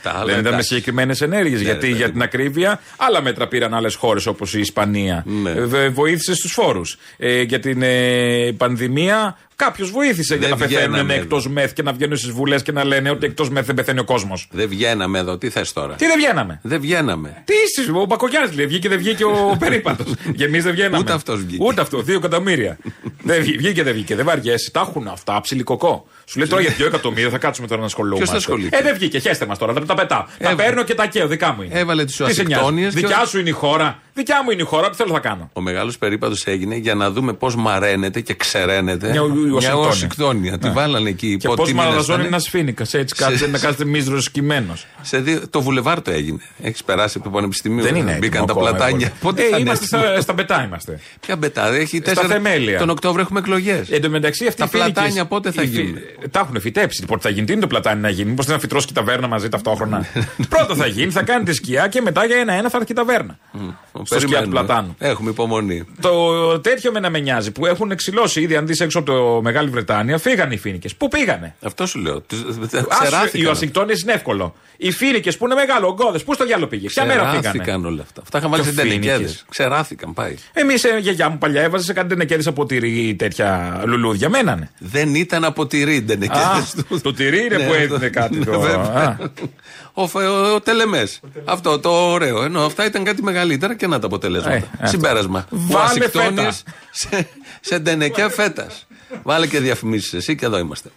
Τα 0.03 0.11
άλλα, 0.11 0.25
δεν 0.25 0.33
ήταν 0.33 0.43
με 0.43 0.49
εντάξει. 0.49 0.69
συγκεκριμένες 0.69 1.21
ενέργειες. 1.21 1.61
Ναι, 1.61 1.67
γιατί 1.67 1.87
ρε, 1.87 1.97
για 1.97 2.11
την 2.11 2.23
ακρίβεια 2.23 2.81
άλλα 2.97 3.23
μέτρα 3.23 3.49
πήραν 3.49 3.75
άλλες 3.75 3.95
χώρες 3.95 4.27
όπως 4.27 4.55
η 4.55 4.61
Ισπανία. 4.61 5.25
Ναι. 5.27 5.51
Ε, 5.51 5.89
βοήθησες 5.89 6.37
στου 6.37 6.49
φόρους. 6.49 6.99
Ε, 7.17 7.43
για 7.43 7.61
την 7.61 7.83
ε, 7.83 8.53
πανδημία 8.57 9.39
κάποιος 9.65 9.91
βοήθησε 9.91 10.35
για 10.37 10.49
Δεν 10.49 10.59
να 10.59 10.67
πεθαίνουν 10.67 10.89
βγαίναμε 10.91 11.15
εκτός 11.15 11.49
μεθ 11.49 11.73
και 11.73 11.83
να 11.83 11.93
βγαίνουν 11.93 12.17
στις 12.17 12.31
βουλές 12.31 12.63
και 12.63 12.73
να 12.73 12.85
λένε 12.85 13.11
ότι 13.11 13.27
εκτός 13.27 13.51
μεθ 13.51 13.67
δεν 13.67 13.75
πεθαίνει 13.75 13.99
ο 13.99 14.05
κόσμος. 14.05 14.49
Δεν 14.51 14.69
βγαίναμε 14.69 15.19
εδώ. 15.19 15.39
Τι 15.39 15.49
θες 15.51 15.73
τώρα; 15.73 15.95
Τι 15.95 16.07
δεν 16.07 16.17
βγαίναμε; 16.19 16.61
Δεν 16.63 16.81
βγαίναμε. 16.81 17.43
Τι 17.45 17.53
είσαι, 17.81 17.91
ο 17.93 18.05
Μπακογιάννης 18.05 18.57
λέει, 18.57 18.67
βγήκε 18.67 18.89
δεν 18.89 18.99
βγήκε 18.99 19.25
ο 19.25 19.57
περίπατος. 19.65 20.13
Και 20.37 20.45
εμεί 20.45 20.61
δεν 20.61 20.73
βγαίναμε. 20.73 20.99
Ούτε 20.99 21.13
αυτός 21.13 21.45
βγήκε. 21.45 21.65
Ούτε 21.65 21.81
αυτό, 21.81 22.03
δύο 22.03 22.17
εκατομμύρια. 22.17 22.79
δεν 23.23 23.43
βγή- 23.43 23.57
βγήκε, 23.57 23.83
δεν 23.83 23.93
βγήκε, 23.93 24.15
δεν 24.17 24.25
βαριέσαι. 24.25 24.71
Τα 24.71 24.81
έχουν 24.81 25.09
αυτά, 25.09 25.41
ψιλικοκό. 25.41 26.07
Σου 26.25 26.39
λέει 26.39 26.49
τώρα 26.49 26.63
για 26.63 26.71
δύο 26.71 26.87
εκατομμύρια 26.87 27.31
θα 27.31 27.39
κάτσουμε 27.39 27.67
τώρα 27.67 27.81
να 27.81 27.87
ασχολούμαστε. 27.87 28.25
Ποιος 28.25 28.43
θα 28.45 28.51
ασχολείται; 28.53 28.77
Ε, 28.77 28.83
δεν 28.83 28.95
βγήκε, 28.95 29.19
χέστε 29.19 29.47
μας 29.47 29.59
τώρα, 29.59 29.73
τα, 29.73 29.85
τα 29.85 29.95
πετάω. 29.95 30.25
Τα 30.39 30.55
παίρνω 30.55 30.83
και 30.85 30.95
τα 30.95 31.07
καίω, 31.07 31.27
δικά 31.27 31.53
μου 31.53 31.63
είναι. 31.63 31.79
Έβαλε 31.79 32.05
τις 32.05 32.17
Τι 32.17 32.23
σε 32.23 32.25
νοιάζει; 32.25 32.43
Ουασιγκτόνιες 32.45 32.95
και 32.95 33.01
Δικιά 33.01 33.21
ο- 33.23 33.27
σου 33.27 33.39
είναι 33.39 33.49
η 33.49 33.53
χώρα. 33.53 33.99
Δικιά 34.15 34.43
μου 34.45 34.51
είναι 34.51 34.63
η 34.63 34.65
χώρα, 34.65 34.91
τι 34.91 34.97
θέλω 34.97 35.13
θα 35.13 35.19
κάνω; 35.21 35.51
Ο 35.53 35.61
μεγάλος 35.61 35.99
περίπατος 35.99 36.47
έγινε 36.47 36.77
για 36.77 36.95
να 36.95 37.11
δούμε 37.11 37.33
πώς 37.33 37.57
μαραίνεται 37.57 38.21
και 38.21 38.35
ξεραίνεται 38.35 39.13
Μια 39.49 39.75
Ου- 39.75 39.79
Ουασιγκτόνια. 39.85 39.87
Ουασιγκτόνια. 39.89 40.59
Τη 40.59 40.67
Ναι. 40.67 40.73
βάλανε 40.73 41.09
εκεί. 41.09 41.37
Και 41.37 41.49
πότε 41.49 41.61
πώς 41.61 41.73
μήνες 41.73 41.85
μαλαζώνει 41.87 42.19
ήταν. 42.19 42.33
ένας 42.33 42.49
φίνικας, 42.49 42.95
έτσι 42.95 43.15
κάθεται 43.15 43.47
να 43.51 43.59
κάθεται 43.59 43.85
μίζρο 43.85 44.21
σκυμμένος. 44.21 44.87
Σε 45.03 45.19
δύο, 45.19 45.41
το 45.51 45.61
βουλεβάρ 45.63 46.03
το 46.03 46.11
έγινε. 46.11 46.39
Έχεις 46.63 46.85
περάσει 46.85 47.15
από 47.19 47.29
το 47.29 47.35
Πανεπιστημίο. 47.35 47.85
Δεν 47.85 47.95
είναι 47.95 48.13
Μπήκαν 48.13 48.25
έτοιμο 48.43 48.45
τα 48.47 48.53
ακόμα, 48.53 48.69
πλατάνια. 48.71 49.07
εγώ. 49.07 49.17
Πότε 49.21 49.43
ε, 49.43 49.49
θα 49.49 49.57
είναι 49.57 49.69
είμαστε 49.69 49.97
έτοιμο; 49.97 50.13
στα, 50.13 50.21
στα 50.21 50.33
μπετά 50.33 50.65
είμαστε. 50.67 51.01
Ποια 51.21 51.37
μπετά, 51.37 51.75
έχει 51.75 51.97
Στα 51.97 52.01
τέσσερα. 52.15 52.29
θεμέλια. 52.29 52.79
Τον 52.79 52.91
Οκτώβριο 52.91 53.23
έχουμε 53.23 53.39
εκλογές. 53.39 53.91
Εν 53.91 54.01
τω 54.03 54.11
μεταξύ 54.11 54.47
αυτοί 54.47 54.59
Τα 54.59 54.65
οι 54.65 54.69
φοίνικες- 54.69 54.93
πλατάνια 54.93 55.25
πότε 55.27 55.51
θα 55.51 55.63
οι 55.63 55.67
φοι- 55.67 55.75
γίνουν; 55.85 55.95
Τα 56.31 56.41
έχουν 56.41 56.61
φυτέψει. 56.61 57.05
Πότε 57.07 57.21
θα 57.23 57.29
γίνει, 57.31 57.47
τι 57.47 57.53
είναι 57.53 57.61
το 57.61 57.67
πλατάνι 57.67 58.01
να 58.01 58.09
γίνει; 58.09 58.29
Μήπως 58.31 58.45
θέλει 58.45 58.57
να 58.57 58.63
φυτρώσει 58.63 58.87
και 58.87 58.93
η 58.93 58.97
ταβέρνα 58.97 59.29
μαζί 59.29 59.49
ταυτόχρονα; 59.49 60.07
Πρώτα 60.49 60.75
θα 60.75 60.87
γίνει, 60.87 61.11
θα 61.11 61.23
κάνει 61.23 61.45
τη 61.45 61.53
σκιά 61.53 61.89
και 61.89 62.01
μετά 62.01 62.25
για 62.25 62.37
ένα-ένα 62.37 62.69
θα 62.71 62.77
έρθει 62.79 62.93
και 62.95 63.01
η 63.01 63.05
ταβέρνα. 63.05 63.39
Στο 63.93 64.05
σκιά 64.05 64.19
του 64.21 64.27
Περιμένουμε. 64.29 64.51
πλατάνου. 64.65 64.95
Έχουμε 64.99 65.31
υπομονή. 65.31 65.85
Το 66.01 66.11
τέτοιο 66.61 66.93
με 66.93 67.01
να 67.01 67.11
με 67.11 67.19
νοιάζει 67.19 67.51
που 67.53 67.67
έχουν 67.67 67.91
εξηλώσει 67.91 68.41
ήδη 68.41 68.57
αν 68.57 68.67
δεις 68.67 68.81
έξω 68.81 68.99
από 68.99 69.13
το 69.13 69.38
Μεγάλη 69.43 69.71
Βρετάνια, 69.71 70.19
φύγανε 70.19 70.55
οι 70.55 70.59
φοίνικε. 70.59 70.89
Πού 70.97 71.09
πήγανε; 71.09 71.55
Αυτό 71.63 71.87
σου 71.87 71.99
λέω. 71.99 72.21
Τους- 72.21 72.39
Άσου, 72.49 72.59
οι 72.79 72.85
Ξεράθηκαν. 73.01 73.47
Ουασιγκτόνε 73.47 73.93
είναι 74.03 74.13
εύκολο. 74.13 74.55
Οι 74.77 74.91
φοίνικε 74.91 75.33
που 75.33 75.45
είναι 75.45 75.55
μεγάλο, 75.55 75.87
ο 75.89 75.93
Γκόδε, 75.95 76.19
πού 76.19 76.35
στο 76.35 76.45
διάλογο 76.45 76.69
πήγε; 76.69 76.87
Ποια 76.89 77.05
μέρα 77.05 77.19
φύγανε; 77.19 77.39
Ξεράθηκαν 77.41 77.85
όλα 77.85 78.03
αυτά. 78.03 78.21
Αυτά 78.23 78.39
είχαν 78.39 78.51
βάλει 78.51 78.63
Και 78.63 78.69
σε 78.69 78.75
τενεκέδε. 78.75 79.13
φοίνικες. 79.17 79.45
Ξεράθηκαν, 79.49 80.15
πάει. 80.15 80.35
Εμείς, 80.53 80.85
ε, 80.85 80.99
γιαγιά 81.01 81.29
μου 81.29 81.39
παλιά 81.39 81.63
έβαζε 81.63 81.85
σε 81.85 81.93
κάτι 81.93 82.09
τενεκέδες 82.09 82.47
από 82.47 82.67
τυρί 82.67 83.15
τέτοια 83.19 83.83
λουλούδια. 83.87 84.29
Μένανε. 84.29 84.71
Δεν 84.79 85.15
ήταν 85.15 85.45
από 85.45 85.67
τυρί 85.67 85.97
Α, 85.97 86.05
τενεκέδες 86.05 86.75
τους. 86.89 87.01
το 87.01 87.13
τυρί 87.13 87.39
είναι 87.45 87.57
Ναι, 87.57 87.65
που 87.67 87.71
αυτό- 87.73 87.83
έδινε 87.95 88.09
κάτι. 88.09 88.39
Ναι, 88.39 88.45
το- 88.45 88.61
βέβαια. 88.61 88.77
Α. 89.03 89.17
Ο, 89.93 90.07
Φε- 90.07 90.27
ο, 90.29 90.55
ο 90.55 90.61
Τελεμές. 90.61 91.21
Αυτό 91.45 91.79
το 91.79 91.91
ωραίο. 91.91 92.43
Ενώ 92.43 92.65
αυτά 92.65 92.85
ήταν 92.87 93.05
κάτι 93.05 93.23
μεγαλύτερα 93.23 93.75
και 93.75 93.87
να 93.87 93.99
τα 93.99 94.07
αποτελέσματα. 94.07 94.55
Ε, 94.57 94.65
αυτό. 94.75 94.87
Συμπέρασμα. 94.87 95.47
Βάλε 95.51 95.81
Ουασιγκτόνιες 95.85 96.63
σε, 96.91 97.29
σε 97.61 97.79
ντενεκέ 97.79 98.29
φέτας. 98.29 98.87
Βάλε 99.23 99.47
και 99.47 99.61
διαφημίσεις 99.61 100.13
εσύ 100.13 100.37
και 100.37 100.45
εδώ 100.45 100.59
είμαστε. 100.59 100.91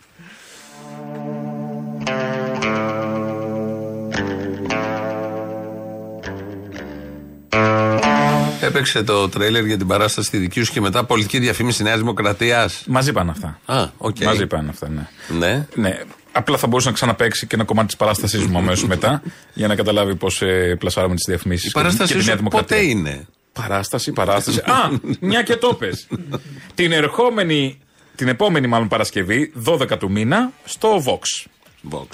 Έπαιξε 8.62 9.04
το 9.04 9.30
τρέιλερ 9.30 9.66
για 9.66 9.78
την 9.78 9.88
παράσταση 9.88 10.28
στη 10.28 10.38
δική 10.38 10.62
σου 10.64 10.72
και 10.72 10.82
μετά 10.82 11.04
πολιτική 11.04 11.40
διαφήμιση 11.40 11.84
Νέας 11.84 11.98
Δημοκρατίας. 11.98 12.84
Μαζί 12.88 13.12
πάνε 13.12 13.32
αυτά. 13.32 13.60
Α, 13.66 13.90
οκ. 13.98 14.20
Μαζί 14.24 14.48
πάνε 14.48 14.70
αυτά, 14.70 14.90
ναι. 14.90 15.08
Ναι. 15.40 15.68
ναι. 15.76 16.00
Απλά 16.32 16.58
θα 16.58 16.68
μπορούσε 16.68 16.88
να 16.88 16.94
ξαναπέξει 16.94 17.48
και 17.48 17.56
ένα 17.56 17.64
κομμάτι 17.64 17.88
της 17.88 17.96
παράστασής 17.96 18.46
μου 18.46 18.58
αμέσως 18.58 18.88
μετά 18.88 19.22
για 19.54 19.68
να 19.68 19.76
καταλάβει 19.76 20.16
πώς 20.16 20.42
ε, 20.42 20.76
πλασάρουμε 20.80 21.16
τις 21.16 21.26
διαφημίσεις. 21.28 21.70
Η 21.70 21.72
παράστασή 21.72 22.22
σου 22.22 22.38
πότε 22.50 22.82
είναι; 22.82 23.28
Παράσταση, 23.54 24.12
παράσταση. 24.12 24.60
Α, 24.60 25.00
μια 25.20 25.44
και 25.44 25.56
το 25.56 25.74
πες. 25.74 26.08
την 26.76 26.92
ερχόμενη, 26.92 27.80
την 28.22 28.30
επόμενη 28.30 28.68
μάλλον 28.68 28.88
Παρασκευή, 28.88 29.52
12 29.66 29.98
του 30.00 30.12
μήνα, 30.12 30.52
στο 30.66 31.04
Vox. 31.06 31.48
Vox. 31.92 32.08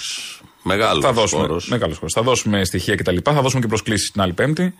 Μεγάλος 0.62 1.04
θα 1.04 1.12
δώσουμε, 1.12 1.40
χώρος. 1.40 1.68
Μεγάλος 1.68 1.96
χώρος. 1.96 2.12
Θα 2.12 2.22
δώσουμε 2.22 2.64
στοιχεία 2.64 2.94
κτλ. 2.94 3.16
Θα 3.24 3.32
δώσουμε 3.32 3.60
και 3.60 3.66
προσκλήσεις 3.66 4.10
την 4.10 4.20
άλλη 4.20 4.32
Πέμπτη. 4.32 4.74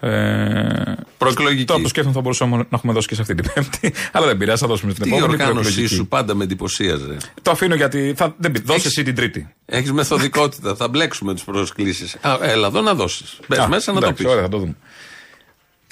Ε, 0.00 0.94
Προεκλογική. 1.18 1.64
Τώρα 1.64 1.82
το 1.82 1.88
σκέφτομαι 1.88 2.14
θα 2.14 2.20
μπορούσαμε 2.20 2.56
να 2.56 2.66
έχουμε 2.72 2.92
δώσει 2.92 3.08
και 3.08 3.14
σε 3.14 3.20
αυτή 3.20 3.34
την 3.34 3.50
Πέμπτη. 3.54 3.92
Αλλά 4.12 4.26
δεν 4.26 4.36
πειράζει, 4.36 4.60
θα 4.60 4.66
δώσουμε 4.66 4.92
στην 4.92 5.04
Τι 5.04 5.08
επόμενη. 5.10 5.32
οργάνωσή 5.32 5.60
προεκλογική. 5.62 5.94
σου 5.94 6.06
πάντα 6.06 6.34
με 6.34 6.44
εντυπωσίαζε. 6.44 7.16
Το 7.42 7.50
αφήνω 7.50 7.74
γιατί. 7.74 8.12
Θα, 8.16 8.34
δεν, 8.38 8.52
πει- 8.52 8.62
δώσε 8.64 8.86
εσύ 8.88 9.02
την 9.02 9.14
Τρίτη. 9.14 9.48
Έχεις 9.66 9.92
μεθοδικότητα. 9.92 10.74
θα 10.74 10.88
μπλέξουμε 10.88 11.34
του 11.34 11.42
προσκλήσεις. 11.44 12.16
Έλα 12.40 12.66
εδώ 12.66 12.80
να 12.80 12.94
δώσεις. 12.94 13.38
Μπες 13.48 13.58
Α, 13.58 13.68
μέσα 13.68 13.92
να 13.92 14.00
το 14.00 14.04
εντάξει, 14.06 14.22
πεις. 14.22 14.32
Ωραία, 14.32 14.42
θα 14.44 14.48
το 14.48 14.58
δούμε. 14.58 14.76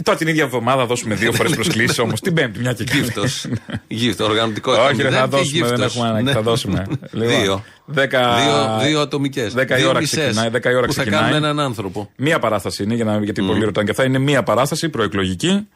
Τώρα 0.03 0.19
την 0.19 0.29
ίδια 0.29 0.45
εβδομάδα 0.45 0.87
δώσουμε 0.87 1.15
δύο 1.15 1.33
φορές 1.37 1.55
προσκλήσεις 1.55 1.99
όμως. 1.99 2.21
Την 2.21 2.35
Πέμπτη, 2.35 2.59
μια 2.59 2.73
και 2.73 2.85
καλή. 2.85 3.01
Γύφτος. 3.03 3.47
Γύφτος, 3.89 4.29
οργανωτικότητα. 4.29 4.85
Όχι, 4.85 5.03
ρε, 5.03 5.11
θα 5.11 5.27
Μηδέν 5.27 5.31
και 5.31 5.37
δώσουμε, 5.37 5.67
δεν 5.67 5.77
γύφτος. 5.77 5.95
έχουμε 5.95 6.09
ανάγκη, 6.09 6.25
Ναι. 6.25 6.33
θα 6.33 6.43
δώσουμε. 6.43 6.87
Λοιπόν, 7.13 7.29
Δύο. 7.43 7.65
δέκα- 7.85 8.35
Δύο, 8.37 8.87
δύο 8.89 9.01
ατομικές. 9.01 9.55
Δέκα 9.55 9.79
η 9.79 9.85
ώρα 9.85 10.03
ξεκινάει, 10.03 10.49
δέκα 10.49 10.71
η 10.71 10.75
ώρα 10.75 10.87
που 10.87 10.93
θα 10.93 11.03
ξεκινάει. 11.03 11.31
κάνουν 11.31 11.45
έναν 11.45 11.61
άνθρωπο. 11.61 12.11
Μία 12.17 12.39
παράσταση 12.39 12.83
είναι, 12.83 12.95
για 12.95 13.05
να, 13.05 13.19
γιατί 13.25 13.43
πολλοί 13.43 13.65
ρωτάνε 13.65 13.85
και 13.85 13.91
αυτά. 13.91 14.05
Είναι 14.05 14.19
μία 14.19 14.43
παράσταση 14.43 14.89
προεκλογική. 14.89 15.69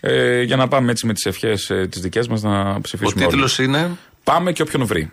Ε, 0.00 0.42
για 0.42 0.56
να 0.56 0.68
πάμε 0.68 0.90
έτσι 0.90 1.06
με 1.06 1.12
τις 1.12 1.26
ευχές 1.26 1.70
ε, 1.70 1.86
τις 1.90 2.00
δικές 2.00 2.28
μας 2.28 2.42
να 2.42 2.70
Ο 2.70 2.80
ψηφίσουμε. 2.80 3.24
τίτλος 3.26 3.58
όλοι. 3.58 3.68
είναι; 3.68 3.90
Πάμε 4.24 4.52
και 4.52 4.62
όποιον 4.62 4.86
βρει. 4.86 5.10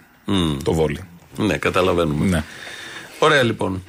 Το 0.63 0.73
βόλι. 0.73 0.99
Ναι, 1.37 1.57
καταλαβαίνουμε. 1.57 2.25
Ναι. 2.25 2.43
Ωραία 3.19 3.43
λοιπόν. 3.43 3.83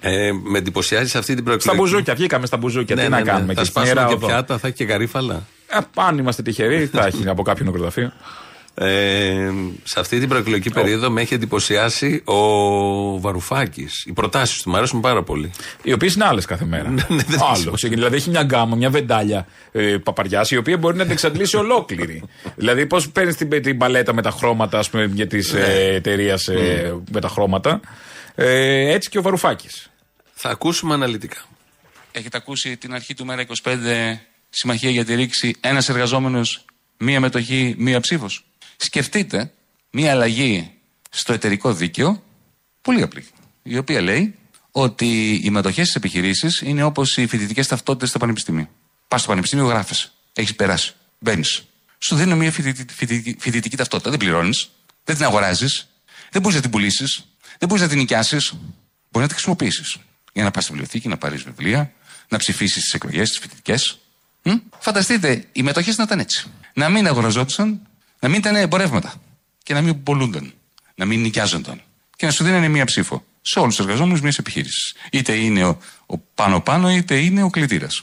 Ε, 0.00 0.30
με 0.42 0.58
εντυπωσιάζει 0.58 1.18
αυτή 1.18 1.34
την 1.34 1.42
Στα 1.42 1.42
προεκλογική. 1.44 1.82
μπουζούκια, 1.82 2.14
βγήκαμε 2.14 2.46
στα 2.46 2.56
μπουζούκια. 2.56 2.94
Ναι, 2.94 3.02
τι 3.02 3.08
ναι, 3.08 3.16
να 3.16 3.22
ναι. 3.24 3.30
κάνουμε. 3.30 3.54
Θα 3.54 3.60
και 3.60 3.66
στην 3.66 3.82
σπάσουμε 3.82 3.94
Ιερά 4.00 4.08
και 4.08 4.14
Οδό. 4.14 4.26
πιάτα, 4.26 4.58
θα 4.58 4.66
έχει 4.66 4.76
και 4.76 4.84
γαρίφαλα. 4.84 5.46
Ε, 5.68 5.78
αν 5.94 6.18
είμαστε 6.18 6.42
τυχεροί, 6.42 6.86
θα 6.86 7.06
έχει 7.06 7.28
από 7.28 7.42
κάποιο 7.42 7.64
νεκροταφείο. 7.64 8.12
Ε, 8.74 9.50
σε 9.82 10.00
αυτή 10.00 10.18
την 10.18 10.28
προεκλογική 10.28 10.70
περίοδο 10.70 11.10
με 11.10 11.20
έχει 11.20 11.34
εντυπωσιάσει 11.34 12.22
ο 12.24 12.34
Βαρουφάκης. 13.20 14.04
Οι 14.06 14.12
προτάσεις 14.12 14.62
του 14.62 14.70
μου 14.70 14.76
αρέσουν 14.76 15.00
πάρα 15.00 15.22
πολύ. 15.22 15.50
Οι 15.82 15.92
οποίες 15.92 16.14
είναι 16.14 16.24
άλλες 16.24 16.44
κάθε 16.44 16.64
μέρα. 16.64 16.90
Ναι, 16.90 17.02
δεν 17.08 17.40
Άλλος. 17.54 17.82
Δηλαδή 17.88 18.16
έχει 18.16 18.30
μια 18.30 18.42
γκάμα, 18.42 18.76
μια 18.76 18.90
βεντάλια 18.90 19.46
ε, 19.72 19.80
παπαριάς, 20.02 20.50
η 20.50 20.56
οποία 20.56 20.76
μπορεί 20.78 20.96
να 20.96 21.02
την 21.02 21.12
εξαντλήσει 21.12 21.56
ολόκληρη. 21.56 22.22
δηλαδή, 22.56 22.86
πώς 22.86 23.10
παίρνεις 23.10 23.36
την, 23.36 23.62
την 23.62 23.78
παλέτα 23.78 24.14
με 24.14 24.22
τα 24.22 24.30
χρώματα, 24.30 24.78
ας 24.78 24.90
πούμε, 24.90 25.10
για 25.14 25.26
της 25.26 25.52
Ναι. 25.52 25.60
ε, 25.60 25.94
εταιρείας 25.94 26.48
ε, 26.48 26.94
με 27.12 27.20
τα 27.20 27.28
χρώματα. 27.28 27.80
Ε, 28.34 28.92
έτσι 28.92 29.08
και 29.08 29.18
ο 29.18 29.22
Βαρουφάκης. 29.22 29.89
Θα 30.42 30.50
ακούσουμε 30.50 30.94
αναλυτικά. 30.94 31.44
Έχετε 32.12 32.36
ακούσει 32.36 32.76
την 32.76 32.94
αρχή 32.94 33.14
του 33.14 33.24
Μέρα 33.24 33.46
25 33.62 34.16
Συμμαχία 34.50 34.90
για 34.90 35.04
τη 35.04 35.14
Ρήξη, 35.14 35.54
ένας 35.60 35.88
εργαζόμενος, 35.88 36.64
μία 36.96 37.20
μετοχή, 37.20 37.74
μία 37.78 38.00
ψήφος. 38.00 38.44
Σκεφτείτε 38.76 39.52
μία 39.90 40.10
αλλαγή 40.10 40.70
στο 41.10 41.32
εταιρικό 41.32 41.72
δίκαιο, 41.74 42.22
πολύ 42.82 43.02
απλή, 43.02 43.24
η 43.62 43.78
οποία 43.78 44.00
λέει 44.00 44.34
ότι 44.70 45.40
οι 45.44 45.50
μετοχές 45.50 45.86
στι 45.88 45.96
επιχειρήσει 45.96 46.48
είναι 46.62 46.82
όπως 46.82 47.16
οι 47.16 47.26
φοιτητικές 47.26 47.66
ταυτότητες 47.66 48.08
στο 48.08 48.18
πανεπιστήμιο. 48.18 48.68
Πας 49.08 49.20
στο 49.20 49.28
πανεπιστήμιο, 49.28 49.66
γράφει. 49.66 49.94
Έχεις 50.32 50.54
περάσει. 50.56 50.92
Μπαίνεις. 51.18 51.62
Σου 51.98 52.16
δίνουν 52.16 52.38
μια 52.38 52.52
φοιτητη- 52.52 52.92
φοιτητη- 52.92 53.36
φοιτητική 53.40 53.76
ταυτότητα. 53.76 54.10
Δεν 54.10 54.18
πληρώνεις. 54.18 54.70
Δεν 55.04 55.16
την 55.16 55.24
αγοράζεις. 55.24 55.88
Δεν 56.30 56.40
μπορείς 56.42 56.56
να 56.56 56.62
την 56.62 56.70
πουλήσεις. 56.70 57.24
Δεν 57.58 57.68
μπορείς 57.68 57.82
να 57.82 57.88
την 57.88 57.98
νοικιάσεις. 57.98 58.50
Μπορεί 59.10 59.24
να 59.24 59.26
τη 59.26 59.32
χρησιμοποιήσεις. 59.32 59.96
Για 60.32 60.44
να 60.44 60.50
πας 60.50 60.62
στη 60.62 60.72
βιβλιοθήκη, 60.72 61.08
να 61.08 61.16
πάρεις 61.16 61.42
βιβλία, 61.42 61.92
να 62.28 62.38
ψηφίσεις 62.38 62.82
τις 62.82 62.92
εκλογές, 62.92 63.28
τις 63.28 63.38
φοιτητικές. 63.38 63.98
Φανταστείτε, 64.78 65.44
οι 65.52 65.62
μετοχές 65.62 65.96
να 65.96 66.04
ήταν 66.04 66.18
έτσι. 66.18 66.46
Να 66.74 66.88
μην 66.88 67.06
αγοραζόντουσαν, 67.06 67.80
να 68.20 68.28
μην 68.28 68.38
ήταν 68.38 68.56
εμπορεύματα 68.56 69.14
και 69.62 69.74
να 69.74 69.80
μην 69.80 70.02
πολλούνταν. 70.02 70.52
Να 70.94 71.04
μην 71.04 71.20
νοικιάζονταν. 71.20 71.80
Και 72.16 72.26
να 72.26 72.32
σου 72.32 72.44
δίνανε 72.44 72.68
μία 72.68 72.84
ψήφο 72.84 73.24
σε 73.40 73.58
όλους 73.58 73.76
τους 73.76 73.84
εργαζόμενους 73.84 74.20
μιας 74.20 74.38
επιχείρησης. 74.38 74.94
Είτε 75.10 75.34
είναι 75.34 75.64
ο, 75.64 75.78
ο 76.06 76.18
πάνω-πάνω, 76.18 76.90
είτε 76.90 77.18
είναι 77.18 77.42
ο 77.42 77.50
κλητήρας. 77.50 78.02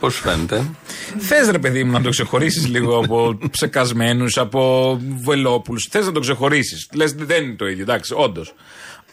Πώς 0.00 0.16
φαίνεται; 0.16 0.70
Θες 1.18 1.48
ρε 1.48 1.58
παιδί 1.58 1.84
μου 1.84 1.92
να 1.92 2.00
το 2.00 2.10
ξεχωρίσεις 2.10 2.66
λίγο 2.66 2.98
από 2.98 3.38
ψεκασμένους, 3.50 4.38
από 4.38 5.00
βελόπουλους. 5.24 5.86
Θες 5.90 6.06
να 6.06 6.12
το 6.12 6.20
ξεχωρίσεις. 6.20 6.88
Λες 6.92 7.12
δεν 7.12 7.44
είναι 7.44 7.54
το 7.54 7.66
ίδιο, 7.66 7.82
εντάξει, 7.82 8.14
όντως. 8.16 8.54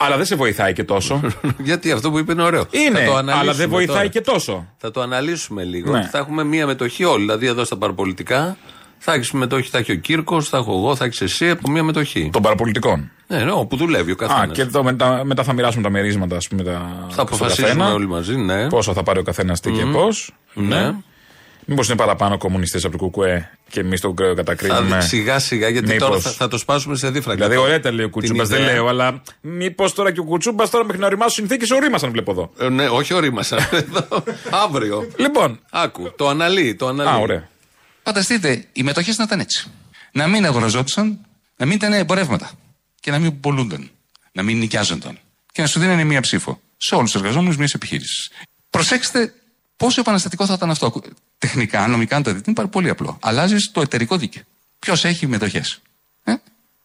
Αλλά 0.02 0.18
δεν 0.18 0.26
σε 0.26 0.36
βοηθάει 0.36 0.74
και 0.74 0.84
τόσο. 0.84 1.22
Γιατί 1.70 1.92
αυτό 1.92 2.12
που 2.12 2.18
είπε 2.20 2.32
είναι 2.32 2.44
ωραίο. 2.44 2.66
Είναι, 2.72 3.00
Θα 3.00 3.06
το 3.06 3.12
αναλύσουμε 3.16 3.40
αλλά 3.42 3.54
δεν 3.54 3.70
βοηθάει 3.70 3.96
τώρα. 3.96 4.08
και 4.08 4.22
τόσο. 4.22 4.68
Θα 4.78 4.92
το 4.92 5.02
αναλύσουμε 5.02 5.64
λίγο. 5.64 5.92
Ναι. 5.92 6.08
Θα 6.12 6.18
έχουμε 6.18 6.44
μία 6.44 6.66
μετοχή 6.66 7.04
όλοι. 7.04 7.22
Δηλαδή 7.22 7.48
εδώ 7.48 7.64
στα 7.64 7.78
παραπολιτικά 7.78 8.58
θα 8.98 9.14
έχεις 9.14 9.32
μετοχή, 9.32 9.70
θα 9.70 9.78
έχει 9.78 9.92
ο 9.92 9.96
Κύρκος, 9.96 10.50
θα 10.50 10.58
έχω 10.58 10.72
εγώ, 10.78 10.96
θα 10.96 11.06
έχεις 11.06 11.22
εσύ 11.22 11.50
από 11.50 11.70
μία 11.70 11.84
μετοχή. 11.84 12.30
Των 12.34 12.42
παραπολιτικών. 12.42 13.12
Ναι, 13.28 13.38
ναι, 13.44 13.52
όπου 13.52 13.76
δουλεύει 13.76 14.12
ο 14.12 14.16
καθένας. 14.16 14.42
Α, 14.50 14.52
και 14.52 14.62
εδώ 14.62 14.84
μετά, 14.84 15.22
μετά 15.26 15.44
θα 15.44 15.54
μοιράσουμε 15.54 15.84
τα 15.84 15.90
μερίσματα, 15.90 16.36
ας 16.36 16.48
πούμε. 16.48 16.64
Τα, 16.64 16.72
Θα 17.06 17.12
στον 17.12 17.26
αποφασίσουμε 17.28 17.68
καθένα. 17.68 17.94
όλοι 17.94 18.08
μαζί, 18.08 18.36
ναι. 18.36 18.68
Πόσο 18.68 18.94
θα 18.94 19.04
πάρει 19.04 19.20
ο 19.20 19.24
καθένας 19.24 19.60
τι 19.60 19.72
και 19.72 19.84
Μμμ. 19.86 19.92
πώς. 19.92 20.32
Ναι. 20.54 20.94
Μήπως 21.70 21.88
είναι 21.88 21.98
παραπάνω 21.98 22.38
κομμουνιστές 22.38 22.84
από 22.84 22.98
το 22.98 23.04
Κουκουέ 23.04 23.50
και 23.70 23.80
εμείς 23.80 24.02
τον 24.02 24.16
Θα 24.18 24.34
κατακρίνουμε; 24.36 25.02
σιγά 25.02 25.40
σιγά 25.40 25.70
γιατί 25.70 25.88
Μήπως. 25.88 26.08
τώρα 26.08 26.20
θα, 26.20 26.30
θα 26.32 26.48
το 26.48 26.58
σπάσουμε 26.58 26.96
σε 26.96 27.10
δίφραγγα. 27.10 27.48
Δηλαδή, 27.48 27.66
ωραία 27.66 27.80
τα 27.80 27.92
λέει 27.92 28.06
ο 28.06 28.10
Κουτσούμπας, 28.10 28.48
Την 28.48 28.56
δεν 28.56 28.66
ιδέα. 28.66 28.76
λέω, 28.76 28.88
αλλά 28.88 29.22
μήπως 29.42 29.94
τώρα 29.94 30.12
και 30.12 30.20
ο 30.20 30.24
Κουτσούμπας 30.24 30.70
τώρα 30.70 30.86
μέχρι 30.86 31.02
να 31.02 31.08
οριμάσουν 31.08 31.34
συνθήκες 31.34 31.72
ορίμασαν, 31.72 32.12
βλέπω 32.12 32.32
εδώ. 32.32 32.52
Ε, 32.60 32.70
ναι, 32.70 32.88
όχι 32.90 33.14
ορίμασαν. 33.14 33.60
Εδώ. 33.72 34.24
Αύριο. 34.50 35.08
Λοιπόν. 35.18 35.60
Άκου, 35.72 36.14
το 36.18 36.28
αναλύει, 36.28 36.76
το 36.76 36.88
αναλύει. 36.88 37.14
Α, 37.14 37.18
ωραία. 37.18 37.50
Φανταστείτε, 38.04 38.66
οι 38.74 38.84
μετοχές 38.84 39.18
να 39.18 39.24
ήταν 39.24 39.40
έτσι. 39.40 39.68
Να 40.12 40.28
μην 40.28 40.46
αγοραζόντουσαν, 40.46 41.20
να 41.58 41.66
μην 41.66 41.76
ήταν 41.76 41.94
εμπορεύματα 41.94 42.52
και 43.00 43.12
να 43.12 43.20
μην 43.20 43.40
πολλούνταν. 43.40 43.90
Να 44.32 44.44
μην 44.44 44.58
νοικιάζονταν. 44.58 45.18
Και 45.52 45.62
να 45.62 45.68
σου 45.68 45.80
δίνανε 45.80 46.04
μία 46.04 46.22
ψήφο 46.22 46.60
σε 46.78 46.96
όλους 46.96 47.12
τους 47.12 47.22
εργαζόμενους 47.22 47.58
μιας 47.58 47.74
επιχείρησης. 47.74 48.30
Προσέξτε 48.70 49.34
πόσο 49.80 50.00
επαναστατικό 50.02 50.46
θα 50.46 50.54
ήταν 50.54 50.70
αυτό. 50.70 50.94
Τεχνικά, 51.38 51.88
νομικά, 51.88 52.16
αν 52.16 52.24
το 52.24 52.30
δείτε, 52.30 52.44
είναι 52.46 52.56
πάρα 52.56 52.68
πολύ 52.68 52.90
απλό. 52.90 53.18
Αλλάζεις 53.22 53.72
το 53.72 53.82
εταιρικό 53.82 54.18
δίκαιο. 54.18 54.42
Ποιος 54.80 55.06
έχει 55.06 55.28
μετοχέ. 55.28 55.64
Ε; 56.24 56.34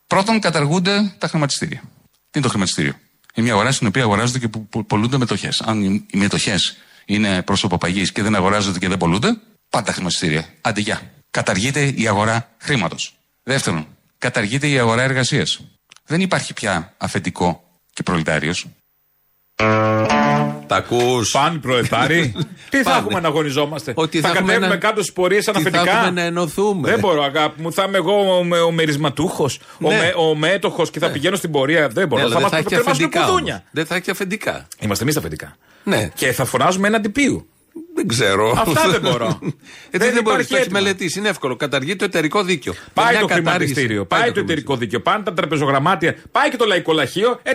Πρώτον, 0.07 0.41
καταργούνται 0.41 1.15
τα 1.19 1.29
χρηματιστήρια. 1.29 1.81
Τι 1.81 2.31
είναι 2.39 2.45
το 2.45 2.49
χρηματιστήριο; 2.49 2.93
Είναι 3.35 3.47
μια 3.47 3.53
αγορά 3.55 3.73
στην 3.73 3.87
οποία 3.87 4.03
αγοράζονται 4.03 4.39
και 4.39 4.49
που- 4.49 4.67
που 4.69 4.87
πολλούνται 4.87 5.19
μετοχές. 5.19 5.61
Αν 5.61 5.83
οι- 5.83 6.07
οι 6.11 6.19
μετοχές 6.19 6.77
είναι 7.05 7.43
πρόσωπο 7.43 7.79
παγής 7.79 8.13
και 8.13 8.23
δεν 8.23 8.35
αγοράζονται 8.35 8.79
και 8.79 8.89
δεν 8.89 8.99
πολλούνται, 8.99 9.37
πάντα 9.69 9.93
χρηματιστήρια. 9.93 10.45
Άντε 10.61 10.81
γεια. 10.81 11.01
Καταργείται 11.31 11.85
η 11.97 12.09
αγορά 12.09 12.49
χρήματος. 12.59 13.17
Δεύτερον, 13.43 13.87
καταργείται 14.19 14.69
η 14.69 14.79
αγορά 14.79 15.03
εργασίας. 15.03 15.61
Δεν 16.07 16.21
υπάρχει 16.21 16.53
πια 16.53 16.95
αφεντικό 16.99 17.65
και 17.93 18.03
προλετάριο. 18.03 18.55
Τα 20.67 20.77
ακούς. 20.77 21.31
Πάνε 21.31 21.59
προλετάρι. 21.59 22.35
Τι 22.71 22.77
θα 22.83 22.91
Πάνε. 22.91 22.99
έχουμε 22.99 23.21
να 23.21 23.29
αγωνιζόμαστε; 23.29 23.93
Ότι 23.97 24.21
θα 24.21 24.29
θα 24.29 24.35
έχουμε 24.35 24.47
κατέβουμε 24.53 24.67
ένα- 24.75 24.87
κάτω 24.87 25.01
στις 25.03 25.13
πορείες 25.13 25.45
σαν 25.45 25.55
Τι 25.55 25.63
θα 25.63 25.69
αφεντικά. 25.69 25.97
έχουμε 25.97 26.11
να 26.11 26.21
ενωθούμε. 26.23 26.91
Δεν 26.91 26.99
μπορώ, 26.99 27.23
αγάπη 27.23 27.63
μου. 27.63 27.73
Θα 27.73 27.85
είμαι 27.89 27.97
εγώ 27.97 28.39
ο, 28.39 28.45
με- 28.45 28.59
ο 28.61 28.71
μερισματούχος, 28.71 29.59
ο, 29.81 29.89
Ναι. 29.91 29.97
με, 29.97 30.15
ο 30.17 30.35
μέτοχος 30.35 30.91
και 30.91 30.99
θα 30.99 31.11
πηγαίνω 31.11 31.37
στην 31.37 31.51
πορεία. 31.51 31.89
Δεν 31.89 32.09
μπορώ. 32.09 32.23
Ναι, 32.23 32.35
αλλά 32.35 32.35
θα 32.35 32.41
δεν 32.41 32.49
θα 32.49 32.55
μα 32.55 32.59
έχει 32.61 32.69
και 32.69 32.75
κρεμάσουν 32.75 33.05
αφεντικά. 33.05 33.25
κουδούνια. 33.25 33.53
όμως. 33.55 33.69
Δεν 33.71 33.87
θα 33.87 33.95
έχει 33.95 34.05
και 34.05 34.11
αφεντικά. 34.11 34.67
Είμαστε 34.81 35.03
εμείς 35.03 35.15
τα 35.15 35.21
αφεντικά. 35.21 35.57
Ναι. 35.85 36.09
Και 36.15 36.33
θα 36.33 36.45
φωνάζουμε 36.45 36.89
έναν 36.89 37.03
τυπίου. 37.03 37.49
Δεν 38.07 38.09
ξέρω. 38.09 38.55
Αυτά 38.57 38.89
δεν 38.91 39.01
μπορώ. 39.01 39.27
Έτσι 39.37 39.55
Δεν 39.91 40.13
δεν, 40.15 40.23
μπορείς. 40.23 40.25
υπάρχει 40.25 40.49
Το 40.49 40.57
έχει 40.57 40.65
έτοιμα. 40.65 40.81
μελετήσει. 40.81 41.19
Είναι 41.19 41.29
εύκολο. 41.29 41.57
Καταργεί 41.57 41.97
το 41.97 42.05
εταιρικό 42.05 42.43
δίκαιο. 42.43 42.75
Πάει 42.95 43.11
Μια 43.11 43.21
το 43.21 43.27
κατάργηση. 43.27 43.51
χρηματιστήριο, 43.51 44.05
πάει, 44.05 44.19
το 44.21 44.25
χρηματιστήριο. 44.25 44.43
εταιρικό 44.43 44.77
δίκαιο, 44.77 45.01
πάνε 45.01 45.23
τα 45.23 45.33
τραπεζογραμμάτια, 45.33 46.17
πάει 46.31 46.51
και 46.51 46.57
το 46.57 46.65
λαϊκό 46.65 46.93
λαχείο. 46.93 47.41
Ε, 47.43 47.51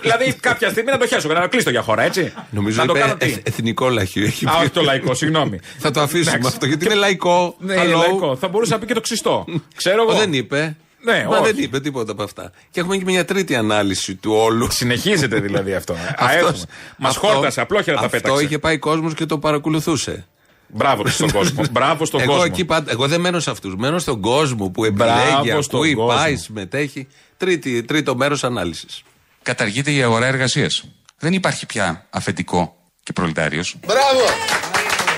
δηλαδή 0.00 0.32
κάποια 0.48 0.68
στιγμή 0.70 0.90
να 0.90 0.98
το 0.98 1.06
χέσω, 1.06 1.28
να 1.28 1.40
το 1.40 1.48
κλείσω 1.48 1.70
για 1.70 1.82
χώρα, 1.82 2.02
έτσι. 2.02 2.32
Νομίζω 2.50 2.80
να 2.80 2.86
το 2.86 2.92
είπε 2.92 3.00
κάνω 3.00 3.14
τι; 3.16 3.26
εθ- 3.26 3.48
εθνικό 3.48 3.88
λαχείο. 3.88 4.24
Έχει 4.24 4.46
Α, 4.46 4.50
πει. 4.50 4.56
όχι 4.60 4.70
το 4.70 4.82
λαϊκό, 4.82 5.14
συγγνώμη. 5.14 5.60
Θα 5.78 5.90
το 5.90 6.00
αφήσουμε 6.00 6.30
Εντάξει. 6.30 6.48
αυτό 6.48 6.66
γιατί 6.66 6.84
είναι 6.84 6.94
λαϊκό. 6.94 7.56
Ναι, 7.58 7.74
Hello. 7.82 7.96
λαϊκό. 7.96 8.36
Θα 8.36 8.48
μπορούσε 8.48 8.72
να 8.72 8.78
πει 8.78 8.86
και 8.86 8.94
το 8.94 9.00
ξυστό. 9.00 9.44
Ξέρω 9.76 10.04
Ο, 10.08 10.10
εγώ. 10.10 10.18
δεν 10.18 10.32
είπε. 10.32 10.76
Ναι, 11.04 11.24
Μα 11.28 11.38
όχι. 11.38 11.52
δεν 11.52 11.62
είπε 11.64 11.80
τίποτα 11.80 12.12
από 12.12 12.22
αυτά. 12.22 12.52
Και 12.70 12.80
έχουμε 12.80 12.96
και 12.96 13.04
μια 13.04 13.24
τρίτη 13.24 13.54
ανάλυση 13.56 14.14
του 14.14 14.32
όλου. 14.32 14.70
Συνεχίζεται 14.70 15.40
δηλαδή 15.46 15.74
αυτό. 15.74 15.96
Αυτός- 16.18 16.64
Μας 16.96 17.16
αυτό- 17.16 17.26
χόρτασε, 17.28 17.60
απλόχερα 17.60 17.98
τα 17.98 18.04
Αυτό 18.04 18.16
πέταξε. 18.20 18.44
είχε 18.44 18.58
πάει 18.58 18.78
κόσμος 18.78 19.14
και 19.14 19.26
το 19.26 19.38
παρακολουθούσε. 19.38 20.26
Μπράβο 20.68 21.06
στον 21.06 21.30
κόσμο. 21.30 21.62
Μπράβο 21.72 22.04
στον 22.04 22.20
εγώ, 22.20 22.30
κόσμο. 22.32 22.44
εκεί 22.52 22.64
πάντα, 22.64 22.90
εγώ 22.90 23.08
δεν 23.08 23.20
μένω 23.20 23.40
σε 23.40 23.50
αυτούς. 23.50 23.74
Μένω 23.76 23.98
στον 23.98 24.20
κόσμο 24.20 24.68
που 24.68 24.90
Μπράβο 24.92 25.20
επιλέγει, 25.20 25.62
στον 25.62 25.80
ακούει, 25.80 25.94
κόσμο. 25.94 26.16
πάει, 26.16 26.36
συμμετέχει. 26.36 27.06
Τρίτη, 27.36 27.82
τρίτο 27.82 28.16
μέρος 28.16 28.44
ανάλυσης. 28.44 29.02
Καταργείται 29.42 29.90
η 29.92 30.02
αγορά 30.02 30.26
εργασίας. 30.26 30.84
Δεν 31.18 31.32
υπάρχει 31.32 31.66
πια 31.66 32.06
αφεντικό 32.10 32.76
και 33.02 33.12
προλετάριο. 33.12 33.62
Μπράβο! 33.86 34.20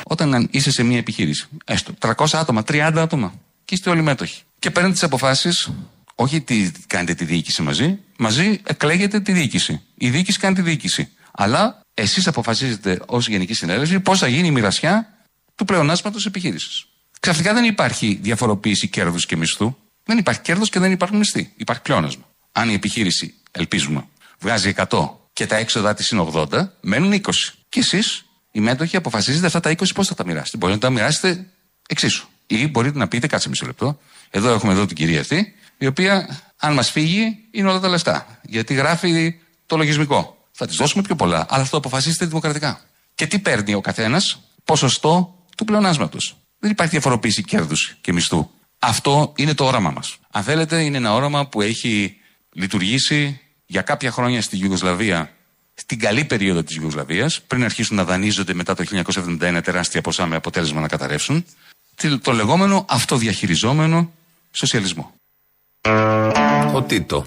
Όταν 0.04 0.48
είσαι 0.50 0.70
σε 0.70 0.82
μια 0.82 0.98
επιχείρηση, 0.98 1.48
έστω 1.64 1.92
300 1.98 2.38
άτομα, 2.38 2.62
30 2.62 2.92
άτομα, 2.96 3.32
και 3.64 3.74
είστε 3.74 3.90
όλοι 3.90 4.02
μέτοχοι. 4.02 4.42
Και 4.60 4.70
παίρνετε 4.70 4.94
τις 4.94 5.02
αποφάσεις, 5.02 5.70
όχι 6.14 6.40
τι 6.40 6.70
κάνετε 6.86 7.14
τη 7.14 7.24
διοίκηση 7.24 7.62
μαζί, 7.62 7.98
μαζί 8.18 8.60
εκλέγετε 8.64 9.20
τη 9.20 9.32
διοίκηση. 9.32 9.82
Η 9.94 10.10
διοίκηση 10.10 10.38
κάνει 10.38 10.54
τη 10.54 10.62
διοίκηση. 10.62 11.08
Αλλά 11.32 11.80
εσείς 11.94 12.26
αποφασίζετε 12.26 13.00
ως 13.06 13.28
Γενική 13.28 13.54
Συνέλευση 13.54 14.00
πώς 14.00 14.18
θα 14.18 14.26
γίνει 14.26 14.46
η 14.46 14.50
μοιρασιά 14.50 15.08
του 15.54 15.64
πλεονάσματος 15.64 16.26
επιχείρησης. 16.26 16.86
Ξαφνικά 17.20 17.54
δεν 17.54 17.64
υπάρχει 17.64 18.18
διαφοροποίηση 18.22 18.88
κέρδους 18.88 19.26
και 19.26 19.36
μισθού. 19.36 19.76
Δεν 20.04 20.18
υπάρχει 20.18 20.40
κέρδος 20.40 20.70
και 20.70 20.78
δεν 20.78 20.92
υπάρχουν 20.92 21.18
μισθοί. 21.18 21.52
Υπάρχει 21.56 21.82
πλεόνασμα. 21.82 22.24
Αν 22.52 22.68
η 22.68 22.72
επιχείρηση, 22.72 23.34
ελπίζουμε, 23.50 24.04
βγάζει 24.40 24.68
100 24.68 24.84
και 25.32 25.46
τα 25.46 25.56
έξοδα 25.56 25.94
της 25.94 26.08
είναι 26.08 26.26
80, 26.32 26.72
μένουν 26.80 27.12
20. 27.12 27.54
Και 27.68 27.80
εσείς, 27.80 28.24
οι 28.52 28.60
μέτοχοι, 28.60 28.96
αποφασίζετε 28.96 29.46
αυτά 29.46 29.60
τα 29.60 29.70
20 29.70 29.94
πώς 29.94 30.06
θα 30.06 30.14
τα 30.14 30.24
μοιράσετε. 30.24 30.56
Μπορείτε 30.56 30.78
να 30.86 30.92
τα 30.92 31.00
μοιράσετε 31.00 31.46
εξίσου. 31.88 32.28
Ή 32.46 32.68
μπορείτε 32.68 32.98
να 32.98 33.08
πείτε, 33.08 33.26
κάτσε 33.26 33.48
μισό 33.48 33.66
λεπτό. 33.66 34.00
Εδώ 34.30 34.50
έχουμε 34.50 34.72
εδώ 34.72 34.86
την 34.86 34.96
κυρία 34.96 35.20
αυτή, 35.20 35.52
η 35.78 35.86
οποία, 35.86 36.38
αν 36.56 36.72
μας 36.74 36.90
φύγει, 36.90 37.36
είναι 37.50 37.68
όλα 37.68 37.80
τα 37.80 37.88
λεφτά. 37.88 38.40
Γιατί 38.42 38.74
γράφει 38.74 39.34
το 39.66 39.76
λογισμικό. 39.76 40.36
Θα 40.52 40.66
της 40.66 40.76
δώσουμε 40.76 41.02
πιο 41.02 41.16
πολλά, 41.16 41.46
αλλά 41.48 41.64
θα 41.64 41.70
το 41.70 41.76
αποφασίσετε 41.76 42.26
δημοκρατικά. 42.26 42.80
Και 43.14 43.26
τι 43.26 43.38
παίρνει 43.38 43.74
ο 43.74 43.80
καθένας, 43.80 44.40
ποσοστό 44.64 45.34
του 45.56 45.64
πλεονάσματος. 45.64 46.36
Δεν 46.58 46.70
υπάρχει 46.70 46.92
διαφοροποίηση 46.92 47.42
κέρδους 47.42 47.96
και 48.00 48.12
μισθού. 48.12 48.50
Αυτό 48.78 49.32
είναι 49.36 49.54
το 49.54 49.64
όραμα 49.64 49.90
μας. 49.90 50.16
Αν 50.30 50.42
θέλετε, 50.42 50.82
είναι 50.82 50.96
ένα 50.96 51.14
όραμα 51.14 51.46
που 51.46 51.60
έχει 51.60 52.16
λειτουργήσει 52.52 53.40
για 53.66 53.82
κάποια 53.82 54.10
χρόνια 54.10 54.42
στη 54.42 54.58
Ιουγκοσλαβία, 54.58 55.30
στην 55.74 55.98
καλή 55.98 56.24
περίοδο 56.24 56.62
της 56.62 56.76
Ιουγκοσλαβία, 56.76 57.30
πριν 57.46 57.64
αρχίσουν 57.64 57.96
να 57.96 58.04
δανείζονται 58.04 58.54
μετά 58.54 58.74
το 58.74 58.84
1971 58.84 59.60
τεράστια 59.64 60.00
ποσά 60.00 60.26
με 60.26 60.36
αποτέλεσμα 60.36 60.80
να 60.80 60.88
καταρρεύσουν. 60.88 61.44
Τι- 61.94 62.18
Το 62.18 62.32
λεγόμενο 62.32 62.84
αυτοδιαχειριζόμενο 62.88 64.12
σοσιαλισμό. 64.50 65.14
Ο 66.74 66.82
Τίτο. 66.82 67.26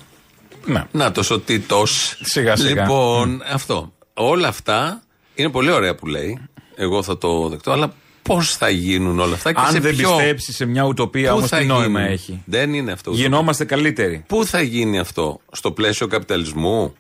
Ναι. 0.66 0.84
Να 0.91 1.12
το 1.12 1.24
ο 1.30 1.39
Τίτος. 1.39 2.18
Σιγά, 2.22 2.56
σιγά. 2.56 2.82
Λοιπόν, 2.82 3.41
αυτό. 3.52 3.93
Όλα 4.14 4.47
αυτά 4.47 5.04
είναι 5.36 5.50
πολύ 5.50 5.72
ωραία 5.72 5.95
που 5.95 6.08
λέει. 6.08 6.39
Εγώ 6.76 7.04
θα 7.04 7.18
το 7.18 7.50
δεκτώ, 7.50 7.72
αλλά 7.72 7.93
πώς 8.22 8.56
θα 8.56 8.70
γίνουν 8.70 9.20
όλα 9.20 9.34
αυτά 9.34 9.54
και 9.54 9.60
Αν 9.60 9.72
σε 9.72 9.80
δεν 9.80 9.95
ποιο... 9.95 10.16
πιστέψει 10.16 10.54
σε 10.54 10.66
μια 10.66 10.84
ουτοπία 10.84 11.30
Πού 11.30 11.38
όμως, 11.38 11.50
θα 11.50 11.58
τι 11.58 11.66
νόημα 11.66 12.00
γίνουν; 12.00 12.14
έχει; 12.14 12.41
Δεν 12.45 12.74
είναι 12.74 12.91
αυτό. 12.91 13.12
Γινόμαστε 13.12 13.66
καλύτεροι. 13.66 14.24
Πού 14.28 14.45
θα 14.45 14.62
γίνει 14.62 15.00
αυτό, 15.00 15.39
στο 15.52 15.72
πλαίσιο 15.72 16.08
καπιταλισμού, 16.08 16.93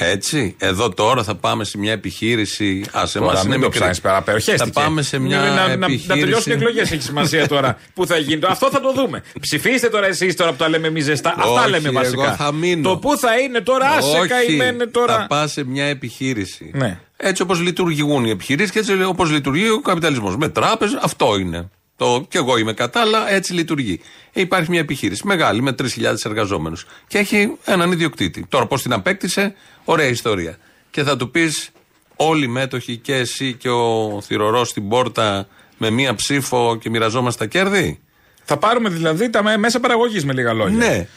έτσι. 0.00 0.54
Εδώ 0.58 0.88
τώρα 0.90 1.22
θα 1.22 1.34
πάμε 1.34 1.64
σε 1.64 1.78
μια 1.78 1.92
επιχείρηση. 1.92 2.84
Α, 2.98 3.06
σε 3.06 3.18
Τώρα 3.18 3.30
εμά 3.30 3.40
είναι 3.40 3.48
μην 3.50 3.60
το 3.60 3.64
μικρή. 3.66 3.78
ψάχνεις 3.78 4.00
πέρα. 4.00 4.22
Περιοχέστηκε. 4.22 4.70
Θα 4.72 4.80
πάμε 4.82 5.02
σε 5.02 5.18
μια 5.18 5.38
να, 5.38 5.76
να, 5.76 5.84
επιχείρηση. 5.84 6.06
να 6.08 6.14
τελειώσουν 6.14 6.52
οι 6.52 6.54
εκλογές 6.54 6.90
έχει 6.92 7.02
σημασία 7.02 7.48
τώρα. 7.48 7.78
Πού 7.94 8.06
θα 8.06 8.16
γίνει. 8.18 8.40
Αυτό 8.48 8.68
θα 8.70 8.80
το 8.80 8.92
δούμε. 8.92 9.22
Ψηφίστε 9.40 9.88
τώρα 9.88 10.06
εσείς 10.06 10.36
τώρα 10.36 10.50
που 10.50 10.56
τα 10.56 10.68
λέμε 10.68 10.86
εμείς 10.86 11.04
ζεστά. 11.04 11.34
Αυτά 11.38 11.60
Όχι, 11.60 11.70
λέμε 11.70 11.90
βασικά. 11.90 12.24
εγώ 12.24 12.34
θα 12.34 12.52
μείνω. 12.52 12.88
Το 12.88 12.96
πού 12.96 13.18
θα 13.18 13.38
είναι 13.38 13.60
τώρα, 13.60 13.88
άσε 13.88 14.18
Όχι, 14.18 14.28
καημένε 14.28 14.86
τώρα. 14.86 15.16
Θα 15.16 15.26
πας 15.28 15.52
σε 15.52 15.64
μια 15.64 15.84
επιχείρηση. 15.84 16.70
Ναι. 16.74 16.98
Έτσι 17.16 17.42
όπως 17.42 17.60
λειτουργούν 17.60 18.24
οι 18.24 18.30
επιχειρήσεις 18.30 18.70
και 18.72 18.78
έτσι 18.78 19.02
όπως 19.02 19.30
λειτουργεί 19.30 19.68
ο 19.68 19.80
καπιταλισμός. 19.80 20.36
Με 20.36 20.48
τράπεζα, 20.48 21.00
αυτό 21.02 21.38
είναι. 21.38 21.70
Το, 21.98 22.26
και 22.28 22.38
εγώ 22.38 22.56
είμαι 22.58 22.72
κατά, 22.72 23.00
αλλά 23.00 23.30
έτσι 23.32 23.52
λειτουργεί. 23.52 24.00
Ε, 24.32 24.40
υπάρχει 24.40 24.70
μια 24.70 24.80
επιχείρηση 24.80 25.26
μεγάλη 25.26 25.62
με 25.62 25.74
3.000 25.82 25.86
εργαζόμενους 26.24 26.86
και 27.06 27.18
έχει 27.18 27.56
έναν 27.64 27.92
ιδιοκτήτη. 27.92 28.46
Τώρα, 28.48 28.66
πώς 28.66 28.82
την 28.82 28.92
απέκτησε, 28.92 29.54
ωραία 29.84 30.06
ιστορία. 30.06 30.56
Και 30.90 31.02
θα 31.02 31.16
του 31.16 31.30
πεις, 31.30 31.70
όλοι 32.16 32.44
οι 32.44 32.48
μέτοχοι 32.48 32.96
και 32.96 33.14
εσύ 33.14 33.52
και 33.54 33.68
ο 33.68 34.20
θηρορός 34.24 34.68
στην 34.68 34.88
πόρτα 34.88 35.48
με 35.78 35.90
μία 35.90 36.14
ψήφο 36.14 36.78
και 36.80 36.90
μοιραζόμαστε 36.90 37.44
τα 37.44 37.50
κέρδη. 37.50 38.00
Θα 38.44 38.56
πάρουμε 38.56 38.88
δηλαδή 38.88 39.30
τα 39.30 39.42
με- 39.42 39.56
μέσα 39.56 39.80
παραγωγής 39.80 40.24
με 40.24 40.32
λίγα 40.32 40.52
λόγια. 40.52 40.76
Ναι. 40.76 41.08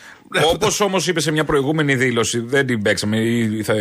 Όπως 0.54 0.80
όμως 0.82 1.08
είπε 1.08 1.20
σε 1.22 1.32
μια 1.32 1.44
προηγούμενη 1.44 1.96
δήλωση, 1.96 2.40
δεν 2.40 2.66
την 2.66 2.82
παίξαμε, 2.82 3.18
ή 3.18 3.64
θα, 3.64 3.74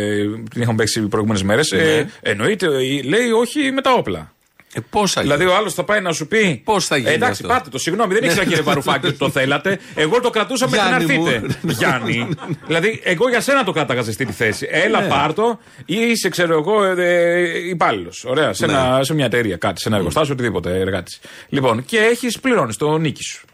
την 0.49 0.61
είχαμε 0.61 0.75
παίξει 0.77 0.99
οι 0.99 1.07
προηγούμενες 1.07 1.43
μέρες. 1.43 1.71
Ναι. 1.71 1.79
Ε, 1.81 2.05
εννοείται, 2.21 2.65
ε, 2.65 3.01
λέει 3.01 3.29
όχι 3.31 3.71
με 3.71 3.81
τα 3.81 3.93
όπλα. 3.93 4.33
Ε, 4.73 4.79
πώς 4.89 5.11
θα 5.11 5.21
Δηλαδή 5.21 5.45
ο 5.45 5.55
άλλος 5.55 5.73
θα 5.73 5.83
πάει 5.83 6.01
να 6.01 6.11
σου 6.13 6.27
πει. 6.27 6.61
Πώς 6.63 6.85
θα 6.85 6.97
γίνει 6.97 7.09
«Ε, 7.09 7.13
Εντάξει, 7.13 7.41
αυτό;» 7.43 7.47
πάτε 7.53 7.69
το, 7.69 7.77
συγγνώμη, 7.79 8.13
δεν 8.13 8.23
ήξερα 8.23 8.45
κύριε 8.45 8.61
Βαρουφάκη 8.61 9.07
ότι 9.07 9.17
το 9.17 9.29
θέλατε. 9.29 9.79
Εγώ 9.95 10.19
το 10.19 10.29
κρατούσα 10.29 10.69
μέχρι 10.69 10.89
να 10.89 10.97
Γιάννη 10.97 11.17
μου. 11.17 11.27
έρθετε. 11.27 11.55
Γιάννη. 11.61 12.27
δηλαδή, 12.67 13.01
εγώ 13.03 13.29
για 13.29 13.41
σένα 13.41 13.63
το 13.63 13.71
κράταγα 13.71 14.03
σε 14.03 14.09
αυτή 14.09 14.25
τη 14.25 14.31
θέση. 14.31 14.67
Έλα, 14.71 15.01
Ναι. 15.01 15.07
πάρτο 15.07 15.59
ή 15.85 15.95
είσαι, 15.95 16.29
ξέρω 16.29 16.53
εγώ, 16.53 16.83
ε, 16.83 17.67
υπάλληλος. 17.69 18.23
Ωραία, 18.27 18.53
σε, 18.53 18.65
Ναι. 18.65 18.71
ένα, 18.73 18.99
σε 19.03 19.13
μια 19.13 19.25
εταιρεία, 19.25 19.57
κάτι, 19.57 19.81
σε 19.81 19.87
ένα 19.87 19.97
εργοστάσιο, 19.97 20.33
οτιδήποτε 20.33 20.79
εργάτης. 20.79 21.19
Λοιπόν, 21.49 21.85
και 21.85 21.97
έχεις 21.97 22.39
πληρώνεις 22.39 22.77
το 22.77 22.97
νίκη 22.97 23.23
σου. 23.23 23.45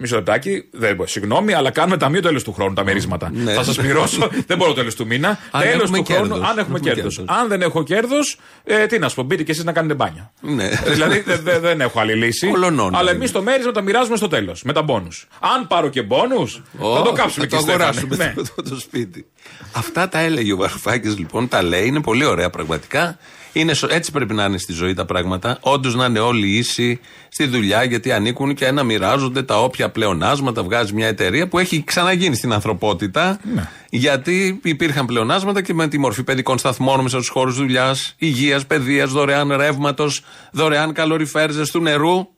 Μισό 0.00 0.16
λεπτάκι, 0.16 0.68
δεν 0.70 0.94
μπορώ. 0.96 1.08
Συγγνώμη, 1.08 1.52
αλλά 1.52 1.70
κάνουμε 1.70 1.96
ταμείο 1.96 2.20
τέλος 2.22 2.42
του 2.44 2.52
χρόνου 2.52 2.74
τα 2.74 2.84
μερίσματα. 2.84 3.30
Ναι. 3.34 3.52
Θα 3.52 3.62
σας 3.64 3.76
πληρώσω, 3.76 4.28
δεν 4.46 4.56
μπορώ 4.56 4.72
τέλος 4.72 4.94
του 4.94 5.06
μήνα. 5.06 5.38
Αν 5.50 5.62
Τέλος 5.62 5.82
έχουμε 5.82 5.98
του 5.98 6.04
χρόνου, 6.04 6.28
κέρδος. 6.28 6.48
αν 6.48 6.58
έχουμε 6.58 6.60
Έχουμε 6.60 6.78
κέρδος. 6.78 7.16
κέρδος. 7.16 7.36
Αν 7.36 7.48
δεν 7.48 7.62
έχω 7.62 7.82
κέρδος, 7.82 8.38
ε, 8.64 8.86
τι 8.86 8.98
να 8.98 9.08
σου 9.08 9.14
πω, 9.14 9.22
μπείτε 9.22 9.42
κι 9.42 9.50
εσείς 9.50 9.64
να 9.64 9.72
κάνετε 9.72 9.94
μπάνια. 9.94 10.32
Ναι. 10.40 10.68
δηλαδή 10.86 11.20
δεν 11.20 11.40
δε, 11.42 11.58
δεν 11.58 11.80
έχω 11.80 12.00
άλλη 12.00 12.14
λύση. 12.14 12.48
Κολονών, 12.50 12.94
αλλά 12.94 13.00
είναι. 13.10 13.10
εμείς 13.18 13.32
το 13.32 13.42
μέρισμα 13.42 13.72
τα 13.72 13.80
μοιράζουμε 13.80 14.16
στο 14.16 14.28
τέλος. 14.28 14.62
Με 14.62 14.72
τα 14.72 14.82
μπόνου. 14.82 15.08
Αν 15.40 15.66
πάρω 15.66 15.88
και 15.88 16.02
μπόνου, 16.02 16.48
θα 16.78 17.02
το 17.04 17.12
κάψουμε 17.12 17.46
θα 17.46 17.56
και 17.56 17.64
το 17.64 17.70
αγοράσουμε 17.72 18.16
Ναι. 18.16 18.34
το, 18.56 18.62
το 18.70 18.78
σπίτι. 18.80 19.26
Αυτά 19.72 20.08
τα 20.08 20.18
έλεγε 20.18 20.52
ο 20.52 20.56
Βαρουφάκης 20.56 21.18
λοιπόν, 21.18 21.48
τα 21.48 21.62
λέει, 21.62 21.86
είναι 21.86 22.00
πολύ 22.00 22.24
ωραία 22.24 22.50
πραγματικά. 22.50 23.18
Είναι, 23.52 23.74
σω- 23.74 23.92
έτσι 23.92 24.12
πρέπει 24.12 24.34
να 24.34 24.44
είναι 24.44 24.58
στη 24.58 24.72
ζωή 24.72 24.94
τα 24.94 25.04
πράγματα. 25.04 25.58
Όντως 25.60 25.94
να 25.94 26.04
είναι 26.06 26.18
όλοι 26.18 26.48
ίσοι 26.48 27.00
στη 27.28 27.46
δουλειά, 27.46 27.82
γιατί 27.84 28.12
ανήκουν 28.12 28.54
και 28.54 28.70
να 28.70 28.82
μοιράζονται 28.82 29.42
τα 29.42 29.62
όποια 29.62 29.90
πλεονάσματα 29.90 30.62
βγάζει 30.62 30.92
μια 30.92 31.06
εταιρεία 31.06 31.48
που 31.48 31.58
έχει 31.58 31.84
ξαναγίνει 31.84 32.34
στην 32.36 32.52
ανθρωπότητα. 32.52 33.40
Ναι. 33.54 33.68
Γιατί 33.90 34.60
υπήρχαν 34.64 35.06
πλεονάσματα 35.06 35.62
και 35.62 35.74
με 35.74 35.88
τη 35.88 35.98
μορφή 35.98 36.22
παιδικών 36.22 36.58
σταθμών 36.58 37.00
μέσα 37.00 37.16
στους 37.16 37.28
χώρους 37.28 37.56
δουλειάς, 37.56 38.14
υγείας, 38.18 38.66
παιδείας, 38.66 39.10
δωρεάν 39.10 39.52
ρεύματος, 39.56 40.22
δωρεάν 40.52 40.92
καλοριφέρζες 40.92 41.70
του 41.70 41.80
νερού. 41.80 42.28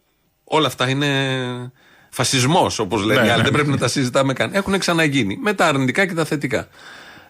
Όλα 0.44 0.66
αυτά 0.66 0.88
είναι 0.88 1.08
φασισμός, 2.10 2.78
όπως 2.78 3.02
λένε 3.04 3.20
Ναι, 3.20 3.26
οι 3.26 3.30
άλλοι. 3.30 3.36
ναι. 3.38 3.42
Δεν 3.44 3.52
πρέπει 3.52 3.68
να 3.68 3.78
τα 3.78 3.88
συζητάμε 3.88 4.32
καν. 4.32 4.50
Έχουν 4.54 4.78
ξαναγίνει. 4.78 5.38
Με 5.42 5.52
τα 5.52 5.66
αρνητικά 5.66 6.06
και 6.06 6.14
τα 6.14 6.24
θετικά. 6.24 6.68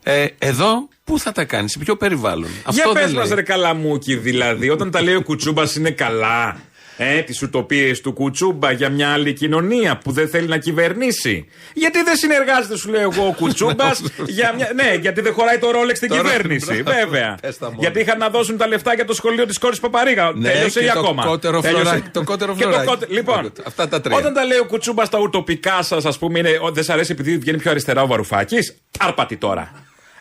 Ε, 0.03 0.27
εδώ, 0.39 0.89
πού 1.05 1.19
θα 1.19 1.33
τα 1.33 1.45
κάνεις, 1.45 1.71
σε 1.73 1.79
ποιο 1.79 1.97
περιβάλλον; 1.97 2.49
Για 2.69 2.85
δεν 2.85 2.93
πες 2.93 3.05
λέει. 3.05 3.15
μας, 3.15 3.29
ρε 3.31 3.43
καλαμούκι, 3.43 4.17
δηλαδή, 4.17 4.71
όταν 4.71 4.91
τα 4.91 5.03
λέει 5.03 5.15
ο 5.15 5.23
Κουτσούμπας 5.23 5.75
είναι 5.77 5.91
καλά. 5.91 6.57
Ε, 7.03 7.21
τις 7.23 7.43
ουτοπίες 7.43 8.01
του 8.01 8.13
Κουτσούμπα 8.13 8.73
για 8.73 8.89
μια 8.89 9.13
άλλη 9.13 9.33
κοινωνία 9.33 9.97
που 9.99 10.13
δεν 10.13 10.29
θέλει 10.29 10.47
να 10.47 10.57
κυβερνήσει. 10.59 11.47
Γιατί 11.75 12.03
δεν 12.03 12.17
συνεργάζεται, 12.17 12.77
σου 12.77 12.89
λέω 12.91 13.01
εγώ, 13.01 13.27
ο 13.27 13.33
Κουτσούμπας. 13.33 14.03
για 14.39 14.53
μια... 14.57 14.71
Ναι, 14.75 14.95
γιατί 15.01 15.21
δεν 15.21 15.33
χωράει 15.33 15.59
το 15.59 15.71
ρόλεξ 15.71 15.97
στην 15.99 16.09
Το 16.11 16.17
ρόλεξ, 16.17 16.37
κυβέρνηση. 16.37 16.83
μπράβο. 16.83 17.01
Βέβαια. 17.01 17.37
Πες 17.43 17.59
τα 17.59 17.67
μόνο. 17.67 17.77
γιατί 17.81 18.01
είχαν 18.01 18.19
να 18.19 18.29
δώσουν 18.29 18.57
τα 18.57 18.67
λεφτά 18.67 18.95
για 18.95 19.05
το 19.05 19.15
σχολείο 19.15 19.47
της 19.47 19.59
κόρης 19.59 19.81
Παπαρίγα. 19.81 20.33
Ναι, 20.35 20.51
Τέλειωσε 20.51 20.79
και 20.79 20.85
ή 20.85 20.91
το 20.93 20.99
ακόμα; 20.99 21.25
κότερο 21.27 21.61
Τέλειωσε; 21.61 21.83
φλωράκι, 21.85 22.09
το 22.09 22.23
κότερο 22.25 22.55
Και 22.59 22.63
το 22.63 22.69
φλωράκι. 22.69 22.89
κότε- 22.89 23.11
Λοιπόν, 23.11 23.53
Αυτά 23.67 23.89
τα 23.89 24.01
τρία. 24.01 24.17
όταν 24.17 24.33
τα 24.35 24.45
λέει 24.45 24.59
ο 24.59 24.65
Κουτσούμπας 24.67 25.07
στα 25.07 25.19
ουτοπικά 25.19 25.83
σας, 25.83 26.05
ας 26.05 26.19
πούμε, 26.19 26.39
είναι, 26.39 26.59
«Ω, 26.63 26.71
δεν 26.73 26.85
σ' 26.85 26.91
αρέσει 26.91 27.13
επειδή 27.13 27.37
βγαίνει 27.39 27.59
πιο 27.59 27.71
αριστερά 27.71 28.03
ο 28.03 28.07
Βαρουφάκης. 28.07 28.75
Άρπατη 28.99 29.37
τώρα. 29.37 29.73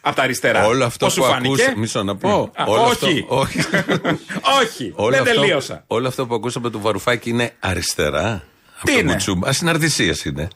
Από 0.10 0.18
τα 0.18 0.24
αριστερά. 0.24 0.66
Όλο 0.66 0.86
αυτό 0.86 1.06
Πώς 1.06 1.14
σου 1.14 1.20
που 1.22 1.26
φάνηκε; 1.26 1.62
ακούσα. 1.64 1.78
Μισό 1.78 2.04
να 2.04 2.16
πω. 2.16 2.52
Α, 2.56 2.64
Όλο 2.66 2.82
αυτό- 2.82 3.08
όχι. 3.08 3.26
όχι. 3.28 3.60
Όχι, 4.62 4.94
Όλο 4.96 5.10
δεν 5.12 5.22
αυτό- 5.22 5.40
τελείωσα. 5.42 5.84
Όλο 5.88 6.08
αυτό 6.08 6.26
που 6.28 6.36
ακούσαμε 6.36 6.66
από 6.68 6.76
τον 6.76 6.84
Βαρουφάκη 6.86 7.30
είναι 7.30 7.52
αριστερά. 7.60 8.44
Τι 8.84 8.98
είναι; 8.98 9.18
Ασυναρτησίες 9.46 10.26
είναι. 10.26 10.48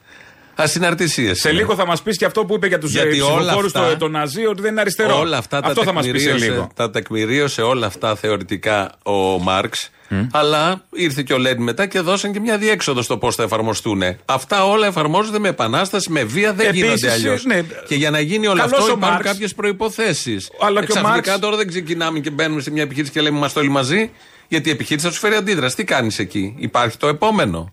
Ασυναρτησίε. 0.56 1.34
Σε 1.34 1.50
λίγο 1.52 1.74
θα 1.74 1.86
μας 1.86 2.02
πεις 2.02 2.16
και 2.16 2.24
αυτό 2.24 2.44
που 2.44 2.54
είπε 2.54 2.66
για 2.66 2.78
τους 2.78 2.90
Γιατί 2.92 3.20
όλα 3.20 3.36
ψηφοφόρους 3.38 3.74
αυτά- 3.74 3.90
του 3.90 3.96
τον 3.96 4.10
Ναζί 4.10 4.46
ότι 4.46 4.62
δεν 4.62 4.70
είναι 4.70 4.80
αριστερό. 4.80 5.18
Όλα 5.18 5.36
αυτά 5.36 5.60
τα 5.60 5.68
αυτό 5.68 5.82
θα 5.84 5.92
μας 5.92 6.06
πεις 6.06 6.22
σε 6.22 6.28
τεκμηρίωσε- 6.28 6.50
λίγο. 6.54 6.70
Τα 6.74 6.90
τεκμηρίωσε 6.90 7.62
όλα 7.62 7.86
αυτά 7.86 8.14
θεωρητικά 8.16 8.92
ο 9.02 9.12
Μάρξ. 9.38 9.88
Αλλά 10.32 10.84
ήρθε 10.92 11.22
και 11.22 11.32
ο 11.32 11.38
Λέντ 11.38 11.58
μετά 11.60 11.86
και 11.86 12.00
δώσαν 12.00 12.32
και 12.32 12.40
μια 12.40 12.58
διέξοδο 12.58 13.02
στο 13.02 13.18
πώς 13.18 13.34
θα 13.34 13.42
εφαρμοστούν. 13.42 14.02
Αυτά 14.24 14.64
όλα 14.66 14.86
εφαρμόζονται 14.86 15.38
με 15.38 15.48
επανάσταση, 15.48 16.10
με 16.10 16.22
βία, 16.24 16.52
δεν 16.52 16.66
Επίσης, 16.66 16.84
γίνονται 16.84 17.10
αλλιώς. 17.10 17.44
ναι. 17.44 17.62
Και 17.88 17.94
για 17.94 18.10
να 18.10 18.20
γίνει 18.20 18.46
όλο 18.46 18.56
Καλός 18.60 18.72
αυτό 18.72 18.84
ο 18.84 18.86
υπάρχουν 18.86 19.08
Μάρξ. 19.12 19.30
κάποιες 19.30 19.54
προποθέσει. 19.54 20.36
Αλλά 20.60 20.78
και 20.80 20.84
ο 20.84 20.88
Ξαφνικά 20.88 21.08
Μάρξ- 21.14 21.38
τώρα 21.40 21.56
δεν 21.56 21.68
ξεκινάμε 21.68 22.18
και 22.18 22.30
μπαίνουμε 22.30 22.60
σε 22.60 22.70
μια 22.70 22.82
επιχείρηση 22.82 23.12
και 23.12 23.20
λέμε 23.20 23.36
είμαστε 23.36 23.58
όλοι 23.60 23.68
μαζί. 23.68 24.10
Γιατί 24.48 24.68
η 24.68 24.72
επιχείρηση 24.72 25.06
θα 25.06 25.12
σου 25.12 25.18
φέρει 25.20 25.34
αντίδραση. 25.34 25.76
Τι 25.76 25.84
κάνεις 25.84 26.18
εκεί, 26.18 26.54
Υπάρχει 26.58 26.96
το 26.96 27.08
επόμενο. 27.08 27.72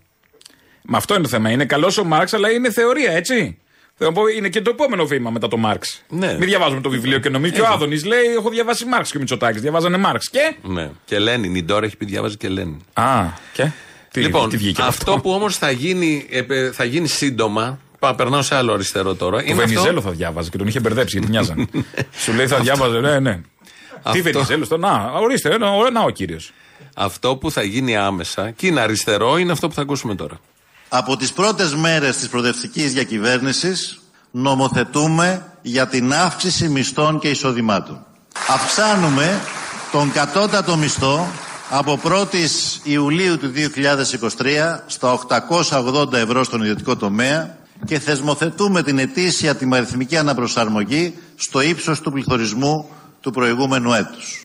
Μα 0.82 0.96
αυτό 0.98 1.14
είναι 1.14 1.22
το 1.22 1.28
θέμα. 1.28 1.50
Είναι 1.50 1.64
καλός 1.64 1.98
ο 1.98 2.04
Μάρξ, 2.04 2.32
αλλά 2.32 2.50
είναι 2.50 2.70
θεωρία, 2.70 3.12
έτσι. 3.12 3.58
Θέλω 3.94 4.10
να 4.10 4.20
πω, 4.20 4.26
είναι 4.26 4.48
και 4.48 4.60
το 4.62 4.70
επόμενο 4.70 5.06
βήμα 5.06 5.30
μετά 5.30 5.48
το 5.48 5.56
Μάρξ. 5.56 6.02
Ναι. 6.08 6.32
Μην 6.32 6.48
διαβάζουμε 6.48 6.80
το 6.80 6.90
βιβλίο 6.90 7.18
και 7.18 7.28
νομίζεις. 7.28 7.56
Και 7.56 7.62
ο 7.62 7.66
Άδωνης 7.66 8.04
λέει: 8.04 8.24
Έχω 8.36 8.50
διαβάσει 8.50 8.84
Μάρξ 8.84 9.10
και 9.10 9.16
ο 9.16 9.20
Μητσοτάκης. 9.20 9.60
Διαβάζανε 9.60 9.96
Μάρξ. 9.96 10.30
Και; 10.30 10.54
Ναι. 10.62 10.90
Και 11.04 11.18
Λένιν, 11.18 11.54
η 11.54 11.62
Ντόρα 11.64 11.86
έχει 11.86 11.96
πει 11.96 12.04
διάβαζε 12.04 12.36
και 12.36 12.48
Λένιν. 12.48 12.76
Α, 12.92 13.24
και; 13.52 13.70
Τι, 14.10 14.20
λοιπόν, 14.20 14.48
τι 14.48 14.56
βγήκε 14.56 14.82
αυτό, 14.82 15.18
που 15.22 15.30
όμως 15.30 15.56
θα 15.56 15.70
γίνει, 15.70 16.26
ε, 16.30 16.70
θα 16.72 16.84
γίνει 16.84 17.08
σύντομα. 17.08 17.78
Πα, 17.98 18.14
περνάω 18.14 18.42
σε 18.42 18.54
άλλο 18.54 18.72
αριστερό 18.72 19.14
τώρα. 19.14 19.36
Ο 19.36 19.40
είναι 19.40 19.54
Βενιζέλο 19.54 19.98
αυτό, 19.98 20.00
θα 20.00 20.10
διάβαζε 20.10 20.50
και 20.50 20.56
τον 20.56 20.66
είχε 20.66 20.80
μπερδέψει 20.80 21.18
γιατί 21.18 21.32
μοιάζαν. 21.32 21.68
Σου 22.22 22.32
λέει 22.32 22.46
θα 22.46 22.58
διάβαζε, 22.58 22.98
ναι, 23.00 23.18
ναι. 23.18 23.34
Τι 23.34 23.40
Αυτό. 24.02 24.22
Βενιζέλος, 24.22 24.68
το 24.68 24.76
να, 24.76 25.12
ορίστε, 25.12 25.58
να, 25.58 25.90
να 25.90 26.00
ο 26.02 26.10
κύριος. 26.10 26.52
αυτό 26.94 27.36
που 27.36 27.50
θα 27.50 27.62
γίνει 27.62 27.96
άμεσα 27.96 28.50
και 28.50 28.66
είναι 28.66 28.80
αριστερό 28.80 29.36
είναι 29.38 29.52
αυτό 29.52 29.68
που 29.68 29.74
θα 29.74 29.82
ακούσουμε 29.82 30.14
τώρα. 30.14 30.40
Από 30.94 31.16
τις 31.16 31.32
πρώτες 31.32 31.74
μέρες 31.74 32.16
της 32.16 32.28
προοδευτικής 32.28 32.92
διακυβέρνησης 32.92 34.00
νομοθετούμε 34.30 35.52
για 35.62 35.86
την 35.86 36.12
αύξηση 36.12 36.68
μισθών 36.68 37.18
και 37.18 37.28
εισοδημάτων. 37.28 38.06
Αυξάνουμε 38.48 39.40
τον 39.92 40.12
κατώτατο 40.12 40.76
μισθό 40.76 41.26
από 41.70 42.00
1η 42.04 42.46
Ιουλίου 42.82 43.38
του 43.38 43.52
2023 43.56 44.78
στα 44.86 45.18
880 45.70 46.12
ευρώ 46.12 46.44
στον 46.44 46.60
ιδιωτικό 46.60 46.96
τομέα 46.96 47.56
και 47.84 47.98
θεσμοθετούμε 47.98 48.82
την 48.82 48.98
ετήσια 48.98 49.54
τιμαριθμική 49.54 50.16
αναπροσαρμογή 50.16 51.18
στο 51.36 51.60
ύψος 51.60 52.00
του 52.00 52.12
πληθωρισμού 52.12 52.88
του 53.20 53.30
προηγούμενου 53.30 53.92
έτους. 53.92 54.42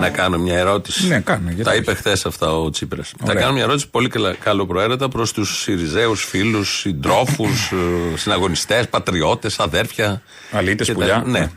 Να 0.00 0.10
κάνω 0.10 0.38
μια 0.38 0.58
ερώτηση. 0.58 1.06
Ναι, 1.08 1.20
κάνε, 1.20 1.46
γιατί 1.48 1.62
Τα 1.62 1.70
όχι. 1.70 1.78
είπε 1.80 1.94
χθες 1.94 2.26
αυτά 2.26 2.52
ο 2.58 2.70
Τσίπρας. 2.70 3.08
Θα 3.18 3.24
Ωραία. 3.28 3.40
κάνω 3.40 3.52
μια 3.52 3.62
ερώτηση 3.62 3.88
πολύ 3.88 4.08
καλα- 4.08 4.34
καλοπροαίρετα 4.34 5.08
προς 5.08 5.32
τους 5.32 5.60
Σιριζέους 5.60 6.24
φίλους, 6.24 6.78
συντρόφους, 6.78 7.72
συναγωνιστές, 8.22 8.88
πατριώτες, 8.88 9.58
αδέρφια. 9.60 10.22
Αλήτες, 10.50 10.86
Και 10.86 10.92
τα- 10.92 10.98
πουλιά. 10.98 11.22
Ναι. 11.26 11.50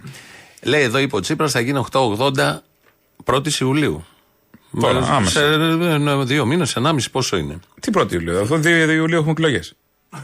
Λέει 0.61 0.81
εδώ 0.81 0.97
είπε 0.99 1.15
ο 1.15 1.19
Τσίπρας 1.19 1.51
θα 1.51 1.59
γίνει 1.59 1.77
880 1.77 2.61
1η 3.25 3.59
Ιουλίου. 3.59 4.05
Τώρα, 4.81 4.99
Με- 4.99 5.07
άμεσα. 5.11 5.39
Σε 5.39 5.45
ε, 5.45 6.23
δύο 6.23 6.45
μήνες, 6.45 6.75
ενάμιση 6.75 7.09
πόσο 7.11 7.37
είναι; 7.37 7.59
Τι 7.79 7.91
πρώτη 7.91 8.13
Ιουλίου, 8.15 8.39
αυτό 8.41 8.55
2 8.57 8.65
Ιουλίου 8.93 9.17
έχουμε 9.17 9.31
εκλογές. 9.31 9.73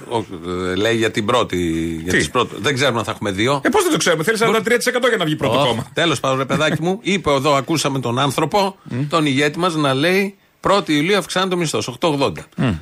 Ο- 0.09 0.25
ε, 0.69 0.75
λέει 0.75 0.95
για 0.95 1.11
την 1.11 1.25
πρώτη. 1.25 1.57
Για 2.03 2.11
Τι; 2.11 2.17
τις 2.17 2.29
πρώτες. 2.29 2.59
Δεν 2.61 2.73
ξέρουμε 2.73 2.99
αν 2.99 3.05
θα 3.05 3.11
έχουμε 3.11 3.31
δύο. 3.31 3.61
Ε, 3.63 3.69
πώς 3.69 3.83
δεν 3.83 3.91
το 3.91 3.97
ξέρουμε, 3.97 4.23
θέλεις 4.23 4.39
43% 4.39 5.07
για 5.07 5.17
να 5.17 5.25
βγει 5.25 5.35
πρώτο 5.35 5.57
κόμμα. 5.67 5.87
Τέλος 5.93 6.19
πάντων, 6.19 6.37
ρε 6.37 6.45
παιδάκι 6.45 6.81
μου, 6.81 6.99
είπε 7.01 7.31
εδώ, 7.31 7.53
ακούσαμε 7.53 7.99
τον 7.99 8.19
άνθρωπο, 8.19 8.75
τον 9.09 9.25
ηγέτη 9.25 9.59
μας, 9.59 9.75
να 9.75 9.93
λέει 9.93 10.35
1η 10.61 10.89
Ιουλίου 10.89 11.17
αυξάνεται 11.17 11.55
ο 11.55 11.57
μισθός, 11.57 11.87
8,80. 11.87 12.31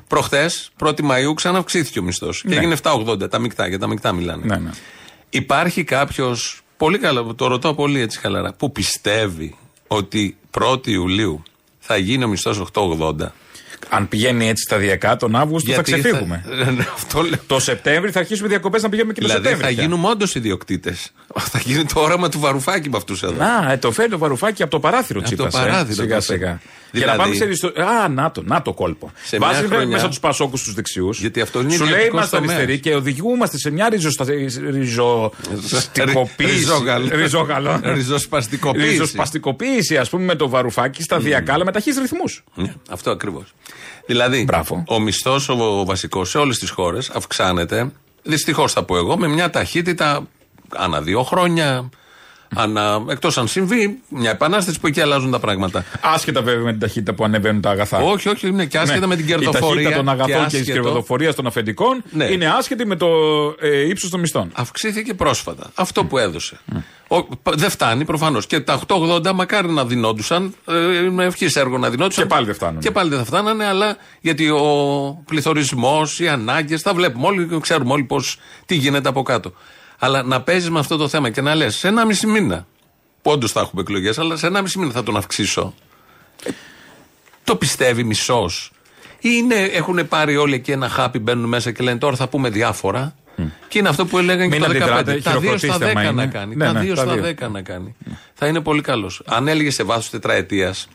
Προχθές, 0.08 0.72
1η 0.84 1.02
Μαου, 1.02 1.34
ξαναυξήθηκε 1.34 2.00
ο 2.00 2.04
μισθός. 2.04 2.42
Και 2.42 2.48
Ναι. 2.48 2.56
έγινε 2.56 2.74
7,80. 2.74 3.30
Τα 3.30 3.40
μεικτά, 3.40 3.68
για 3.68 3.80
τα 3.80 3.88
μεικτά 3.88 4.12
μιλάνε. 4.14 4.46
Ναι, 4.46 4.56
ναι. 4.58 4.70
Υπάρχει 5.30 5.84
κάποιος, 5.84 6.62
πολύ 6.78 6.98
καλά, 6.98 7.26
το 7.36 7.48
ρωτώ 7.48 7.74
πολύ 7.74 8.00
έτσι 8.00 8.20
χαλαρά, 8.20 8.54
που 8.54 8.72
πιστεύει 8.72 9.56
ότι 9.88 10.38
1η 10.60 10.88
Ιουλίου 10.88 11.44
θα 11.80 11.98
γίνει 11.98 12.24
ο 12.24 12.28
μισθός 12.28 12.60
8,80. 12.60 13.34
Αν 13.90 14.08
πηγαίνει 14.08 14.48
έτσι 14.50 14.64
σταδιακά, 14.64 15.16
τον 15.16 15.36
Αύγουστο 15.36 15.72
θα 15.72 15.82
Γιατί 15.86 16.02
ξεφύγουμε. 16.02 16.44
θα- 16.48 16.92
Αυτό 16.96 17.22
λέω. 17.22 17.40
Το 17.48 17.60
Σεπτέμβρη 17.60 18.12
θα 18.12 18.20
αρχίσουμε 18.20 18.48
διακοπές 18.48 18.82
να 18.82 18.90
πηγαίνουμε 18.90 19.14
και 19.14 19.22
το 19.22 19.28
Δηλαδή 19.28 19.44
θα 19.46 19.50
Σεπτέμβρη. 19.52 19.76
πια. 19.76 19.84
γίνουμε 19.88 20.10
όντως 20.10 20.36
ιδιοκτήτες. 20.36 21.12
Θα 21.40 21.60
γίνει 21.64 21.84
το 21.86 22.00
όραμα 22.00 22.30
του 22.30 22.40
βαρουφάκι 22.40 22.90
με 22.90 22.98
αυτούς 22.98 23.24
εδώ. 23.24 23.44
Α, 23.44 23.72
ε, 23.72 23.78
το 23.78 23.92
φέρει 23.92 24.10
το 24.10 24.18
βαρουφάκι 24.18 24.62
από 24.62 24.72
το 24.72 24.80
παράθυρο 24.80 25.20
Από 25.20 25.28
Τσίπρας, 25.28 25.54
το 25.54 25.60
παράθυρο 25.60 25.82
Ε, 25.84 25.86
το 25.96 26.02
σιγά 26.02 26.22
φέρει. 26.22 26.40
σιγά. 26.40 26.62
Δηλαδή- 26.92 26.92
Για 26.92 27.06
να 27.06 27.16
πάμε 27.24 27.36
σε 27.36 27.46
ριστο... 27.46 27.68
Α, 27.68 28.08
να 28.10 28.32
το, 28.32 28.44
να 28.46 28.62
το 28.62 28.74
κόλπο. 28.74 29.12
Σε 29.24 29.38
μια 29.38 29.48
Βάζει 29.48 29.66
χρονιά- 29.68 29.88
μέσα 29.88 30.08
τους 30.08 30.20
Πασόκους 30.20 30.60
στου 30.60 30.74
δεξιούς. 30.74 31.20
Γιατί 31.20 31.42
αυτό 31.42 31.60
είναι 31.62 31.72
Σου 31.72 31.78
λέει 31.78 31.88
ιδιωτικός 31.90 32.14
είμαστε 32.18 32.36
τομέας. 32.38 32.54
αριστεροί 32.56 32.80
και 32.80 32.96
οδηγούμαστε 32.96 33.58
σε 33.58 33.70
μια 33.72 33.90
ριζοστα... 33.90 34.26
ριζοστικοποίηση. 35.52 36.52
Ριζόγαλο. 36.54 37.08
Ριζόγαλο. 37.12 37.80
Ριζοσπαστικοποίηση. 37.84 38.88
Ριζοσπαστικοποίηση, 38.88 39.98
ας 39.98 40.10
πούμε, 40.10 40.24
με 40.24 40.36
το 40.36 40.50
βαρουφάκι 40.50 41.04
σταδιακά, 41.04 41.54
αλλά 41.54 41.66
με 41.66 41.72
ταχύς 41.72 41.98
ρυθμούς. 41.98 42.44
Ναι, 42.56 42.74
αυτό 42.90 43.12
ακριβώς. 43.12 43.54
Δηλαδή, 44.06 44.48
ο 44.88 45.00
μισθός, 45.00 45.50
ο 45.50 45.86
βασικός 45.86 46.30
σε 46.30 46.38
όλες 46.38 46.60
τις 46.60 46.70
χώρες 46.70 47.10
αυξάνεται. 47.10 47.92
Δυστυχώς 48.24 48.74
θα 48.74 48.84
πω 48.84 48.98
εγώ, 48.98 49.18
με 49.18 49.28
μια 49.28 49.50
ταχύτητα 49.50 50.28
ανά 50.76 51.02
δύο 51.02 51.24
χρόνια. 51.24 51.90
Ανά, 52.56 53.04
εκτός 53.10 53.38
αν 53.38 53.48
συμβεί 53.48 54.00
μια 54.10 54.30
επανάσταση 54.30 54.80
που 54.80 54.88
εκεί 54.88 55.02
αλλάζουν 55.02 55.32
τα 55.32 55.40
πράγματα. 55.40 55.86
Άσχετα 56.02 56.42
βέβαια 56.42 56.64
με 56.64 56.72
την 56.72 56.80
ταχύτητα 56.80 57.14
που 57.14 57.24
ανεβαίνουν 57.24 57.62
τα 57.62 57.70
αγαθά. 57.70 57.98
Όχι, 57.98 58.30
όχι, 58.30 58.48
είναι 58.48 58.66
και 58.66 58.78
άσχετα 58.78 59.08
με 59.08 59.16
την 59.16 59.26
κερδοφορία. 59.26 59.60
Η 59.70 59.84
ταχύτητα 59.84 59.96
των 59.96 60.10
αγαθών 60.10 60.48
και, 60.48 60.58
και 60.58 60.64
τη 60.64 60.70
άσχετο- 60.70 60.82
κερδοφορία 60.84 61.34
των 61.34 61.48
αφεντικών 61.48 62.04
Ναι. 62.12 62.26
είναι 62.26 62.48
άσχετη 62.48 62.86
με 62.86 62.96
το 62.96 63.08
ε, 63.60 63.88
ύψος 63.88 64.10
των 64.10 64.20
μισθών. 64.20 64.50
Αυξήθηκε 64.54 65.14
πρόσφατα. 65.14 65.72
Αυτό 65.76 66.04
που 66.06 66.18
έδωσε. 66.18 66.60
Ο, 67.08 67.24
π- 67.24 67.56
δεν 67.58 67.70
φτάνει 67.70 68.06
προφανώς. 68.06 68.48
Και 68.48 68.60
τα 68.60 68.80
880 68.88 69.32
μακάρι 69.34 69.70
να 69.70 69.86
δινόντουσαν. 69.86 70.54
Ε, 70.68 71.10
με 71.10 71.26
ευχής 71.26 71.56
έργο 71.56 71.78
να 71.78 71.90
δινόντουσαν. 71.90 72.24
Και 72.24 72.30
πάλι 72.30 72.46
δεν 72.46 72.56
φτάνουν. 72.56 72.80
Και 72.82 72.92
πάλι 72.92 73.10
δεν 73.10 73.18
θα 73.20 73.26
φτάνανε, 73.26 73.66
αλλά 73.66 73.98
γιατί 74.22 74.50
ο 74.50 74.64
πληθωρισμός, 75.26 76.20
οι 76.20 76.28
ανάγκες, 76.28 76.82
τα 76.82 76.94
βλέπουμε 76.94 77.28
όλοι, 77.28 77.60
ξέρουμε 77.62 77.92
όλοι 77.94 78.04
πώς, 78.04 78.38
τι 78.66 78.76
γίνεται 78.76 79.10
από 79.10 79.22
κάτω. 79.22 79.54
Αλλά 79.98 80.24
να 80.24 80.42
παίζεις 80.42 80.70
με 80.70 80.80
αυτό 80.80 80.98
το 80.98 81.08
θέμα 81.08 81.30
και 81.30 81.42
να 81.42 81.56
λες 81.56 81.76
σε 81.76 81.88
ένα 81.88 82.06
μισή 82.06 82.28
μήνα. 82.28 82.68
Που 83.22 83.32
όντως 83.32 83.52
θα 83.52 83.60
έχουμε 83.60 83.82
εκλογές, 83.82 84.18
αλλά 84.20 84.36
σε 84.38 84.48
ένα 84.48 84.62
μισή 84.62 84.80
μήνα 84.80 84.92
θα 84.92 85.04
τον 85.04 85.18
αυξήσω. 85.18 85.74
Ε, 86.44 86.50
Το 87.44 87.56
πιστεύει 87.56 88.04
μισός. 88.04 88.72
Ή 89.20 89.30
είναι, 89.34 89.56
έχουν 89.56 90.08
πάρει 90.08 90.38
όλοι 90.38 90.54
εκεί 90.56 90.72
ένα 90.72 90.90
χάπι, 90.90 91.20
μπαίνουν 91.20 91.46
μέσα 91.50 91.72
και 91.72 91.84
λένε 91.84 91.98
τώρα 91.98 92.16
θα 92.16 92.28
πούμε 92.28 92.50
διάφορα. 92.50 93.16
Και 93.68 93.80
είναι 93.80 93.90
αυτό 93.90 94.06
που 94.06 94.18
έλεγαν 94.18 94.50
και 94.50 94.60
Μην 94.60 94.64
το 94.64 94.68
15. 94.68 94.70
αντιδράτε, 94.76 95.04
Τα 95.04 95.14
2 95.14 95.20
στα 95.22 95.30
χειροκροτήστε 95.32 95.86
10 95.86 95.90
άμα 95.90 96.02
να 96.04 96.10
είναι. 96.10 96.28
κάνει. 96.28 96.56
Ναι, 96.56 96.66
τα 96.66 96.74
ναι, 96.74 96.80
2 96.82 96.88
τα 96.96 97.02
στα 97.02 97.14
δύο. 97.14 97.24
10 97.24 97.52
να 97.52 97.62
κάνει. 97.62 97.96
Θα 98.34 98.48
είναι 98.48 98.60
πολύ 98.62 98.82
καλός. 98.82 99.22
Αν 99.26 99.48
έλεγε 99.48 99.72
σε 99.72 99.84
βάθος 99.84 100.10
τετραετίας, 100.10 100.88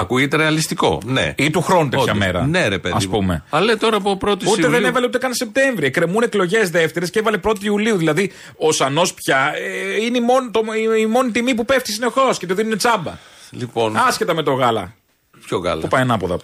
ακούγεται 0.00 0.36
ρεαλιστικό. 0.36 1.00
Ναι. 1.04 1.34
Ή 1.36 1.50
του 1.50 1.60
χρόνου 1.62 1.88
τέτοια 1.88 2.12
Όντως. 2.12 2.18
μέρα. 2.18 2.46
Ναι, 2.46 2.68
ρε 2.68 2.78
παιδί. 2.78 2.94
Ας 2.96 3.06
μου. 3.06 3.12
πούμε. 3.12 3.44
Αλλά 3.50 3.64
λέει 3.64 3.76
τώρα 3.76 3.96
από 3.96 4.18
1η 4.20 4.30
Ούτε 4.30 4.44
Ιουλίου. 4.48 4.70
δεν 4.70 4.84
έβαλε 4.84 5.06
ούτε 5.06 5.18
καν 5.18 5.34
Σεπτέμβρη. 5.34 5.86
Εκκρεμούν 5.86 6.22
εκλογές 6.22 6.70
δεύτερες 6.70 7.10
και 7.10 7.18
έβαλε 7.18 7.38
1η 7.42 7.62
Ιουλίου. 7.62 7.96
Δηλαδή 7.96 8.32
ο 8.56 8.72
Σανός 8.72 9.14
πια 9.14 9.52
ε, 9.56 10.04
είναι 10.04 10.18
η 10.18 10.20
μόνη, 10.20 10.50
το, 10.50 10.60
η, 10.96 11.00
η 11.00 11.06
μόνη 11.06 11.30
τιμή 11.30 11.54
που 11.54 11.64
πέφτει 11.64 11.92
συνεχώς 11.92 12.38
και 12.38 12.46
το 12.46 12.54
δίνουν 12.54 12.78
τσάμπα. 12.78 13.12
Λοιπόν. 13.50 13.96
Άσχετα 13.96 14.34
με 14.34 14.42
το 14.42 14.52
γάλα. 14.52 14.94
Ποιο 15.46 15.58
γάλα; 15.58 15.80
Που 15.80 15.88
πάει 15.88 16.02
ανάποδα; 16.02 16.36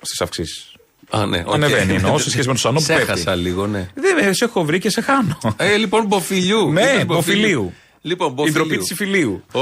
Στις 0.00 0.20
αυξήσεις. 0.20 0.72
Α, 1.10 1.26
ναι, 1.26 1.42
οκ. 1.46 1.54
Ανεβαίνει 1.54 1.94
εννοώ 1.94 2.18
σε 2.18 2.30
σχέση 2.30 2.46
με 2.46 2.52
τον 2.52 2.56
Σανό 2.62 2.78
που 2.78 2.84
Σε 2.90 2.92
πέφτει. 2.94 3.10
έχασα 3.12 3.34
λίγο, 3.34 3.66
ναι. 3.66 3.88
Δεν 3.94 4.34
σε 4.34 4.44
έχω 4.44 4.64
βρει 4.64 4.78
και 4.78 4.90
σε 4.90 5.00
χάνω. 5.00 5.38
Ε, 5.56 5.76
λοιπόν, 5.76 6.06
Μποφίλιου. 6.06 6.72
Ναι, 6.72 6.82
Είπες 6.92 7.04
Μποφίλιου. 7.06 7.72
Λοιπόν, 8.02 8.28
Η 8.28 8.32
Μποφιλιού. 8.34 8.52
ντροπή 8.54 8.76
της 8.76 8.90
Ιφιλίου. 8.90 9.42
Ο, 9.52 9.60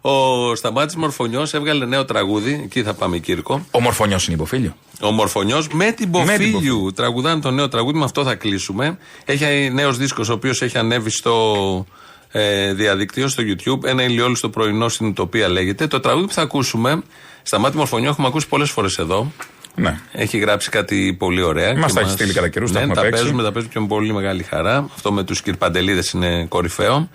ο 0.10 0.54
Σταμάτης 0.54 0.96
Μορφωνιός 0.96 1.54
έβγαλε 1.54 1.86
νέο 1.86 2.04
τραγούδι. 2.04 2.60
Εκεί 2.64 2.82
θα 2.82 2.94
πάμε, 2.94 3.18
Κύρκο. 3.18 3.66
Ο 3.70 3.80
Μορφωνιός 3.80 4.26
είναι 4.26 4.36
υποφίλιο. 4.36 4.76
Ο 5.00 5.10
Μορφωνιός 5.10 5.68
με 5.68 5.92
την 5.92 6.08
Με 6.08 6.36
την 6.36 6.50
Μποφίλιου. 6.50 6.92
Τραγουδάνε 6.94 7.40
το 7.40 7.50
νέο 7.50 7.68
τραγούδι, 7.68 7.98
με 7.98 8.04
αυτό 8.04 8.24
θα 8.24 8.34
κλείσουμε. 8.34 8.98
Έχει 9.24 9.70
νέος 9.72 9.96
δίσκος, 9.96 10.28
ο 10.28 10.32
οποίος 10.32 10.62
έχει 10.62 10.78
ανέβει 10.78 11.10
στο 11.10 11.86
ε, 12.30 12.72
διαδίκτυο, 12.72 13.28
στο 13.28 13.42
YouTube. 13.46 13.84
Ένα 13.84 14.02
ηλιόλουστο 14.02 14.48
πρωινό 14.48 14.88
στην 14.88 15.06
Ουτοπία 15.06 15.48
λέγεται. 15.48 15.86
Το 15.86 16.00
τραγούδι 16.00 16.26
που 16.26 16.32
θα 16.32 16.42
ακούσουμε, 16.42 17.02
Σταμάτη 17.42 17.76
Μορφωνιό, 17.76 18.08
έχουμε 18.08 18.26
ακούσει 18.26 18.48
πολλές 18.48 18.70
φορές 18.70 18.98
εδώ. 18.98 19.32
Ναι. 19.78 19.98
Έχει 20.12 20.38
γράψει 20.38 20.70
κάτι 20.70 21.16
πολύ 21.18 21.42
ωραία. 21.42 21.76
Μας 21.76 21.86
και 21.86 21.98
τα 21.98 22.00
έχει 22.00 22.10
στείλει 22.10 22.32
κατά 22.32 22.48
καιρούς, 22.48 22.72
τα 22.72 22.76
Ναι, 22.78 22.80
έχουμε 22.84 22.94
τα 22.94 23.02
παίξει. 23.02 23.20
παίζουμε, 23.20 23.42
τα 23.42 23.52
παίζουμε 23.52 23.72
και 23.74 23.80
με 23.80 23.86
πολύ 23.86 24.12
μεγάλη 24.12 24.42
χαρά. 24.42 24.88
Αυτό 24.94 25.12
με 25.12 25.24
τους 25.24 25.42
κυρπαντελίδες 25.42 26.10
είναι 26.10 26.44
κορυφαίο. 26.48 27.08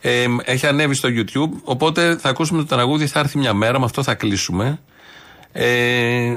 Ε, 0.00 0.24
έχει 0.44 0.66
ανέβει 0.66 0.94
στο 0.94 1.08
YouTube. 1.12 1.50
Οπότε 1.64 2.16
θα 2.20 2.28
ακούσουμε 2.28 2.58
το 2.58 2.74
τραγούδι. 2.74 3.06
Θα 3.06 3.18
έρθει 3.20 3.38
μια 3.38 3.54
μέρα, 3.54 3.78
με 3.78 3.84
αυτό 3.84 4.02
θα 4.02 4.14
κλείσουμε. 4.14 4.80
Ε, 5.52 5.64
ε, 5.64 6.36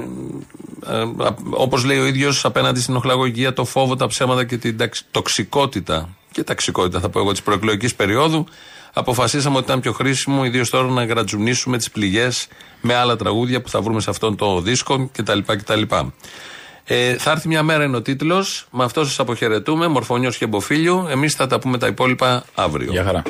Όπως 1.50 1.84
λέει 1.84 1.98
ο 1.98 2.06
ίδιος, 2.06 2.44
απέναντι 2.44 2.80
στην 2.80 2.96
οχλαγωγία, 2.96 3.52
το 3.52 3.64
φόβο, 3.64 3.96
τα 3.96 4.06
ψέματα 4.06 4.44
και 4.44 4.56
την 4.56 4.76
ταξ- 4.76 5.04
τοξικότητα 5.10 6.08
και 6.34 6.42
ταξικότητα, 6.42 7.00
θα 7.00 7.08
πω 7.08 7.18
εγώ, 7.18 7.30
της 7.30 7.42
προεκλογικής 7.42 7.94
περίοδου, 7.94 8.46
αποφασίσαμε 8.92 9.56
ότι 9.56 9.64
ήταν 9.64 9.80
πιο 9.80 9.92
χρήσιμο, 9.92 10.44
ιδίως 10.44 10.70
τώρα, 10.70 10.88
να 10.88 11.04
γρατζουνίσουμε 11.04 11.76
τις 11.76 11.90
πληγές 11.90 12.46
με 12.80 12.94
άλλα 12.94 13.16
τραγούδια 13.16 13.60
που 13.60 13.68
θα 13.68 13.80
βρούμε 13.80 14.00
σε 14.00 14.10
αυτόν 14.10 14.36
το 14.36 14.60
δίσκο 14.60 15.10
κτλ. 15.12 15.38
κτλ. 15.46 15.82
Ε, 16.84 17.16
θα 17.16 17.30
έρθει 17.30 17.48
μια 17.48 17.62
μέρα 17.62 17.84
είναι 17.84 17.96
ο 17.96 18.02
τίτλος. 18.02 18.66
Με 18.70 18.84
αυτό 18.84 19.04
σας 19.04 19.18
αποχαιρετούμε. 19.18 19.86
Μορφωνιός 19.86 20.36
και 20.36 20.46
Μποφίλιου. 20.46 21.06
Εμείς 21.10 21.34
θα 21.34 21.46
τα 21.46 21.58
πούμε 21.58 21.78
τα 21.78 21.86
υπόλοιπα 21.86 22.44
αύριο. 22.54 22.92
Γεια 22.92 23.04
χαρά. 23.04 23.22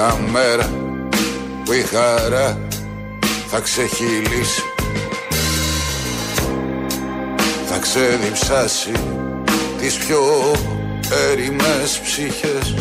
Μια 0.00 0.16
μέρα 0.30 0.70
που 1.64 1.72
η 1.72 1.82
χαρά 1.82 2.58
θα 3.46 3.60
ξεχυλήσει. 3.60 4.62
Θα 7.66 7.78
ξεδιψάσει 7.78 8.92
τις 9.80 9.96
πιο 9.96 10.52
έρημες 11.30 12.00
ψυχές. 12.04 12.74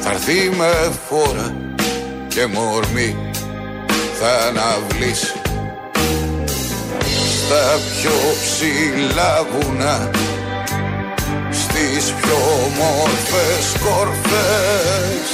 Θα 0.00 0.10
έρθει 0.10 0.50
με 0.56 0.92
φόρα 1.08 1.56
και 2.28 2.46
μορμή 2.46 3.16
θα 4.20 4.46
αναβλήσει. 4.46 5.40
Στα 7.36 7.78
πιο 8.00 8.12
ψηλά 8.42 9.46
βουνά 9.52 10.10
στις 12.00 12.12
πιο 12.12 12.34
όμορφες 12.34 13.76
κορφές. 13.84 15.30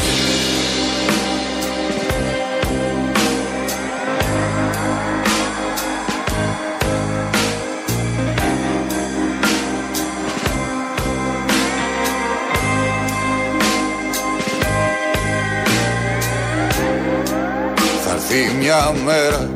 Θα 18.05 18.13
έρθει 18.13 18.55
μια 18.59 18.93
μέρα 19.05 19.51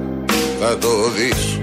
θα 0.60 0.78
το 0.78 0.88
δεις 1.10 1.55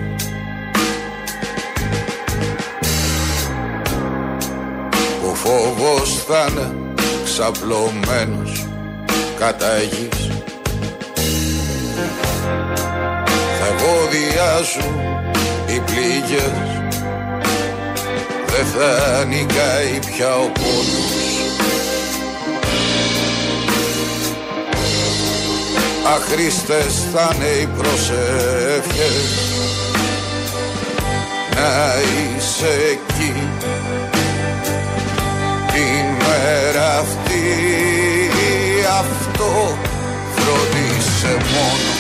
Ο 5.84 5.86
φόβος 5.86 6.24
θα 6.28 6.46
είναι 6.50 6.76
ξαπλωμένος 7.24 8.68
κατά 9.40 9.78
γης 9.82 10.30
Θα 13.60 13.68
ευωδιάζουν 13.76 15.00
οι 15.68 15.80
πληγές. 15.80 16.82
Δεν 18.46 18.66
θα 18.66 19.24
νικάει 19.24 20.00
πια 20.00 20.36
ο 20.36 20.52
πόνος. 20.52 21.24
Αχρήστες 26.16 27.08
θα 27.14 27.32
είναι 27.36 27.46
οι 27.46 27.66
προσεύχες 27.78 29.24
Να 31.56 31.94
είσαι 32.36 32.68
εκεί. 32.92 33.14
την 33.14 33.72
μέρα 36.44 37.00
αυτή 37.00 37.41
αυτό 39.00 39.78
φρόντισε 40.36 41.32
μόνο. 41.32 41.91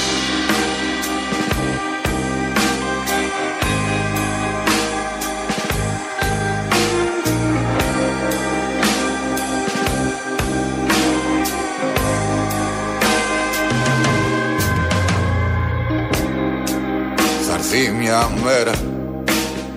Θα 17.47 17.53
έρθει 17.53 17.91
μια 17.91 18.29
μέρα 18.43 18.71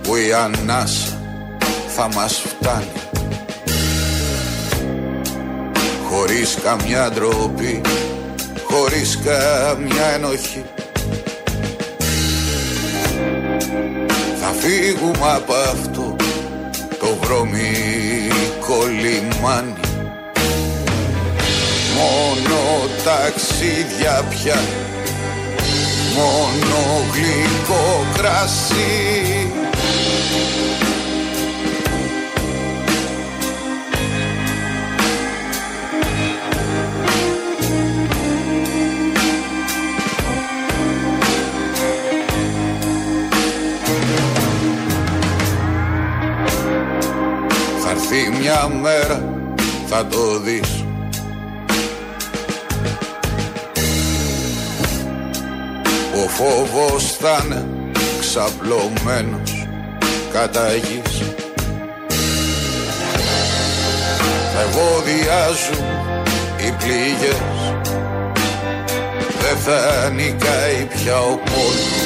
που 0.02 0.16
η 0.16 0.32
ανάσα 0.32 1.20
θα 1.86 2.08
μας 2.14 2.42
φτάνει 2.46 2.95
Χωρίς 6.28 6.58
καμιά 6.62 7.10
ντροπή, 7.10 7.80
χωρίς 8.64 9.18
καμιά 9.24 10.06
ενοχή. 10.14 10.64
Θα 14.40 14.54
φύγουμε 14.60 15.32
από 15.34 15.52
αυτό 15.54 16.16
το 16.98 17.16
βρωμικό 17.20 18.86
λιμάνι. 19.00 19.74
Μόνο 21.96 22.88
ταξίδια 23.04 24.24
πια 24.30 24.60
Μόνο 26.14 27.04
γλυκό 27.12 28.06
κρασί 28.16 29.50
έρθει 48.16 48.38
μια 48.40 48.68
μέρα 48.68 49.24
θα 49.86 50.06
το 50.06 50.38
δεις. 50.38 50.84
Ο 56.14 56.28
φόβος 56.28 57.16
θα 57.20 57.42
είναι 57.44 57.66
ξαπλωμένος 58.20 59.68
κατά 60.32 60.74
γης. 60.74 61.22
Θα 64.54 64.60
ευωδιάζουν 64.60 65.84
οι 66.56 66.74
πληγές. 66.78 67.40
Δεν 69.40 69.56
θα 69.56 70.10
νικάει 70.10 70.86
πια 70.94 71.18
ο 71.18 71.36
πόνος 71.36 72.05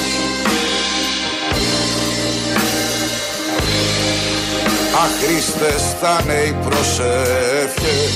Άχρηστες 5.05 5.95
θα 6.01 6.21
είναι 6.23 6.33
οι 6.33 6.55
προσεύχες. 6.69 8.15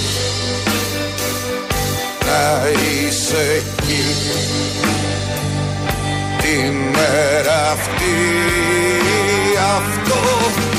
Να 2.26 2.68
είσαι 2.68 3.62
εκεί 3.62 4.05
τη 6.43 6.70
μέρα 6.70 7.70
αυτή. 7.70 8.14
Αυτό 9.76 10.73